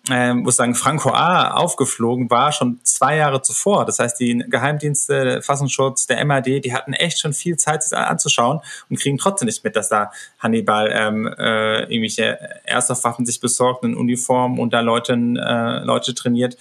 ähm, 0.10 0.40
muss 0.40 0.56
sagen, 0.56 0.76
Franco 0.76 1.10
A. 1.12 1.52
aufgeflogen 1.52 2.30
war, 2.30 2.52
schon 2.52 2.80
zwei 2.84 3.18
Jahre 3.18 3.42
zuvor. 3.42 3.86
Das 3.86 4.00
heißt, 4.00 4.20
die 4.20 4.44
Geheimdienste, 4.48 5.24
der 5.24 5.42
Fassungsschutz, 5.42 6.08
der 6.08 6.24
MAD, 6.26 6.46
die 6.64 6.74
hatten 6.74 6.94
echt 6.94 7.20
schon 7.20 7.34
viel 7.34 7.58
Zeit, 7.58 7.84
sich 7.84 7.98
anzuschauen 7.98 8.60
und 8.90 9.00
kriegen 9.00 9.18
trotzdem 9.18 9.48
nicht 9.48 9.64
mit, 9.64 9.76
dass 9.76 9.90
da 9.90 10.12
Hannibal 10.40 10.92
ähm, 10.94 11.28
äh, 11.28 11.84
irgendwelche 11.84 12.38
Airsoft-Waffen 12.66 13.26
sich 13.26 13.40
besorgt 13.40 13.84
in 13.84 13.96
Uniform 13.96 14.60
und 14.60 14.74
da 14.74 14.82
Leute, 14.82 15.14
äh, 15.14 15.84
Leute 15.84 16.14
trainiert 16.14 16.58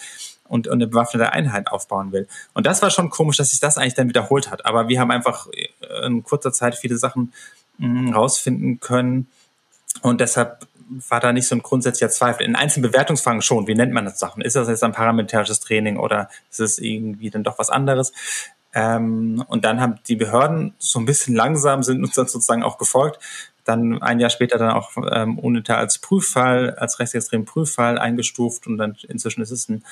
und, 0.52 0.68
eine 0.68 0.86
bewaffnete 0.86 1.32
Einheit 1.32 1.68
aufbauen 1.68 2.12
will. 2.12 2.28
Und 2.52 2.66
das 2.66 2.82
war 2.82 2.90
schon 2.90 3.08
komisch, 3.08 3.38
dass 3.38 3.50
sich 3.50 3.60
das 3.60 3.78
eigentlich 3.78 3.94
dann 3.94 4.08
wiederholt 4.08 4.50
hat. 4.50 4.66
Aber 4.66 4.88
wir 4.88 5.00
haben 5.00 5.10
einfach 5.10 5.46
in 6.04 6.22
kurzer 6.22 6.52
Zeit 6.52 6.74
viele 6.74 6.98
Sachen 6.98 7.32
mm, 7.78 8.12
rausfinden 8.12 8.78
können. 8.78 9.28
Und 10.02 10.20
deshalb 10.20 10.66
war 11.08 11.20
da 11.20 11.32
nicht 11.32 11.48
so 11.48 11.54
ein 11.54 11.62
grundsätzlicher 11.62 12.10
Zweifel. 12.10 12.44
In 12.44 12.56
einzelnen 12.56 12.90
Bewertungsfragen 12.90 13.42
schon. 13.42 13.66
Wie 13.66 13.74
nennt 13.74 13.92
man 13.92 14.04
das 14.04 14.18
Sachen? 14.18 14.42
Ist 14.42 14.56
das 14.56 14.68
jetzt 14.68 14.84
ein 14.84 14.92
paramilitärisches 14.92 15.60
Training 15.60 15.96
oder 15.96 16.28
ist 16.50 16.60
es 16.60 16.78
irgendwie 16.78 17.30
dann 17.30 17.44
doch 17.44 17.58
was 17.58 17.70
anderes? 17.70 18.12
Ähm, 18.74 19.44
und 19.48 19.64
dann 19.64 19.80
haben 19.80 20.00
die 20.08 20.16
Behörden 20.16 20.74
so 20.78 20.98
ein 20.98 21.04
bisschen 21.04 21.34
langsam 21.34 21.82
sind 21.82 22.02
uns 22.02 22.14
dann 22.14 22.26
sozusagen 22.26 22.62
auch 22.62 22.78
gefolgt. 22.78 23.18
Dann 23.64 24.02
ein 24.02 24.18
Jahr 24.18 24.30
später 24.30 24.58
dann 24.58 24.70
auch 24.70 24.90
ähm, 25.12 25.38
UNITA 25.38 25.76
als 25.76 25.98
Prüffall, 25.98 26.74
als 26.74 26.98
rechtsextremen 26.98 27.46
Prüffall 27.46 27.98
eingestuft 27.98 28.66
und 28.66 28.78
dann 28.78 28.96
inzwischen 29.08 29.42
ist 29.42 29.50
es 29.50 29.68
ein 29.68 29.84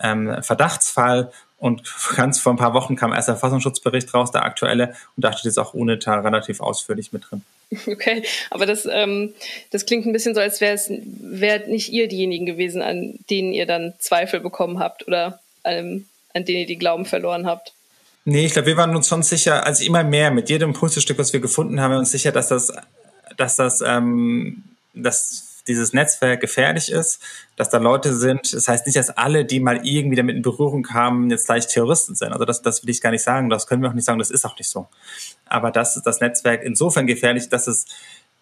ähm, 0.00 0.42
Verdachtsfall 0.42 1.32
und 1.58 1.82
ganz 2.14 2.38
vor 2.38 2.52
ein 2.52 2.56
paar 2.56 2.74
Wochen 2.74 2.94
kam 2.94 3.12
erst 3.12 3.28
der 3.28 3.34
Verfassungsschutzbericht 3.34 4.14
raus, 4.14 4.30
der 4.30 4.44
aktuelle, 4.44 4.94
und 5.16 5.24
da 5.24 5.32
steht 5.32 5.46
jetzt 5.46 5.58
auch 5.58 5.74
UNITA 5.74 6.20
relativ 6.20 6.60
ausführlich 6.60 7.12
mit 7.12 7.30
drin. 7.30 7.42
Okay, 7.86 8.22
aber 8.50 8.64
das, 8.64 8.88
ähm, 8.90 9.34
das 9.70 9.84
klingt 9.84 10.06
ein 10.06 10.12
bisschen 10.12 10.34
so, 10.34 10.40
als 10.40 10.62
wäre 10.62 10.74
es 10.74 10.90
wärt 10.90 11.68
nicht 11.68 11.92
ihr 11.92 12.08
diejenigen 12.08 12.46
gewesen, 12.46 12.80
an 12.80 13.18
denen 13.28 13.52
ihr 13.52 13.66
dann 13.66 13.92
Zweifel 13.98 14.40
bekommen 14.40 14.78
habt 14.78 15.06
oder 15.06 15.38
ähm, 15.64 16.06
an 16.32 16.46
denen 16.46 16.60
ihr 16.60 16.66
die 16.66 16.78
Glauben 16.78 17.04
verloren 17.04 17.46
habt. 17.46 17.72
Nee, 18.24 18.46
ich 18.46 18.52
glaube, 18.52 18.68
wir 18.68 18.76
waren 18.76 18.96
uns 18.96 19.08
schon 19.08 19.22
sicher, 19.22 19.66
also 19.66 19.84
immer 19.84 20.02
mehr, 20.02 20.30
mit 20.30 20.48
jedem 20.48 20.72
Puzzlestück, 20.72 21.18
was 21.18 21.32
wir 21.32 21.40
gefunden 21.40 21.80
haben, 21.80 21.92
wir 21.92 21.98
uns 21.98 22.10
sicher, 22.10 22.32
dass 22.32 22.48
das, 22.48 22.72
dass 23.36 23.56
das, 23.56 23.82
ähm, 23.82 24.64
dass 24.94 25.47
dieses 25.68 25.92
Netzwerk 25.92 26.40
gefährlich 26.40 26.90
ist, 26.90 27.22
dass 27.56 27.68
da 27.68 27.78
Leute 27.78 28.14
sind. 28.14 28.52
Das 28.52 28.66
heißt 28.66 28.86
nicht, 28.86 28.96
dass 28.96 29.10
alle, 29.10 29.44
die 29.44 29.60
mal 29.60 29.86
irgendwie 29.86 30.16
damit 30.16 30.36
in 30.36 30.42
Berührung 30.42 30.82
kamen, 30.82 31.30
jetzt 31.30 31.46
gleich 31.46 31.66
Terroristen 31.68 32.14
sind. 32.14 32.32
Also 32.32 32.44
das, 32.44 32.62
das 32.62 32.82
will 32.82 32.90
ich 32.90 33.00
gar 33.00 33.10
nicht 33.10 33.22
sagen. 33.22 33.50
Das 33.50 33.66
können 33.66 33.82
wir 33.82 33.90
auch 33.90 33.94
nicht 33.94 34.04
sagen. 34.04 34.18
Das 34.18 34.30
ist 34.30 34.44
auch 34.44 34.56
nicht 34.58 34.68
so. 34.68 34.88
Aber 35.46 35.70
das 35.70 35.96
ist 35.96 36.04
das 36.04 36.20
Netzwerk 36.20 36.62
insofern 36.62 37.06
gefährlich, 37.06 37.48
dass 37.48 37.66
es 37.66 37.86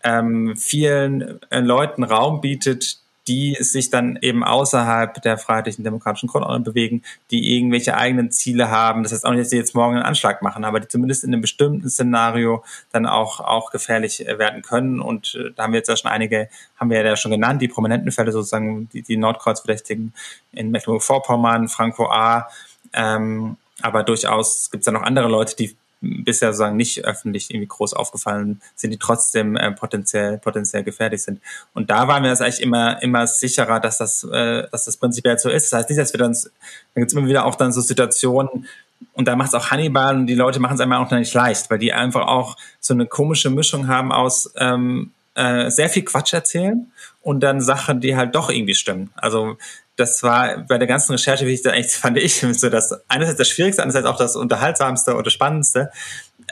ähm, 0.02 0.56
vielen 0.56 1.40
äh, 1.50 1.60
Leuten 1.60 2.04
Raum 2.04 2.40
bietet, 2.40 3.00
die 3.28 3.56
sich 3.60 3.90
dann 3.90 4.18
eben 4.20 4.44
außerhalb 4.44 5.20
der 5.22 5.38
freiheitlichen 5.38 5.84
demokratischen 5.84 6.28
Grundordnung 6.28 6.64
bewegen, 6.64 7.02
die 7.30 7.56
irgendwelche 7.56 7.96
eigenen 7.96 8.30
Ziele 8.30 8.70
haben. 8.70 9.02
Das 9.02 9.12
heißt 9.12 9.24
auch 9.24 9.30
nicht, 9.30 9.42
dass 9.42 9.50
sie 9.50 9.56
jetzt 9.56 9.74
morgen 9.74 9.96
einen 9.96 10.04
Anschlag 10.04 10.42
machen, 10.42 10.64
aber 10.64 10.80
die 10.80 10.88
zumindest 10.88 11.24
in 11.24 11.32
einem 11.32 11.40
bestimmten 11.40 11.88
Szenario 11.90 12.64
dann 12.92 13.06
auch, 13.06 13.40
auch 13.40 13.70
gefährlich 13.70 14.26
äh, 14.26 14.38
werden 14.38 14.62
können. 14.62 15.00
Und 15.00 15.34
äh, 15.34 15.50
da 15.54 15.64
haben 15.64 15.72
wir 15.72 15.78
jetzt 15.78 15.88
ja 15.88 15.96
schon 15.96 16.10
einige, 16.10 16.48
haben 16.76 16.90
wir 16.90 17.04
ja 17.04 17.16
schon 17.16 17.32
genannt, 17.32 17.60
die 17.62 17.68
prominenten 17.68 18.12
Fälle 18.12 18.32
sozusagen, 18.32 18.88
die, 18.90 19.02
die 19.02 19.16
Nordkreuzverdächtigen 19.16 20.12
in 20.52 20.70
Mecklenburg-Vorpommern, 20.70 21.68
Franco 21.68 22.06
A., 22.10 22.48
ähm, 22.92 23.56
aber 23.82 24.04
durchaus 24.04 24.70
gibt 24.70 24.82
es 24.82 24.86
ja 24.86 24.92
noch 24.92 25.02
andere 25.02 25.28
Leute, 25.28 25.54
die 25.54 25.76
bisher 26.24 26.52
sagen 26.52 26.76
nicht 26.76 27.04
öffentlich 27.04 27.50
irgendwie 27.50 27.68
groß 27.68 27.94
aufgefallen 27.94 28.60
sind, 28.74 28.90
die 28.90 28.98
trotzdem 28.98 29.56
äh, 29.56 29.72
potenziell 29.72 30.38
potenziell 30.38 30.84
gefährlich 30.84 31.22
sind. 31.22 31.40
Und 31.74 31.90
da 31.90 32.08
waren 32.08 32.22
wir 32.22 32.30
uns 32.30 32.40
eigentlich 32.40 32.62
immer 32.62 33.02
immer 33.02 33.26
sicherer, 33.26 33.80
dass 33.80 33.98
das 33.98 34.24
äh, 34.24 34.68
dass 34.70 34.84
das 34.84 34.96
prinzipiell 34.96 35.38
so 35.38 35.48
ist. 35.48 35.72
Das 35.72 35.80
heißt 35.80 35.90
nicht, 35.90 36.00
dass 36.00 36.12
wir 36.12 36.18
dann 36.18 36.32
dann 36.32 36.52
gibt 36.94 37.08
es 37.08 37.14
immer 37.14 37.28
wieder 37.28 37.44
auch 37.44 37.54
dann 37.54 37.72
so 37.72 37.80
Situationen 37.80 38.66
und 39.12 39.28
da 39.28 39.36
macht 39.36 39.48
es 39.48 39.54
auch 39.54 39.70
Hannibal 39.70 40.16
und 40.16 40.26
die 40.26 40.34
Leute 40.34 40.60
machen 40.60 40.74
es 40.74 40.80
einmal 40.80 41.04
auch 41.04 41.10
nicht 41.10 41.34
leicht, 41.34 41.70
weil 41.70 41.78
die 41.78 41.92
einfach 41.92 42.26
auch 42.26 42.56
so 42.80 42.94
eine 42.94 43.06
komische 43.06 43.50
Mischung 43.50 43.88
haben 43.88 44.12
aus 44.12 44.52
ähm, 44.56 45.12
äh, 45.34 45.70
sehr 45.70 45.88
viel 45.88 46.04
Quatsch 46.04 46.32
erzählen 46.32 46.90
und 47.22 47.40
dann 47.40 47.60
Sachen, 47.60 48.00
die 48.00 48.16
halt 48.16 48.34
doch 48.34 48.50
irgendwie 48.50 48.74
stimmen. 48.74 49.10
Also 49.16 49.58
das 49.96 50.22
war 50.22 50.58
bei 50.58 50.78
der 50.78 50.86
ganzen 50.86 51.12
Recherche, 51.12 51.46
wie 51.46 51.54
ich 51.54 51.62
da 51.62 51.70
eigentlich 51.70 51.96
fand 51.96 52.18
ich 52.18 52.40
so 52.52 52.68
das 52.68 52.94
einerseits 53.08 53.38
das 53.38 53.48
Schwierigste, 53.48 53.82
andererseits 53.82 54.06
auch 54.06 54.18
das 54.18 54.36
Unterhaltsamste 54.36 55.16
oder 55.16 55.30
Spannendste, 55.30 55.90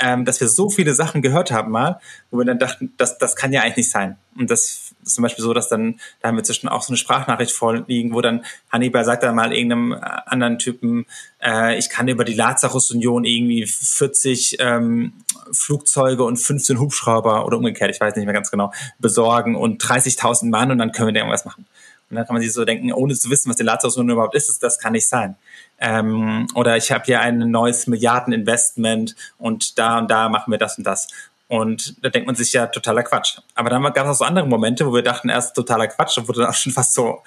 ähm, 0.01 0.24
dass 0.24 0.40
wir 0.40 0.49
so 0.49 0.70
viele 0.70 0.95
Sachen 0.95 1.22
gehört 1.22 1.53
haben 1.53 1.70
mal, 1.70 2.01
wo 2.30 2.38
wir 2.38 2.45
dann 2.45 2.59
dachten, 2.59 2.92
das, 2.97 3.18
das 3.18 3.36
kann 3.36 3.53
ja 3.53 3.62
eigentlich 3.62 3.76
nicht 3.76 3.90
sein. 3.90 4.16
Und 4.36 4.51
das 4.51 4.92
ist 5.05 5.14
zum 5.14 5.22
Beispiel 5.22 5.45
so, 5.45 5.55
dass 5.55 5.68
dann, 5.68 6.01
da 6.20 6.28
haben 6.28 6.36
wir 6.36 6.42
zwischen 6.42 6.68
auch 6.68 6.82
so 6.82 6.88
eine 6.88 6.97
Sprachnachricht 6.97 7.53
vorliegen, 7.53 8.12
wo 8.12 8.20
dann 8.20 8.45
Hannibal 8.72 9.05
sagt 9.05 9.22
dann 9.22 9.36
mal 9.36 9.53
irgendeinem 9.53 9.92
äh, 9.92 10.01
anderen 10.26 10.59
Typen, 10.59 11.07
äh, 11.40 11.78
ich 11.78 11.90
kann 11.90 12.09
über 12.09 12.24
die 12.24 12.34
Lazarus-Union 12.34 13.24
irgendwie 13.24 13.66
40 13.66 14.57
ähm, 14.59 15.12
Flugzeuge 15.53 16.24
und 16.24 16.38
15 16.38 16.80
Hubschrauber 16.80 17.47
oder 17.47 17.59
umgekehrt, 17.59 17.90
ich 17.90 18.01
weiß 18.01 18.16
nicht 18.16 18.24
mehr 18.24 18.34
ganz 18.34 18.51
genau, 18.51 18.72
besorgen 18.99 19.55
und 19.55 19.82
30.000 19.84 20.51
Mann 20.51 20.72
und 20.72 20.78
dann 20.78 20.90
können 20.90 21.09
wir 21.09 21.12
da 21.12 21.20
irgendwas 21.20 21.45
machen. 21.45 21.66
Und 22.14 22.18
dann 22.18 22.26
kann 22.26 22.34
man 22.34 22.42
sich 22.42 22.52
so 22.52 22.64
denken, 22.64 22.92
ohne 22.92 23.14
zu 23.14 23.28
wissen, 23.28 23.50
was 23.50 23.56
die 23.56 23.64
Lazarus-Union 23.64 24.14
überhaupt 24.14 24.36
ist, 24.36 24.62
das 24.62 24.78
kann 24.78 24.92
nicht 24.92 25.08
sein. 25.08 25.34
Ähm, 25.80 26.46
oder 26.54 26.76
ich 26.76 26.92
habe 26.92 27.04
hier 27.04 27.20
ein 27.20 27.38
neues 27.50 27.88
Milliardeninvestment 27.88 29.16
und 29.36 29.78
da 29.78 29.98
und 29.98 30.10
da 30.10 30.28
machen 30.28 30.50
wir 30.50 30.58
das 30.58 30.78
und 30.78 30.84
das. 30.84 31.08
Und 31.48 32.02
da 32.04 32.08
denkt 32.08 32.26
man 32.26 32.36
sich 32.36 32.52
ja 32.52 32.66
totaler 32.66 33.02
Quatsch. 33.02 33.38
Aber 33.54 33.68
dann 33.68 33.82
gab 33.82 34.06
es 34.06 34.12
auch 34.12 34.14
so 34.14 34.24
andere 34.24 34.46
Momente, 34.46 34.86
wo 34.86 34.94
wir 34.94 35.02
dachten, 35.02 35.28
erst 35.28 35.54
totaler 35.56 35.88
Quatsch 35.88 36.16
und 36.18 36.28
wurde 36.28 36.40
dann 36.40 36.50
auch 36.50 36.54
schon 36.54 36.72
fast 36.72 36.94
so 36.94 37.22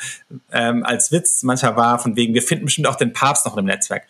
ähm, 0.51 0.83
als 0.85 1.11
Witz 1.11 1.43
manchmal 1.43 1.75
war, 1.75 1.99
von 1.99 2.15
wegen, 2.15 2.33
wir 2.33 2.41
finden 2.41 2.65
bestimmt 2.65 2.87
auch 2.87 2.95
den 2.95 3.13
Papst 3.13 3.45
noch 3.45 3.57
im 3.57 3.65
Netzwerk. 3.65 4.03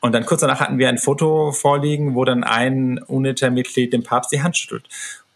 Und 0.00 0.12
dann 0.12 0.26
kurz 0.26 0.42
danach 0.42 0.60
hatten 0.60 0.78
wir 0.78 0.88
ein 0.88 0.98
Foto 0.98 1.52
vorliegen, 1.52 2.14
wo 2.14 2.24
dann 2.24 2.44
ein 2.44 2.98
UNITA-Mitglied 2.98 3.92
dem 3.92 4.02
Papst 4.02 4.32
die 4.32 4.42
Hand 4.42 4.56
schüttelt. 4.56 4.86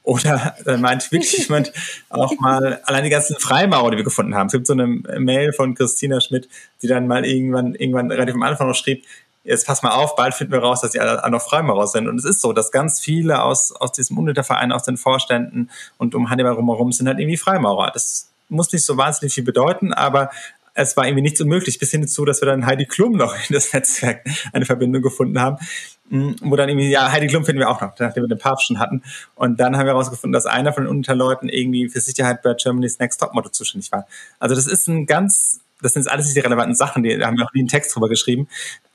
Oder 0.09 0.57
dann 0.65 0.81
meint 0.81 1.13
wirklich 1.13 1.37
jemand 1.37 1.71
auch 2.09 2.33
mal, 2.41 2.81
allein 2.85 3.05
die 3.05 3.11
ganzen 3.11 3.37
Freimaurer, 3.37 3.91
die 3.91 3.99
wir 3.99 4.05
gefunden 4.05 4.35
haben. 4.35 4.47
Es 4.47 4.55
gibt 4.55 4.67
so 4.67 4.73
eine 4.73 4.87
Mail 4.87 5.53
von 5.53 5.75
Christina 5.75 6.19
Schmidt, 6.23 6.49
die 6.81 6.87
dann 6.87 7.07
mal 7.07 7.27
irgendwann, 7.27 7.75
irgendwann 7.75 8.11
relativ 8.11 8.35
am 8.35 8.43
Anfang 8.43 8.69
noch 8.69 8.75
schrieb, 8.75 9.05
jetzt 9.45 9.67
pass 9.67 9.83
mal 9.83 9.91
auf, 9.91 10.17
bald 10.17 10.33
finden 10.33 10.55
wir 10.55 10.61
raus, 10.61 10.81
dass 10.81 10.93
die 10.93 11.01
alle 11.01 11.31
noch 11.31 11.43
Freimaurer 11.43 11.87
sind. 11.87 12.09
Und 12.09 12.17
es 12.17 12.25
ist 12.25 12.41
so, 12.41 12.55
dass 12.55 12.73
ganz 12.73 13.01
viele 13.01 13.43
aus, 13.43 13.71
aus 13.71 13.93
diesem 13.93 14.17
Unliterverein, 14.17 14.73
aus 14.73 14.83
den 14.83 14.97
Vorständen 14.97 15.69
und 15.99 16.15
um 16.15 16.31
Hannibal 16.31 16.55
rumherum 16.55 16.91
sind 16.91 17.07
halt 17.07 17.19
irgendwie 17.19 17.37
Freimaurer. 17.37 17.91
Das 17.93 18.31
muss 18.49 18.73
nicht 18.73 18.87
so 18.87 18.97
wahnsinnig 18.97 19.35
viel 19.35 19.45
bedeuten, 19.45 19.93
aber 19.93 20.31
es 20.73 20.97
war 20.97 21.07
irgendwie 21.07 21.23
nichts 21.23 21.41
unmöglich, 21.43 21.79
bis 21.79 21.91
hin 21.91 22.01
dazu, 22.01 22.25
dass 22.25 22.41
wir 22.41 22.47
dann 22.47 22.65
Heidi 22.65 22.87
Klum 22.87 23.13
noch 23.13 23.35
in 23.35 23.53
das 23.55 23.75
Netzwerk 23.75 24.25
eine 24.55 24.65
Verbindung 24.65 25.03
gefunden 25.03 25.39
haben, 25.41 25.59
wo 26.11 26.57
dann 26.57 26.69
irgendwie, 26.69 26.91
ja, 26.91 27.11
Heidi 27.11 27.27
Klum 27.27 27.45
finden 27.45 27.61
wir 27.61 27.69
auch 27.69 27.81
noch, 27.81 27.93
nachdem 27.99 28.25
wir 28.25 28.29
den 28.29 28.39
Papst 28.39 28.67
schon 28.67 28.79
hatten. 28.79 29.03
Und 29.35 29.61
dann 29.61 29.77
haben 29.77 29.85
wir 29.85 29.93
herausgefunden, 29.93 30.33
dass 30.33 30.47
einer 30.47 30.73
von 30.73 30.85
den 30.85 30.91
Unterleuten 30.91 31.49
irgendwie 31.49 31.89
für 31.89 32.01
Sicherheit 32.01 32.43
bei 32.43 32.55
Germany's 32.55 32.99
Next 32.99 33.21
Topmodel 33.21 33.53
zuständig 33.53 33.93
war. 33.93 34.07
Also 34.39 34.55
das 34.55 34.67
ist 34.67 34.87
ein 34.89 35.07
ganz, 35.07 35.61
das 35.83 35.93
sind 35.93 36.09
alles 36.09 36.27
nicht 36.27 36.37
die 36.37 36.41
relevanten 36.41 36.75
Sachen, 36.75 37.03
die 37.03 37.17
da 37.19 37.27
haben 37.27 37.37
wir 37.37 37.45
auch 37.45 37.53
nie 37.53 37.61
einen 37.61 37.69
Text 37.69 37.95
drüber 37.95 38.09
geschrieben. 38.09 38.49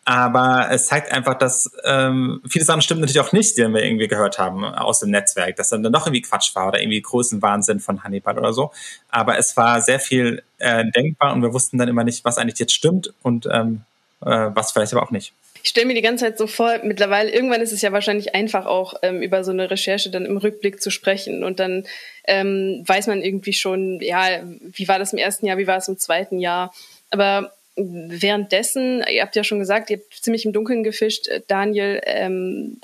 Aber 0.06 0.68
es 0.70 0.88
zeigt 0.88 1.14
einfach, 1.14 1.36
dass 1.36 1.72
ähm, 1.86 2.42
viele 2.46 2.66
Sachen 2.66 2.82
stimmen 2.82 3.00
natürlich 3.00 3.22
auch 3.22 3.32
nicht, 3.32 3.58
die 3.58 3.62
wir 3.62 3.84
irgendwie 3.84 4.10
gehört 4.10 4.38
haben 4.38 4.66
aus 4.66 5.00
dem 5.00 5.12
Netzwerk, 5.12 5.56
dass 5.56 5.70
dann, 5.70 5.84
doch 5.84 6.08
irgendwie 6.08 6.24
Quatsch 6.24 6.54
war 6.56 6.68
oder 6.68 6.82
irgendwie 6.82 7.02
Größenwahnsinn 7.02 7.80
von 7.80 8.04
Hannibal 8.04 8.38
oder 8.38 8.52
so. 8.52 8.74
Aber 9.10 9.38
es 9.38 9.56
war 9.56 9.80
sehr 9.80 10.02
viel 10.02 10.44
äh, 10.58 10.84
denkbar 10.92 11.32
und 11.32 11.42
wir 11.42 11.54
wussten 11.54 11.78
dann 11.78 11.88
immer 11.88 12.04
nicht, 12.04 12.26
was 12.26 12.38
eigentlich 12.38 12.60
jetzt 12.60 12.74
stimmt 12.74 13.14
und 13.22 13.48
ähm, 13.50 13.84
äh, 14.26 14.50
was 14.54 14.74
vielleicht 14.74 14.94
aber 14.94 15.04
auch 15.04 15.12
nicht 15.12 15.34
ich 15.64 15.70
stelle 15.70 15.88
mir 15.88 15.96
die 15.96 16.02
ganze 16.02 16.26
Zeit 16.26 16.38
so 16.38 16.46
vor, 16.46 16.80
mittlerweile, 16.84 17.32
irgendwann 17.32 17.62
ist 17.62 17.72
es 17.72 17.82
ja 17.82 17.94
wahrscheinlich 17.94 18.36
einfach 18.36 18.66
auch 18.66 18.96
ähm, 19.02 19.22
über 19.22 19.46
so 19.46 19.52
eine 19.52 19.72
Recherche 19.72 20.10
dann 20.10 20.26
im 20.26 20.36
Rückblick 20.36 20.82
zu 20.82 20.92
sprechen 20.92 21.46
und 21.46 21.60
dann 21.62 21.86
ähm, 22.26 22.84
weiß 22.86 23.08
man 23.08 23.22
irgendwie 23.22 23.54
schon, 23.54 24.02
ja, 24.02 24.42
wie 24.60 24.90
war 24.90 25.00
das 25.00 25.14
im 25.14 25.20
ersten 25.20 25.46
Jahr, 25.46 25.58
wie 25.58 25.66
war 25.66 25.78
es 25.78 25.88
im 25.88 25.98
zweiten 25.98 26.40
Jahr. 26.40 26.74
Aber 27.12 27.54
währenddessen, 27.78 29.06
ihr 29.10 29.22
habt 29.22 29.38
ja 29.38 29.46
schon 29.46 29.60
gesagt, 29.60 29.90
ihr 29.90 29.98
habt 29.98 30.14
ziemlich 30.22 30.44
im 30.46 30.52
Dunkeln 30.52 30.84
gefischt, 30.84 31.30
äh, 31.30 31.42
Daniel, 31.48 32.02
ähm, 32.06 32.82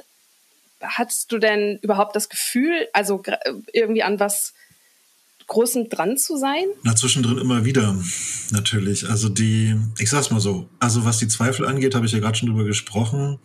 hattest 0.81 1.33
du 1.33 1.37
denn 1.37 1.79
überhaupt 1.81 2.15
das 2.15 2.29
Gefühl, 2.29 2.87
also 2.93 3.21
irgendwie 3.73 4.03
an 4.03 4.21
was 4.21 4.53
Großem 5.49 5.89
dran 5.89 6.15
zu 6.15 6.37
sein? 6.37 6.65
Na, 6.83 6.95
zwischendrin 6.95 7.37
immer 7.39 7.65
wieder, 7.65 7.97
natürlich. 8.51 9.09
Also 9.09 9.29
die, 9.29 9.75
ich 9.97 10.09
sag's 10.09 10.29
mal 10.29 10.39
so, 10.39 10.69
also 10.79 11.05
was 11.05 11.17
die 11.17 11.27
Zweifel 11.27 11.65
angeht, 11.65 11.95
habe 11.95 12.05
ich 12.05 12.11
ja 12.11 12.19
gerade 12.19 12.37
schon 12.37 12.49
drüber 12.49 12.63
gesprochen. 12.63 13.39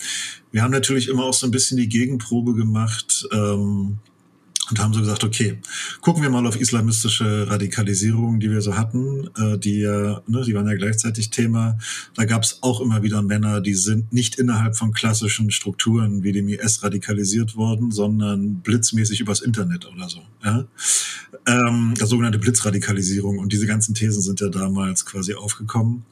Wir 0.53 0.63
haben 0.63 0.71
natürlich 0.71 1.09
immer 1.09 1.25
auch 1.25 1.35
so 1.35 1.47
ein 1.47 1.51
bisschen 1.51 1.79
die 1.79 1.89
Gegenprobe 1.89 2.55
gemacht. 2.55 3.27
Ähm, 3.33 3.99
und 4.71 4.79
haben 4.79 4.95
so 4.95 5.01
gesagt, 5.01 5.25
okay, 5.25 5.59
gucken 6.01 6.23
wir 6.23 6.31
mal 6.31 6.47
auf 6.47 6.59
islamistische 6.59 7.49
Radikalisierung, 7.51 8.41
die 8.41 8.51
wir 8.51 8.63
so 8.63 8.77
hatten, 8.77 9.29
äh, 9.37 9.59
die 9.59 9.81
ja, 9.81 10.23
ne, 10.27 10.43
die 10.47 10.55
waren 10.55 10.67
ja 10.67 10.75
gleichzeitig 10.75 11.31
Thema. 11.31 11.79
Da 12.15 12.25
gab 12.25 12.45
es 12.45 12.59
auch 12.63 12.81
immer 12.81 13.03
wieder 13.03 13.21
Männer, 13.23 13.61
die 13.61 13.75
sind 13.75 14.13
nicht 14.13 14.37
innerhalb 14.37 14.77
von 14.77 14.93
klassischen 14.93 15.51
Strukturen 15.51 16.23
wie 16.23 16.33
dem 16.33 16.49
IS 16.49 16.83
radikalisiert 16.83 17.57
worden, 17.57 17.91
sondern 17.91 18.61
blitzmäßig 18.61 19.21
übers 19.21 19.41
Internet 19.41 19.87
oder 19.87 20.09
so. 20.09 20.23
Ja? 20.43 20.65
Ähm, 21.47 21.95
das 21.99 22.09
sogenannte 22.09 22.39
Blitzradikalisierung. 22.39 23.39
Und 23.39 23.53
diese 23.53 23.67
ganzen 23.67 23.95
Thesen 23.95 24.23
sind 24.23 24.41
ja 24.41 24.49
damals 24.49 25.05
quasi 25.05 25.35
aufgekommen. 25.35 26.05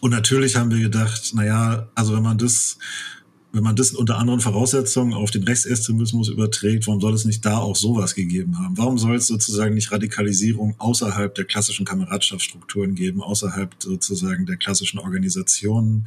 Und 0.00 0.10
natürlich 0.10 0.56
haben 0.56 0.70
wir 0.70 0.80
gedacht, 0.80 1.32
na 1.34 1.44
ja, 1.44 1.88
also 1.94 2.14
wenn 2.14 2.22
man 2.22 2.38
das 2.38 2.78
wenn 3.52 3.64
man 3.64 3.74
das 3.74 3.90
unter 3.92 4.18
anderen 4.18 4.40
Voraussetzungen 4.40 5.12
auf 5.12 5.30
den 5.30 5.42
Rechtsextremismus 5.42 6.28
überträgt, 6.28 6.86
warum 6.86 7.00
soll 7.00 7.14
es 7.14 7.24
nicht 7.24 7.44
da 7.44 7.58
auch 7.58 7.74
sowas 7.74 8.14
gegeben 8.14 8.58
haben? 8.58 8.78
Warum 8.78 8.96
soll 8.96 9.16
es 9.16 9.26
sozusagen 9.26 9.74
nicht 9.74 9.90
Radikalisierung 9.90 10.74
außerhalb 10.78 11.34
der 11.34 11.46
klassischen 11.46 11.84
Kameradschaftsstrukturen 11.84 12.94
geben, 12.94 13.22
außerhalb 13.22 13.74
sozusagen 13.78 14.46
der 14.46 14.56
klassischen 14.56 15.00
Organisationen? 15.00 16.06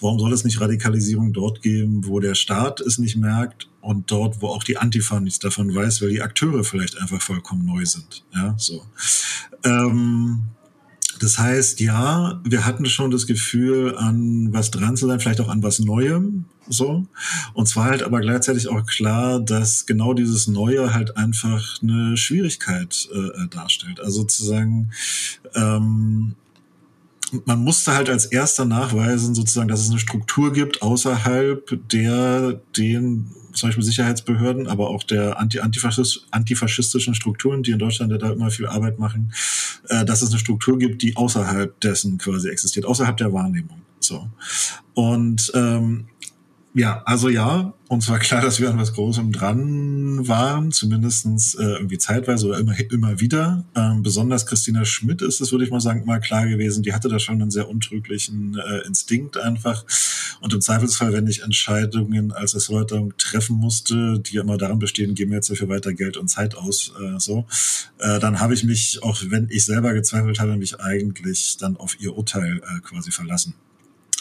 Warum 0.00 0.18
soll 0.18 0.32
es 0.32 0.44
nicht 0.44 0.60
Radikalisierung 0.60 1.32
dort 1.32 1.62
geben, 1.62 2.06
wo 2.06 2.20
der 2.20 2.34
Staat 2.34 2.80
es 2.80 2.98
nicht 2.98 3.16
merkt 3.16 3.68
und 3.80 4.10
dort, 4.10 4.42
wo 4.42 4.48
auch 4.48 4.62
die 4.62 4.76
Antifa 4.76 5.18
nichts 5.18 5.38
davon 5.38 5.74
weiß, 5.74 6.02
weil 6.02 6.10
die 6.10 6.20
Akteure 6.20 6.62
vielleicht 6.62 7.00
einfach 7.00 7.22
vollkommen 7.22 7.64
neu 7.64 7.86
sind? 7.86 8.24
Ja, 8.34 8.54
so. 8.58 8.84
Ähm, 9.64 10.42
das 11.20 11.38
heißt, 11.38 11.80
ja, 11.80 12.40
wir 12.44 12.66
hatten 12.66 12.84
schon 12.84 13.10
das 13.10 13.26
Gefühl, 13.26 13.96
an 13.96 14.52
was 14.52 14.70
dran 14.70 14.96
zu 14.96 15.06
sein, 15.06 15.20
vielleicht 15.20 15.40
auch 15.40 15.48
an 15.48 15.62
was 15.62 15.78
Neuem, 15.78 16.44
so. 16.68 17.06
Und 17.54 17.66
zwar 17.66 17.84
halt 17.86 18.02
aber 18.02 18.20
gleichzeitig 18.20 18.68
auch 18.68 18.84
klar, 18.86 19.40
dass 19.40 19.86
genau 19.86 20.14
dieses 20.14 20.46
Neue 20.46 20.94
halt 20.94 21.16
einfach 21.16 21.80
eine 21.82 22.16
Schwierigkeit 22.16 23.08
äh, 23.12 23.48
darstellt. 23.48 24.00
Also 24.00 24.20
sozusagen, 24.20 24.90
ähm, 25.54 26.34
man 27.44 27.58
musste 27.60 27.94
halt 27.94 28.08
als 28.08 28.26
erster 28.26 28.64
nachweisen, 28.64 29.34
sozusagen, 29.34 29.68
dass 29.68 29.80
es 29.80 29.90
eine 29.90 29.98
Struktur 29.98 30.52
gibt 30.52 30.82
außerhalb 30.82 31.78
der 31.90 32.60
den 32.76 33.30
zum 33.56 33.70
Beispiel 33.70 33.84
Sicherheitsbehörden, 33.84 34.66
aber 34.66 34.90
auch 34.90 35.02
der 35.02 35.40
anti 35.40 35.60
-antifaschist 35.60 36.24
antifaschistischen 36.30 37.14
Strukturen, 37.14 37.62
die 37.62 37.70
in 37.72 37.78
Deutschland 37.78 38.12
ja 38.12 38.18
da 38.18 38.30
immer 38.30 38.50
viel 38.50 38.66
Arbeit 38.66 38.98
machen, 38.98 39.32
äh, 39.88 40.04
dass 40.04 40.22
es 40.22 40.30
eine 40.30 40.38
Struktur 40.38 40.78
gibt, 40.78 41.02
die 41.02 41.16
außerhalb 41.16 41.80
dessen 41.80 42.18
quasi 42.18 42.48
existiert, 42.48 42.84
außerhalb 42.84 43.16
der 43.16 43.32
Wahrnehmung. 43.32 43.80
So. 43.98 44.28
Und 44.94 45.50
ähm, 45.54 46.06
Ja, 46.78 47.02
also 47.06 47.30
ja, 47.30 47.72
uns 47.88 48.06
war 48.10 48.18
klar, 48.18 48.42
dass 48.42 48.60
wir 48.60 48.68
an 48.68 48.76
was 48.76 48.92
Großem 48.92 49.32
dran 49.32 50.28
waren, 50.28 50.72
zumindestens 50.72 51.54
äh, 51.54 51.62
irgendwie 51.62 51.96
zeitweise 51.96 52.48
oder 52.48 52.58
immer, 52.58 52.78
immer 52.90 53.18
wieder. 53.18 53.64
Ähm, 53.74 54.02
besonders 54.02 54.44
Christina 54.44 54.84
Schmidt 54.84 55.22
ist 55.22 55.40
es, 55.40 55.52
würde 55.52 55.64
ich 55.64 55.70
mal 55.70 55.80
sagen, 55.80 56.04
mal 56.04 56.20
klar 56.20 56.46
gewesen. 56.46 56.82
Die 56.82 56.92
hatte 56.92 57.08
da 57.08 57.18
schon 57.18 57.40
einen 57.40 57.50
sehr 57.50 57.70
untrüglichen 57.70 58.58
äh, 58.58 58.86
Instinkt 58.86 59.38
einfach. 59.38 59.86
Und 60.42 60.52
im 60.52 60.60
Zweifelsfall, 60.60 61.14
wenn 61.14 61.26
ich 61.28 61.42
Entscheidungen 61.42 62.30
als 62.30 62.52
Erläuterung 62.52 63.14
treffen 63.16 63.56
musste, 63.56 64.20
die 64.20 64.36
immer 64.36 64.58
daran 64.58 64.78
bestehen, 64.78 65.14
geben 65.14 65.30
wir 65.30 65.36
jetzt 65.36 65.48
dafür 65.48 65.70
weiter 65.70 65.94
Geld 65.94 66.18
und 66.18 66.28
Zeit 66.28 66.56
aus, 66.56 66.92
äh, 67.00 67.18
so, 67.18 67.46
äh, 68.00 68.18
dann 68.20 68.38
habe 68.38 68.52
ich 68.52 68.64
mich, 68.64 69.02
auch 69.02 69.18
wenn 69.28 69.48
ich 69.48 69.64
selber 69.64 69.94
gezweifelt 69.94 70.40
habe, 70.40 70.58
mich 70.58 70.78
eigentlich 70.78 71.56
dann 71.56 71.78
auf 71.78 71.98
ihr 72.00 72.14
Urteil 72.14 72.58
äh, 72.58 72.80
quasi 72.82 73.12
verlassen. 73.12 73.54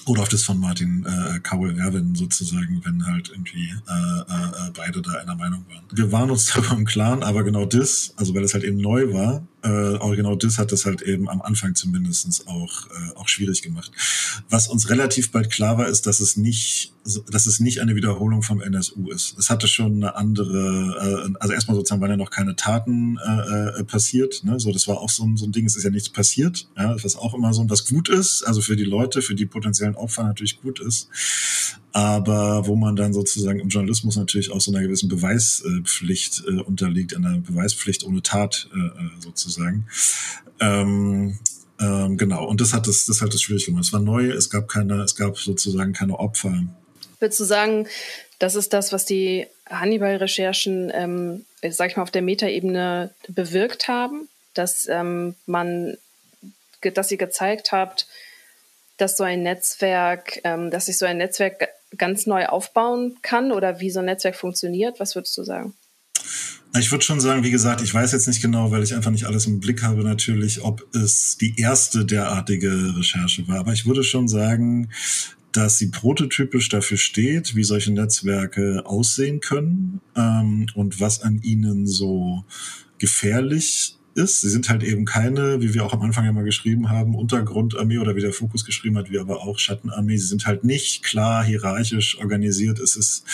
Oder 0.05 0.21
auf 0.21 0.29
das 0.29 0.43
von 0.43 0.59
Martin 0.59 1.05
äh, 1.05 1.39
Cowell 1.39 1.77
Erwin 1.79 2.13
sozusagen, 2.13 2.81
wenn 2.83 3.05
halt 3.05 3.29
irgendwie 3.29 3.73
äh, 3.87 4.67
äh, 4.69 4.71
beide 4.75 5.01
da 5.01 5.13
einer 5.13 5.35
Meinung 5.35 5.65
waren. 5.67 5.83
Wir 5.91 6.11
waren 6.11 6.29
uns 6.29 6.45
darüber 6.53 6.75
im 6.75 6.85
Klaren, 6.85 7.23
aber 7.23 7.43
genau 7.43 7.65
das, 7.65 8.13
also 8.15 8.33
weil 8.35 8.43
es 8.43 8.53
halt 8.53 8.63
eben 8.63 8.77
neu 8.77 9.13
war, 9.13 9.47
äh, 9.65 9.97
auch 9.97 10.15
genau 10.15 10.35
das 10.35 10.57
hat 10.57 10.71
es 10.71 10.85
halt 10.85 11.01
eben 11.01 11.27
am 11.27 11.41
Anfang 11.41 11.73
zumindestens 11.73 12.45
auch, 12.45 12.87
äh, 12.87 13.15
auch 13.15 13.27
schwierig 13.27 13.63
gemacht. 13.63 13.91
Was 14.49 14.67
uns 14.67 14.89
relativ 14.89 15.31
bald 15.31 15.49
klar 15.49 15.77
war, 15.77 15.87
ist, 15.87 16.05
dass 16.05 16.19
es 16.19 16.37
nicht, 16.37 16.93
dass 17.31 17.47
es 17.47 17.59
nicht 17.59 17.81
eine 17.81 17.95
Wiederholung 17.95 18.43
vom 18.43 18.61
NSU 18.61 19.09
ist. 19.09 19.35
Es 19.39 19.49
hatte 19.49 19.67
schon 19.67 19.95
eine 19.95 20.15
andere, 20.15 21.27
äh, 21.27 21.33
also 21.39 21.53
erstmal 21.53 21.75
sozusagen 21.75 22.01
waren 22.01 22.11
ja 22.11 22.17
noch 22.17 22.29
keine 22.29 22.55
Taten 22.55 23.17
äh, 23.17 23.79
äh, 23.79 23.83
passiert. 23.83 24.43
Ne? 24.43 24.59
So, 24.59 24.71
das 24.71 24.87
war 24.87 24.99
auch 24.99 25.09
so 25.09 25.23
ein, 25.23 25.35
so 25.35 25.45
ein 25.45 25.51
Ding, 25.51 25.65
es 25.65 25.75
ist 25.75 25.83
ja 25.83 25.89
nichts 25.89 26.09
passiert, 26.09 26.67
ja, 26.77 26.95
was 27.03 27.15
auch 27.15 27.33
immer 27.33 27.53
so, 27.53 27.67
was 27.67 27.87
gut 27.87 28.09
ist, 28.09 28.43
also 28.43 28.61
für 28.61 28.75
die 28.75 28.83
Leute, 28.83 29.21
für 29.21 29.35
die 29.35 29.45
potenziellen 29.45 29.95
Opfer 29.95 30.23
natürlich 30.23 30.61
gut 30.61 30.79
ist 30.79 31.09
aber 31.95 32.67
wo 32.67 32.75
man 32.75 32.97
dann 32.97 33.13
sozusagen 33.13 33.61
im 33.61 33.69
Journalismus 33.69 34.17
natürlich 34.17 34.51
auch 34.51 34.59
so 34.59 34.69
einer 34.69 34.81
gewissen 34.81 35.07
Beweispflicht 35.07 36.43
äh, 36.45 36.59
unterliegt, 36.59 37.15
einer 37.15 37.37
Beweispflicht 37.37 38.03
ohne 38.03 38.21
Tat 38.21 38.67
äh, 38.75 38.79
äh, 38.79 39.09
sozusagen. 39.55 39.87
Ähm, 40.59 41.39
ähm, 41.79 42.17
genau, 42.17 42.45
und 42.45 42.61
das 42.61 42.73
hat 42.73 42.87
das, 42.87 43.05
das 43.05 43.21
hat 43.21 43.33
es 43.33 43.41
schwierig 43.41 43.65
gemacht. 43.65 43.83
Es 43.85 43.93
war 43.93 43.99
neu, 43.99 44.29
es 44.29 44.49
gab 44.49 44.67
keine, 44.67 45.03
es 45.03 45.15
gab 45.15 45.37
sozusagen 45.37 45.93
keine 45.93 46.19
Opfer. 46.19 46.63
Würdest 47.19 47.39
du 47.39 47.43
sagen, 47.43 47.87
das 48.39 48.55
ist 48.55 48.73
das, 48.73 48.91
was 48.91 49.05
die 49.05 49.47
Hannibal-Recherchen, 49.69 50.91
ähm, 50.93 51.45
sag 51.69 51.89
ich 51.89 51.97
mal, 51.97 52.03
auf 52.03 52.11
der 52.11 52.21
Metaebene 52.21 53.11
bewirkt 53.27 53.87
haben, 53.87 54.27
dass 54.53 54.87
ähm, 54.87 55.35
man, 55.45 55.97
dass 56.81 57.09
sie 57.09 57.17
gezeigt 57.17 57.71
habt, 57.71 58.07
dass 58.97 59.17
so 59.17 59.23
ein 59.23 59.43
Netzwerk, 59.43 60.39
ähm, 60.43 60.71
dass 60.71 60.85
sich 60.85 60.97
so 60.97 61.05
ein 61.05 61.17
Netzwerk 61.17 61.69
ganz 61.97 62.25
neu 62.25 62.45
aufbauen 62.45 63.17
kann 63.21 63.51
oder 63.51 63.79
wie 63.79 63.89
so 63.89 63.99
ein 63.99 64.05
Netzwerk 64.05 64.35
funktioniert? 64.35 64.99
Was 64.99 65.15
würdest 65.15 65.37
du 65.37 65.43
sagen? 65.43 65.73
Ich 66.77 66.91
würde 66.91 67.05
schon 67.05 67.21
sagen, 67.21 67.43
wie 67.43 67.51
gesagt, 67.51 67.81
ich 67.81 67.93
weiß 67.93 68.11
jetzt 68.11 68.27
nicht 68.27 68.41
genau, 68.41 68.69
weil 68.69 68.83
ich 68.83 68.93
einfach 68.93 69.11
nicht 69.11 69.25
alles 69.25 69.45
im 69.45 69.61
Blick 69.61 69.81
habe, 69.81 70.03
natürlich, 70.03 70.61
ob 70.61 70.85
es 70.93 71.37
die 71.37 71.57
erste 71.57 72.05
derartige 72.05 72.97
Recherche 72.97 73.47
war. 73.47 73.59
Aber 73.59 73.71
ich 73.71 73.85
würde 73.85 74.03
schon 74.03 74.27
sagen, 74.27 74.89
dass 75.53 75.77
sie 75.77 75.87
prototypisch 75.87 76.67
dafür 76.67 76.97
steht, 76.97 77.55
wie 77.55 77.63
solche 77.63 77.93
Netzwerke 77.93 78.85
aussehen 78.85 79.39
können 79.39 80.01
ähm, 80.17 80.65
und 80.75 80.99
was 80.99 81.21
an 81.21 81.41
ihnen 81.41 81.87
so 81.87 82.43
gefährlich 82.97 83.97
ist. 84.15 84.41
Sie 84.41 84.49
sind 84.49 84.69
halt 84.69 84.83
eben 84.83 85.05
keine, 85.05 85.61
wie 85.61 85.73
wir 85.73 85.85
auch 85.85 85.93
am 85.93 86.01
Anfang 86.01 86.25
ja 86.25 86.31
mal 86.31 86.43
geschrieben 86.43 86.89
haben, 86.89 87.15
Untergrundarmee 87.15 87.97
oder 87.97 88.15
wie 88.15 88.21
der 88.21 88.33
Fokus 88.33 88.65
geschrieben 88.65 88.97
hat, 88.97 89.11
wie 89.11 89.19
aber 89.19 89.41
auch 89.41 89.59
Schattenarmee. 89.59 90.17
Sie 90.17 90.27
sind 90.27 90.47
halt 90.47 90.63
nicht 90.63 91.03
klar 91.03 91.43
hierarchisch 91.43 92.17
organisiert. 92.19 92.79
Es 92.79 92.95
ist 92.95 93.25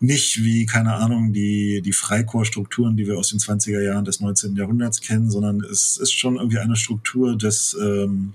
nicht 0.00 0.42
wie, 0.42 0.66
keine 0.66 0.94
Ahnung, 0.94 1.32
die, 1.32 1.82
die 1.82 1.92
Freikorpsstrukturen, 1.92 2.96
die 2.96 3.06
wir 3.06 3.18
aus 3.18 3.30
den 3.30 3.40
20er 3.40 3.82
Jahren 3.82 4.04
des 4.04 4.20
19. 4.20 4.56
Jahrhunderts 4.56 5.00
kennen, 5.00 5.30
sondern 5.30 5.60
es 5.60 5.96
ist 5.96 6.12
schon 6.12 6.36
irgendwie 6.36 6.58
eine 6.58 6.76
Struktur 6.76 7.36
des, 7.36 7.76
ähm, 7.80 8.32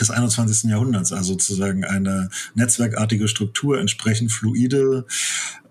des 0.00 0.10
21. 0.10 0.70
Jahrhunderts, 0.70 1.12
also 1.12 1.32
sozusagen 1.32 1.84
eine 1.84 2.30
netzwerkartige 2.54 3.28
Struktur, 3.28 3.78
entsprechend 3.78 4.32
fluide, 4.32 5.06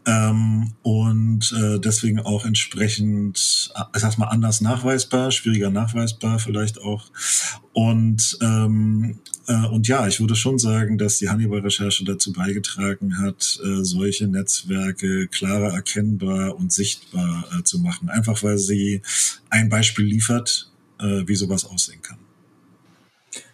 ähm, 0.10 0.74
und 0.82 1.54
äh, 1.54 1.80
deswegen 1.80 2.20
auch 2.20 2.44
entsprechend, 2.44 3.72
äh, 3.76 3.84
ich 3.96 4.02
sag 4.02 4.18
mal, 4.18 4.28
anders 4.28 4.60
nachweisbar, 4.60 5.32
schwieriger 5.32 5.70
nachweisbar 5.70 6.40
vielleicht 6.40 6.82
auch. 6.82 7.06
Und 7.74 8.38
ähm, 8.42 9.20
äh, 9.48 9.68
und 9.68 9.88
ja, 9.88 10.08
ich 10.08 10.20
würde 10.20 10.36
schon 10.36 10.58
sagen, 10.58 10.98
dass 10.98 11.20
die 11.20 11.30
Hannibal-Recherche 11.30 12.06
dazu 12.06 12.34
beigetragen 12.34 13.20
hat, 13.20 13.60
äh, 13.64 13.84
solche 13.84 14.28
Netzwerke 14.28 15.28
klarer 15.28 15.74
erkennbar 15.74 16.56
und 16.56 16.74
sichtbar 16.74 17.46
äh, 17.58 17.64
zu 17.64 17.80
machen. 17.80 18.10
Einfach 18.10 18.42
weil 18.42 18.58
sie 18.58 19.04
ein 19.52 19.70
Beispiel 19.70 20.06
liefert, 20.06 20.72
äh, 21.00 21.28
wie 21.28 21.36
sowas 21.36 21.66
aussehen 21.66 22.02
kann. 22.02 22.18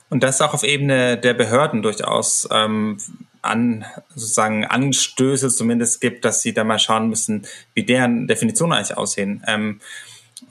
Und 0.10 0.24
das 0.24 0.40
auch 0.40 0.54
auf 0.54 0.64
Ebene 0.64 1.18
der 1.18 1.34
Behörden 1.34 1.82
durchaus 1.82 2.48
ähm, 2.50 2.98
an, 3.46 3.86
sozusagen 4.10 4.66
Anstöße 4.66 5.50
zumindest 5.50 6.02
gibt, 6.02 6.26
dass 6.26 6.42
sie 6.42 6.54
da 6.54 6.64
mal 6.64 6.80
schauen 6.80 7.10
müssen, 7.10 7.46
wie 7.74 7.84
deren 7.84 8.28
Definitionen 8.28 8.74
eigentlich 8.74 8.98
aussehen. 8.98 9.44
Ähm, 9.48 9.80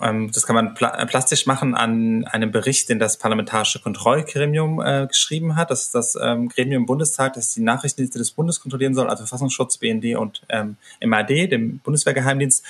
ähm, 0.01 0.31
das 0.33 0.47
kann 0.47 0.55
man 0.57 0.75
pla 0.75 1.05
plastisch 1.05 1.47
machen 1.47 1.75
an 1.75 2.25
einem 2.25 2.51
Bericht, 2.51 2.89
den 2.89 2.99
das 2.99 3.19
Parlamentarische 3.19 3.81
Kontrollgremium 3.81 4.81
äh, 4.81 5.07
geschrieben 5.07 5.57
hat. 5.57 5.71
Das 5.71 5.83
ist 5.83 5.95
das 5.95 6.19
ähm, 6.21 6.49
Gremium 6.49 6.83
im 6.83 6.87
Bundestag, 6.87 7.35
das 7.35 7.55
die 7.55 7.63
Nachrichtendienste 7.63 8.19
des 8.19 8.31
Bundes 8.31 8.61
kontrollieren 8.61 8.95
soll, 8.95 9.09
also 9.09 9.25
Verfassungsschutz, 9.25 9.79
BND 9.79 10.17
und 10.17 10.43
ähm, 10.49 10.77
MAD, 11.05 11.51
dem 11.51 11.79
Bundeswehrgeheimdienst. 11.79 12.65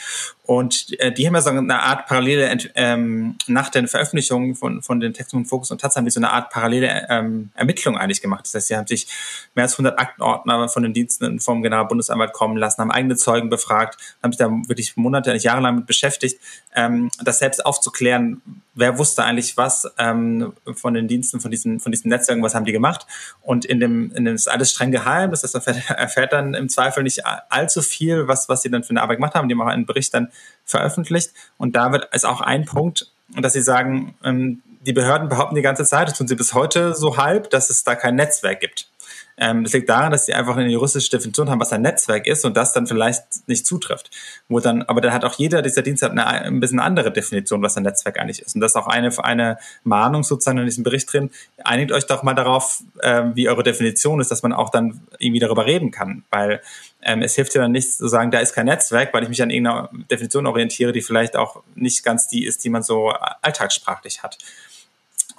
Und 0.46 0.98
äh, 1.00 1.10
die 1.10 1.26
haben 1.26 1.34
ja 1.34 1.40
so 1.40 1.48
eine 1.48 1.82
Art 1.82 2.06
parallele, 2.06 2.54
ähm, 2.74 3.36
nach 3.46 3.70
den 3.70 3.88
Veröffentlichungen 3.88 4.54
von, 4.54 4.82
von 4.82 5.00
den 5.00 5.14
Texten 5.14 5.38
von 5.38 5.46
Fokus 5.46 5.70
und 5.70 5.80
Taz 5.80 5.96
haben 5.96 6.04
die 6.04 6.10
so 6.10 6.20
eine 6.20 6.32
Art 6.32 6.50
parallele 6.50 7.06
ähm, 7.08 7.50
Ermittlung 7.54 7.96
eigentlich 7.96 8.20
gemacht. 8.20 8.44
Das 8.44 8.54
heißt, 8.54 8.68
sie 8.68 8.76
haben 8.76 8.86
sich 8.86 9.06
mehr 9.54 9.64
als 9.64 9.72
100 9.72 9.98
Aktenordner 9.98 10.68
von 10.68 10.82
den 10.82 10.92
Diensten 10.92 11.40
vom 11.40 11.62
Generalbundesanwalt 11.62 12.34
kommen 12.34 12.58
lassen, 12.58 12.82
haben 12.82 12.90
eigene 12.90 13.16
Zeugen 13.16 13.48
befragt, 13.48 13.96
haben 14.22 14.32
sich 14.32 14.38
da 14.38 14.50
wirklich 14.50 14.98
Monate, 14.98 15.32
nicht 15.32 15.44
jahrelang 15.44 15.76
mit 15.76 15.86
beschäftigt. 15.86 16.38
Ähm, 16.74 17.10
das 17.22 17.38
selbst 17.38 17.64
aufzuklären, 17.64 18.42
wer 18.74 18.98
wusste 18.98 19.24
eigentlich 19.24 19.56
was 19.56 19.90
ähm, 19.98 20.52
von 20.74 20.94
den 20.94 21.08
Diensten, 21.08 21.40
von 21.40 21.50
diesen, 21.50 21.80
von 21.80 21.92
diesen 21.92 22.08
Netzwerken, 22.08 22.42
was 22.42 22.54
haben 22.54 22.64
die 22.64 22.72
gemacht. 22.72 23.06
Und 23.42 23.64
in 23.64 23.80
dem, 23.80 24.12
in 24.14 24.24
dem 24.24 24.34
ist 24.34 24.48
alles 24.48 24.70
streng 24.70 24.90
geheim, 24.90 25.30
das 25.30 25.42
heißt, 25.42 25.54
erfährt, 25.54 25.88
erfährt 25.90 26.32
dann 26.32 26.54
im 26.54 26.68
Zweifel 26.68 27.02
nicht 27.02 27.22
allzu 27.48 27.82
viel, 27.82 28.28
was, 28.28 28.48
was 28.48 28.62
sie 28.62 28.70
dann 28.70 28.84
für 28.84 28.90
eine 28.90 29.02
Arbeit 29.02 29.18
gemacht 29.18 29.34
haben. 29.34 29.48
Die 29.48 29.54
haben 29.54 29.62
auch 29.62 29.66
einen 29.66 29.86
Bericht 29.86 30.12
dann 30.14 30.30
veröffentlicht. 30.64 31.32
Und 31.56 31.76
da 31.76 31.92
wird 31.92 32.08
ist 32.12 32.26
auch 32.26 32.40
ein 32.40 32.64
Punkt, 32.64 33.10
dass 33.36 33.54
sie 33.54 33.62
sagen, 33.62 34.14
ähm, 34.24 34.62
die 34.86 34.92
Behörden 34.92 35.28
behaupten 35.28 35.54
die 35.54 35.62
ganze 35.62 35.84
Zeit, 35.84 36.08
das 36.08 36.18
tun 36.18 36.28
sie 36.28 36.34
bis 36.34 36.52
heute 36.52 36.94
so 36.94 37.16
halb, 37.16 37.50
dass 37.50 37.70
es 37.70 37.84
da 37.84 37.94
kein 37.94 38.16
Netzwerk 38.16 38.60
gibt. 38.60 38.88
Ähm, 39.36 39.64
das 39.64 39.72
liegt 39.72 39.88
daran, 39.88 40.12
dass 40.12 40.26
sie 40.26 40.34
einfach 40.34 40.56
eine 40.56 40.70
juristische 40.70 41.10
Definition 41.10 41.50
haben, 41.50 41.60
was 41.60 41.72
ein 41.72 41.82
Netzwerk 41.82 42.26
ist 42.26 42.44
und 42.44 42.56
das 42.56 42.72
dann 42.72 42.86
vielleicht 42.86 43.24
nicht 43.46 43.66
zutrifft. 43.66 44.10
Wo 44.48 44.60
dann, 44.60 44.82
aber 44.82 45.00
dann 45.00 45.12
hat 45.12 45.24
auch 45.24 45.34
jeder 45.34 45.62
dieser 45.62 45.82
Dienste 45.82 46.10
eine, 46.10 46.26
ein 46.26 46.60
bisschen 46.60 46.80
andere 46.80 47.12
Definition, 47.12 47.62
was 47.62 47.76
ein 47.76 47.82
Netzwerk 47.82 48.18
eigentlich 48.18 48.42
ist. 48.42 48.54
Und 48.54 48.60
das 48.60 48.72
ist 48.72 48.76
auch 48.76 48.86
eine, 48.86 49.10
eine 49.24 49.58
Mahnung 49.82 50.22
sozusagen 50.22 50.58
in 50.58 50.66
diesem 50.66 50.84
Bericht 50.84 51.12
drin. 51.12 51.30
Einigt 51.64 51.92
euch 51.92 52.06
doch 52.06 52.22
mal 52.22 52.34
darauf, 52.34 52.82
ähm, 53.02 53.32
wie 53.34 53.48
eure 53.48 53.62
Definition 53.62 54.20
ist, 54.20 54.30
dass 54.30 54.42
man 54.42 54.52
auch 54.52 54.70
dann 54.70 55.00
irgendwie 55.18 55.40
darüber 55.40 55.66
reden 55.66 55.90
kann. 55.90 56.24
Weil 56.30 56.60
ähm, 57.02 57.22
es 57.22 57.34
hilft 57.34 57.54
ja 57.54 57.62
dann 57.62 57.72
nichts 57.72 57.98
zu 57.98 58.08
sagen, 58.08 58.30
da 58.30 58.38
ist 58.38 58.54
kein 58.54 58.66
Netzwerk, 58.66 59.12
weil 59.12 59.22
ich 59.24 59.28
mich 59.28 59.42
an 59.42 59.50
irgendeiner 59.50 59.90
Definition 60.10 60.46
orientiere, 60.46 60.92
die 60.92 61.02
vielleicht 61.02 61.36
auch 61.36 61.62
nicht 61.74 62.02
ganz 62.04 62.28
die 62.28 62.44
ist, 62.44 62.64
die 62.64 62.70
man 62.70 62.82
so 62.82 63.10
alltagssprachlich 63.42 64.22
hat. 64.22 64.38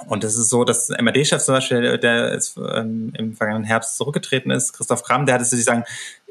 Und 0.07 0.23
es 0.23 0.37
ist 0.37 0.49
so, 0.49 0.65
dass 0.65 0.89
MRD-Chef 0.89 1.41
zum 1.41 1.55
Beispiel, 1.55 1.97
der 1.97 2.33
jetzt, 2.33 2.57
ähm, 2.57 3.13
im 3.17 3.33
vergangenen 3.35 3.65
Herbst 3.65 3.95
zurückgetreten 3.95 4.51
ist, 4.51 4.73
Christoph 4.73 5.03
Kramm, 5.03 5.25
der 5.25 5.35
hat 5.35 5.41
es 5.41 5.49
sozusagen 5.49 5.83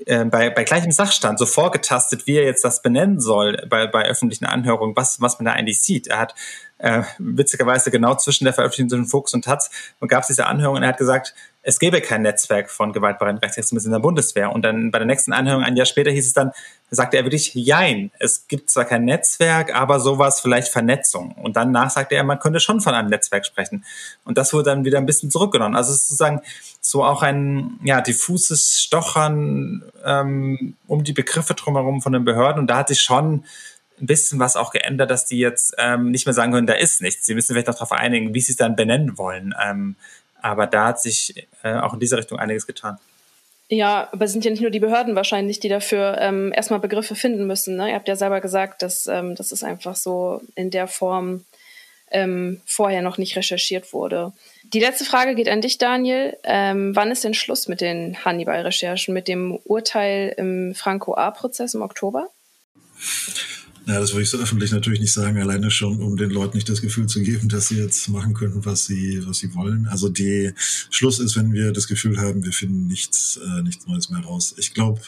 äh, 0.05 0.25
bei, 0.27 0.51
bei 0.51 0.65
gleichem 0.65 0.93
Sachstand 0.93 1.39
so 1.39 1.47
vorgetastet, 1.47 2.27
wie 2.27 2.37
er 2.37 2.45
jetzt 2.45 2.65
das 2.65 2.83
benennen 2.83 3.21
soll 3.21 3.67
bei, 3.69 3.87
bei 3.87 4.05
öffentlichen 4.05 4.45
Anhörungen, 4.45 4.95
was, 4.97 5.21
was 5.21 5.39
man 5.39 5.47
da 5.47 5.53
eigentlich 5.53 5.83
sieht. 5.83 6.09
Er 6.09 6.19
hat 6.19 6.35
äh, 6.79 7.03
witzigerweise 7.19 7.91
genau 7.91 8.15
zwischen 8.17 8.45
der 8.45 8.53
Veröffentlichung 8.53 8.91
zwischen 8.91 9.07
Fuchs 9.07 9.33
und 9.33 9.45
Taz 9.45 9.71
gab 10.07 10.23
es 10.23 10.27
diese 10.27 10.47
Anhörung 10.47 10.77
und 10.77 10.83
er 10.83 10.91
hat 10.91 10.99
gesagt, 10.99 11.35
es 11.67 11.79
gäbe 11.79 12.03
kein 12.03 12.23
Netzwerk 12.23 12.71
von 12.71 12.93
gewaltbereiten 12.93 13.39
Rechtsextremisten 13.39 13.91
in 13.91 13.95
der 13.95 14.03
Bundeswehr. 14.03 14.53
Und 14.53 14.63
dann 14.63 14.91
bei 14.91 14.99
der 14.99 15.07
nächsten 15.07 15.33
Anhörung 15.33 15.65
ein 15.65 15.77
Jahr 15.77 15.87
später 15.87 16.11
hieß 16.11 16.27
es 16.27 16.35
dann, 16.35 16.53
sagte 16.95 17.17
er 17.17 17.25
wirklich, 17.25 17.55
jein, 17.55 18.11
es 18.19 18.47
gibt 18.49 18.71
zwar 18.71 18.85
kein 18.85 19.05
Netzwerk, 19.05 19.75
aber 19.75 20.01
sowas 20.01 20.41
vielleicht 20.41 20.69
Vernetzung. 20.69 21.33
Und 21.33 21.57
danach 21.57 21.91
sagte 21.91 22.15
er, 22.15 22.25
man 22.25 22.39
könnte 22.39 22.61
schon 22.61 22.81
von 22.81 22.95
einem 22.95 23.09
Netzwerk 23.09 23.47
sprechen. 23.47 23.85
Und 24.25 24.39
das 24.39 24.53
wurde 24.53 24.71
dann 24.71 24.85
wieder 24.85 24.99
ein 24.99 25.07
bisschen 25.07 25.31
zurückgenommen. 25.31 25.77
Also 25.77 25.93
sozusagen 25.93 26.41
so 26.81 27.05
auch 27.05 27.23
ein 27.23 27.79
ja, 27.83 28.01
diffuses 28.01 28.81
Stochern 28.81 29.83
ähm, 30.05 30.77
um 30.87 31.05
die 31.05 31.13
Begriffe 31.13 31.55
drumherum 31.55 32.03
von 32.03 32.13
den 32.13 32.25
Behörden. 32.25 32.61
Und 32.61 32.67
da 32.69 32.79
hat 32.79 32.89
sich 32.89 33.01
schon 33.01 33.45
ein 34.01 34.07
bisschen 34.07 34.39
was 34.39 34.57
auch 34.57 34.73
geändert, 34.73 35.11
dass 35.11 35.27
die 35.27 35.39
jetzt 35.39 35.75
ähm, 35.79 36.11
nicht 36.11 36.27
mehr 36.27 36.35
sagen 36.35 36.53
können, 36.53 36.67
da 36.67 36.75
ist 36.75 37.01
nichts. 37.01 37.27
Sie 37.27 37.35
müssen 37.35 37.53
vielleicht 37.53 37.69
noch 37.69 37.75
darauf 37.75 37.93
einigen, 37.93 38.35
wie 38.35 38.41
sie 38.41 38.53
es 38.53 38.57
dann 38.57 38.77
benennen 38.77 39.19
wollen. 39.19 39.55
Ähm, 39.65 39.97
aber 40.43 40.67
da 40.67 40.89
hat 40.89 41.01
sich 41.01 41.49
äh, 41.63 41.75
auch 41.75 41.95
in 41.95 42.01
dieser 42.01 42.19
Richtung 42.19 42.39
einiges 42.39 42.67
getan. 42.67 42.99
Ja, 43.69 44.09
aber 44.13 44.27
es 44.27 44.33
sind 44.33 44.45
ja 44.45 44.51
nicht 44.51 44.61
nur 44.61 44.71
die 44.71 44.81
Behörden 44.81 45.17
wahrscheinlich, 45.17 45.59
die 45.59 45.69
dafür 45.69 46.19
ähm, 46.21 46.53
erstmal 46.55 46.81
Begriffe 46.81 47.15
finden 47.15 47.47
müssen. 47.47 47.77
Ne? 47.77 47.89
Ihr 47.89 47.95
habt 47.95 48.09
ja 48.09 48.17
selber 48.17 48.41
gesagt, 48.41 48.83
dass 48.83 49.07
ähm, 49.07 49.35
das 49.37 49.53
ist 49.53 49.65
einfach 49.65 49.97
so 49.97 50.43
in 50.55 50.71
der 50.71 50.87
Form 50.87 51.45
ähm, 52.11 52.61
vorher 52.67 53.01
noch 53.01 53.17
nicht 53.17 53.37
recherchiert 53.37 53.93
wurde. 53.93 54.33
Die 54.63 54.81
letzte 54.81 55.05
Frage 55.05 55.35
geht 55.35 55.49
an 55.49 55.63
dich, 55.63 55.79
Daniel. 55.79 56.37
Ähm, 56.45 56.95
wann 56.95 57.11
ist 57.11 57.25
denn 57.25 57.35
Schluss 57.35 57.67
mit 57.67 57.81
den 57.81 58.23
Hannibal-Recherchen, 58.25 59.15
mit 59.15 59.29
dem 59.29 59.59
Urteil 59.65 60.35
im 60.37 60.75
Franco-A-Prozess 60.75 61.75
im 61.75 61.83
Oktober? 61.83 62.29
Ja, 63.87 64.01
das 64.01 64.13
würde 64.13 64.23
ich 64.23 64.31
so 64.31 64.39
öffentlich 64.39 64.73
natürlich 64.73 65.01
nicht 65.01 65.13
sagen, 65.13 65.39
alleine 65.39 65.71
schon, 65.71 66.01
um 66.01 66.17
den 66.17 66.31
Leuten 66.31 66.57
nicht 66.57 66.69
das 66.71 66.81
Gefühl 66.81 67.07
zu 67.07 67.21
geben, 67.21 67.51
dass 67.51 67.69
sie 67.69 67.77
jetzt 67.77 68.09
machen 68.09 68.33
können, 68.33 68.65
was 68.65 68.87
sie, 68.87 69.23
was 69.27 69.39
sie 69.39 69.55
wollen. 69.55 69.87
Also 69.89 70.09
die 70.09 70.53
Schluss 70.89 71.19
ist, 71.19 71.37
wenn 71.37 71.53
wir 71.53 71.71
das 71.71 71.87
Gefühl 71.87 72.19
haben, 72.19 72.45
wir 72.45 72.53
finden 72.53 72.87
nichts, 72.87 73.37
äh, 73.37 73.63
nichts 73.63 73.87
Neues 73.87 74.09
mehr 74.09 74.21
raus. 74.21 74.55
Ich 74.57 74.73
glaube, 74.73 75.01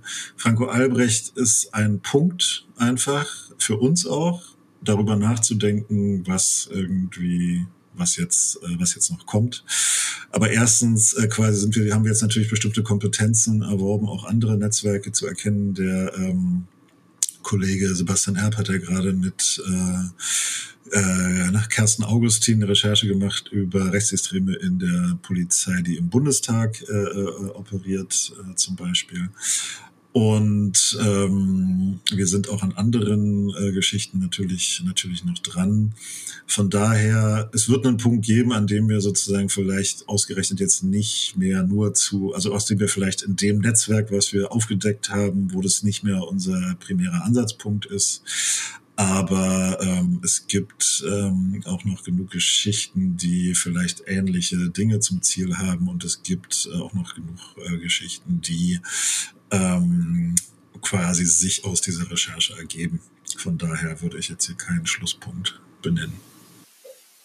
äh, 0.00 0.06
Franco 0.36 0.66
Albrecht 0.66 1.32
ist 1.36 1.74
ein 1.74 1.98
Punkt 2.00 2.64
einfach 2.76 3.26
für 3.58 3.76
uns 3.76 4.06
auch, 4.06 4.42
darüber 4.84 5.16
nachzudenken, 5.16 6.24
was 6.26 6.68
irgendwie 6.70 7.66
was 7.94 8.16
jetzt, 8.16 8.56
äh, 8.62 8.78
was 8.78 8.94
jetzt 8.94 9.10
noch 9.10 9.26
kommt. 9.26 9.64
Aber 10.30 10.50
erstens 10.50 11.12
äh, 11.14 11.28
quasi 11.28 11.60
sind 11.60 11.76
wir, 11.76 11.94
haben 11.94 12.04
wir 12.04 12.10
jetzt 12.10 12.22
natürlich 12.22 12.48
bestimmte 12.48 12.82
Kompetenzen 12.82 13.62
erworben, 13.62 14.08
auch 14.08 14.24
andere 14.24 14.56
Netzwerke 14.56 15.12
zu 15.12 15.26
erkennen. 15.26 15.74
Der 15.74 16.14
ähm, 16.16 16.64
Kollege 17.42 17.94
Sebastian 17.94 18.36
Erb 18.36 18.56
hat 18.56 18.68
ja 18.68 18.78
gerade 18.78 19.12
mit 19.12 19.62
äh, 19.66 20.96
äh, 20.96 21.50
nach 21.50 21.68
Kersten 21.68 22.04
Augustin 22.04 22.62
eine 22.62 22.70
Recherche 22.70 23.06
gemacht 23.06 23.48
über 23.50 23.92
Rechtsextreme 23.92 24.54
in 24.56 24.78
der 24.78 25.18
Polizei, 25.22 25.80
die 25.82 25.96
im 25.96 26.08
Bundestag 26.08 26.82
äh, 26.82 26.92
äh, 26.92 27.26
operiert, 27.54 28.32
äh, 28.38 28.54
zum 28.56 28.76
Beispiel. 28.76 29.28
Und 30.12 30.98
ähm, 31.02 32.00
wir 32.12 32.26
sind 32.26 32.50
auch 32.50 32.62
an 32.62 32.72
anderen 32.72 33.50
äh, 33.56 33.72
Geschichten 33.72 34.18
natürlich, 34.18 34.82
natürlich 34.84 35.24
noch 35.24 35.38
dran. 35.38 35.94
Von 36.46 36.68
daher, 36.68 37.50
es 37.54 37.70
wird 37.70 37.86
einen 37.86 37.96
Punkt 37.96 38.26
geben, 38.26 38.52
an 38.52 38.66
dem 38.66 38.90
wir 38.90 39.00
sozusagen 39.00 39.48
vielleicht 39.48 40.06
ausgerechnet 40.10 40.60
jetzt 40.60 40.82
nicht 40.82 41.38
mehr 41.38 41.62
nur 41.62 41.94
zu, 41.94 42.34
also 42.34 42.52
aus 42.52 42.66
dem 42.66 42.78
wir 42.78 42.88
vielleicht 42.88 43.22
in 43.22 43.36
dem 43.36 43.60
Netzwerk, 43.60 44.12
was 44.12 44.34
wir 44.34 44.52
aufgedeckt 44.52 45.08
haben, 45.08 45.54
wo 45.54 45.62
das 45.62 45.82
nicht 45.82 46.04
mehr 46.04 46.22
unser 46.28 46.76
primärer 46.78 47.24
Ansatzpunkt 47.24 47.86
ist. 47.86 48.22
Aber 48.96 49.78
ähm, 49.80 50.20
es 50.22 50.46
gibt 50.46 51.02
ähm, 51.10 51.62
auch 51.64 51.84
noch 51.84 52.04
genug 52.04 52.30
Geschichten, 52.30 53.16
die 53.16 53.54
vielleicht 53.54 54.02
ähnliche 54.06 54.68
Dinge 54.68 55.00
zum 55.00 55.22
Ziel 55.22 55.56
haben. 55.56 55.88
Und 55.88 56.04
es 56.04 56.22
gibt 56.22 56.68
äh, 56.70 56.76
auch 56.76 56.92
noch 56.92 57.14
genug 57.14 57.38
äh, 57.56 57.78
Geschichten, 57.78 58.42
die 58.42 58.80
ähm, 59.52 60.34
quasi 60.80 61.24
sich 61.24 61.64
aus 61.64 61.80
dieser 61.80 62.10
Recherche 62.10 62.56
ergeben. 62.58 63.00
Von 63.36 63.58
daher 63.58 64.02
würde 64.02 64.18
ich 64.18 64.28
jetzt 64.28 64.46
hier 64.46 64.56
keinen 64.56 64.86
Schlusspunkt 64.86 65.60
benennen. 65.80 66.20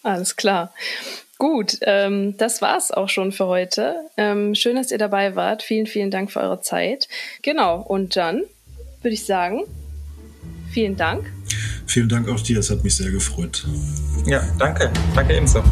Alles 0.02 0.36
klar. 0.36 0.72
Gut, 1.38 1.78
ähm, 1.82 2.36
das 2.36 2.62
war's 2.62 2.90
auch 2.90 3.08
schon 3.08 3.30
für 3.30 3.46
heute. 3.46 3.94
Ähm, 4.16 4.54
schön, 4.54 4.76
dass 4.76 4.90
ihr 4.90 4.98
dabei 4.98 5.36
wart. 5.36 5.62
Vielen, 5.62 5.86
vielen 5.86 6.10
Dank 6.10 6.32
für 6.32 6.40
eure 6.40 6.60
Zeit. 6.62 7.08
Genau, 7.42 7.80
und 7.80 8.16
dann 8.16 8.42
würde 9.02 9.14
ich 9.14 9.24
sagen, 9.24 9.62
vielen 10.72 10.96
Dank. 10.96 11.30
Vielen 11.86 12.08
Dank 12.08 12.28
auch 12.28 12.40
dir, 12.40 12.58
es 12.58 12.70
hat 12.70 12.82
mich 12.82 12.96
sehr 12.96 13.10
gefreut. 13.10 13.66
Ja, 14.26 14.42
danke. 14.58 14.90
Danke 15.14 15.36
ebenso. 15.36 15.62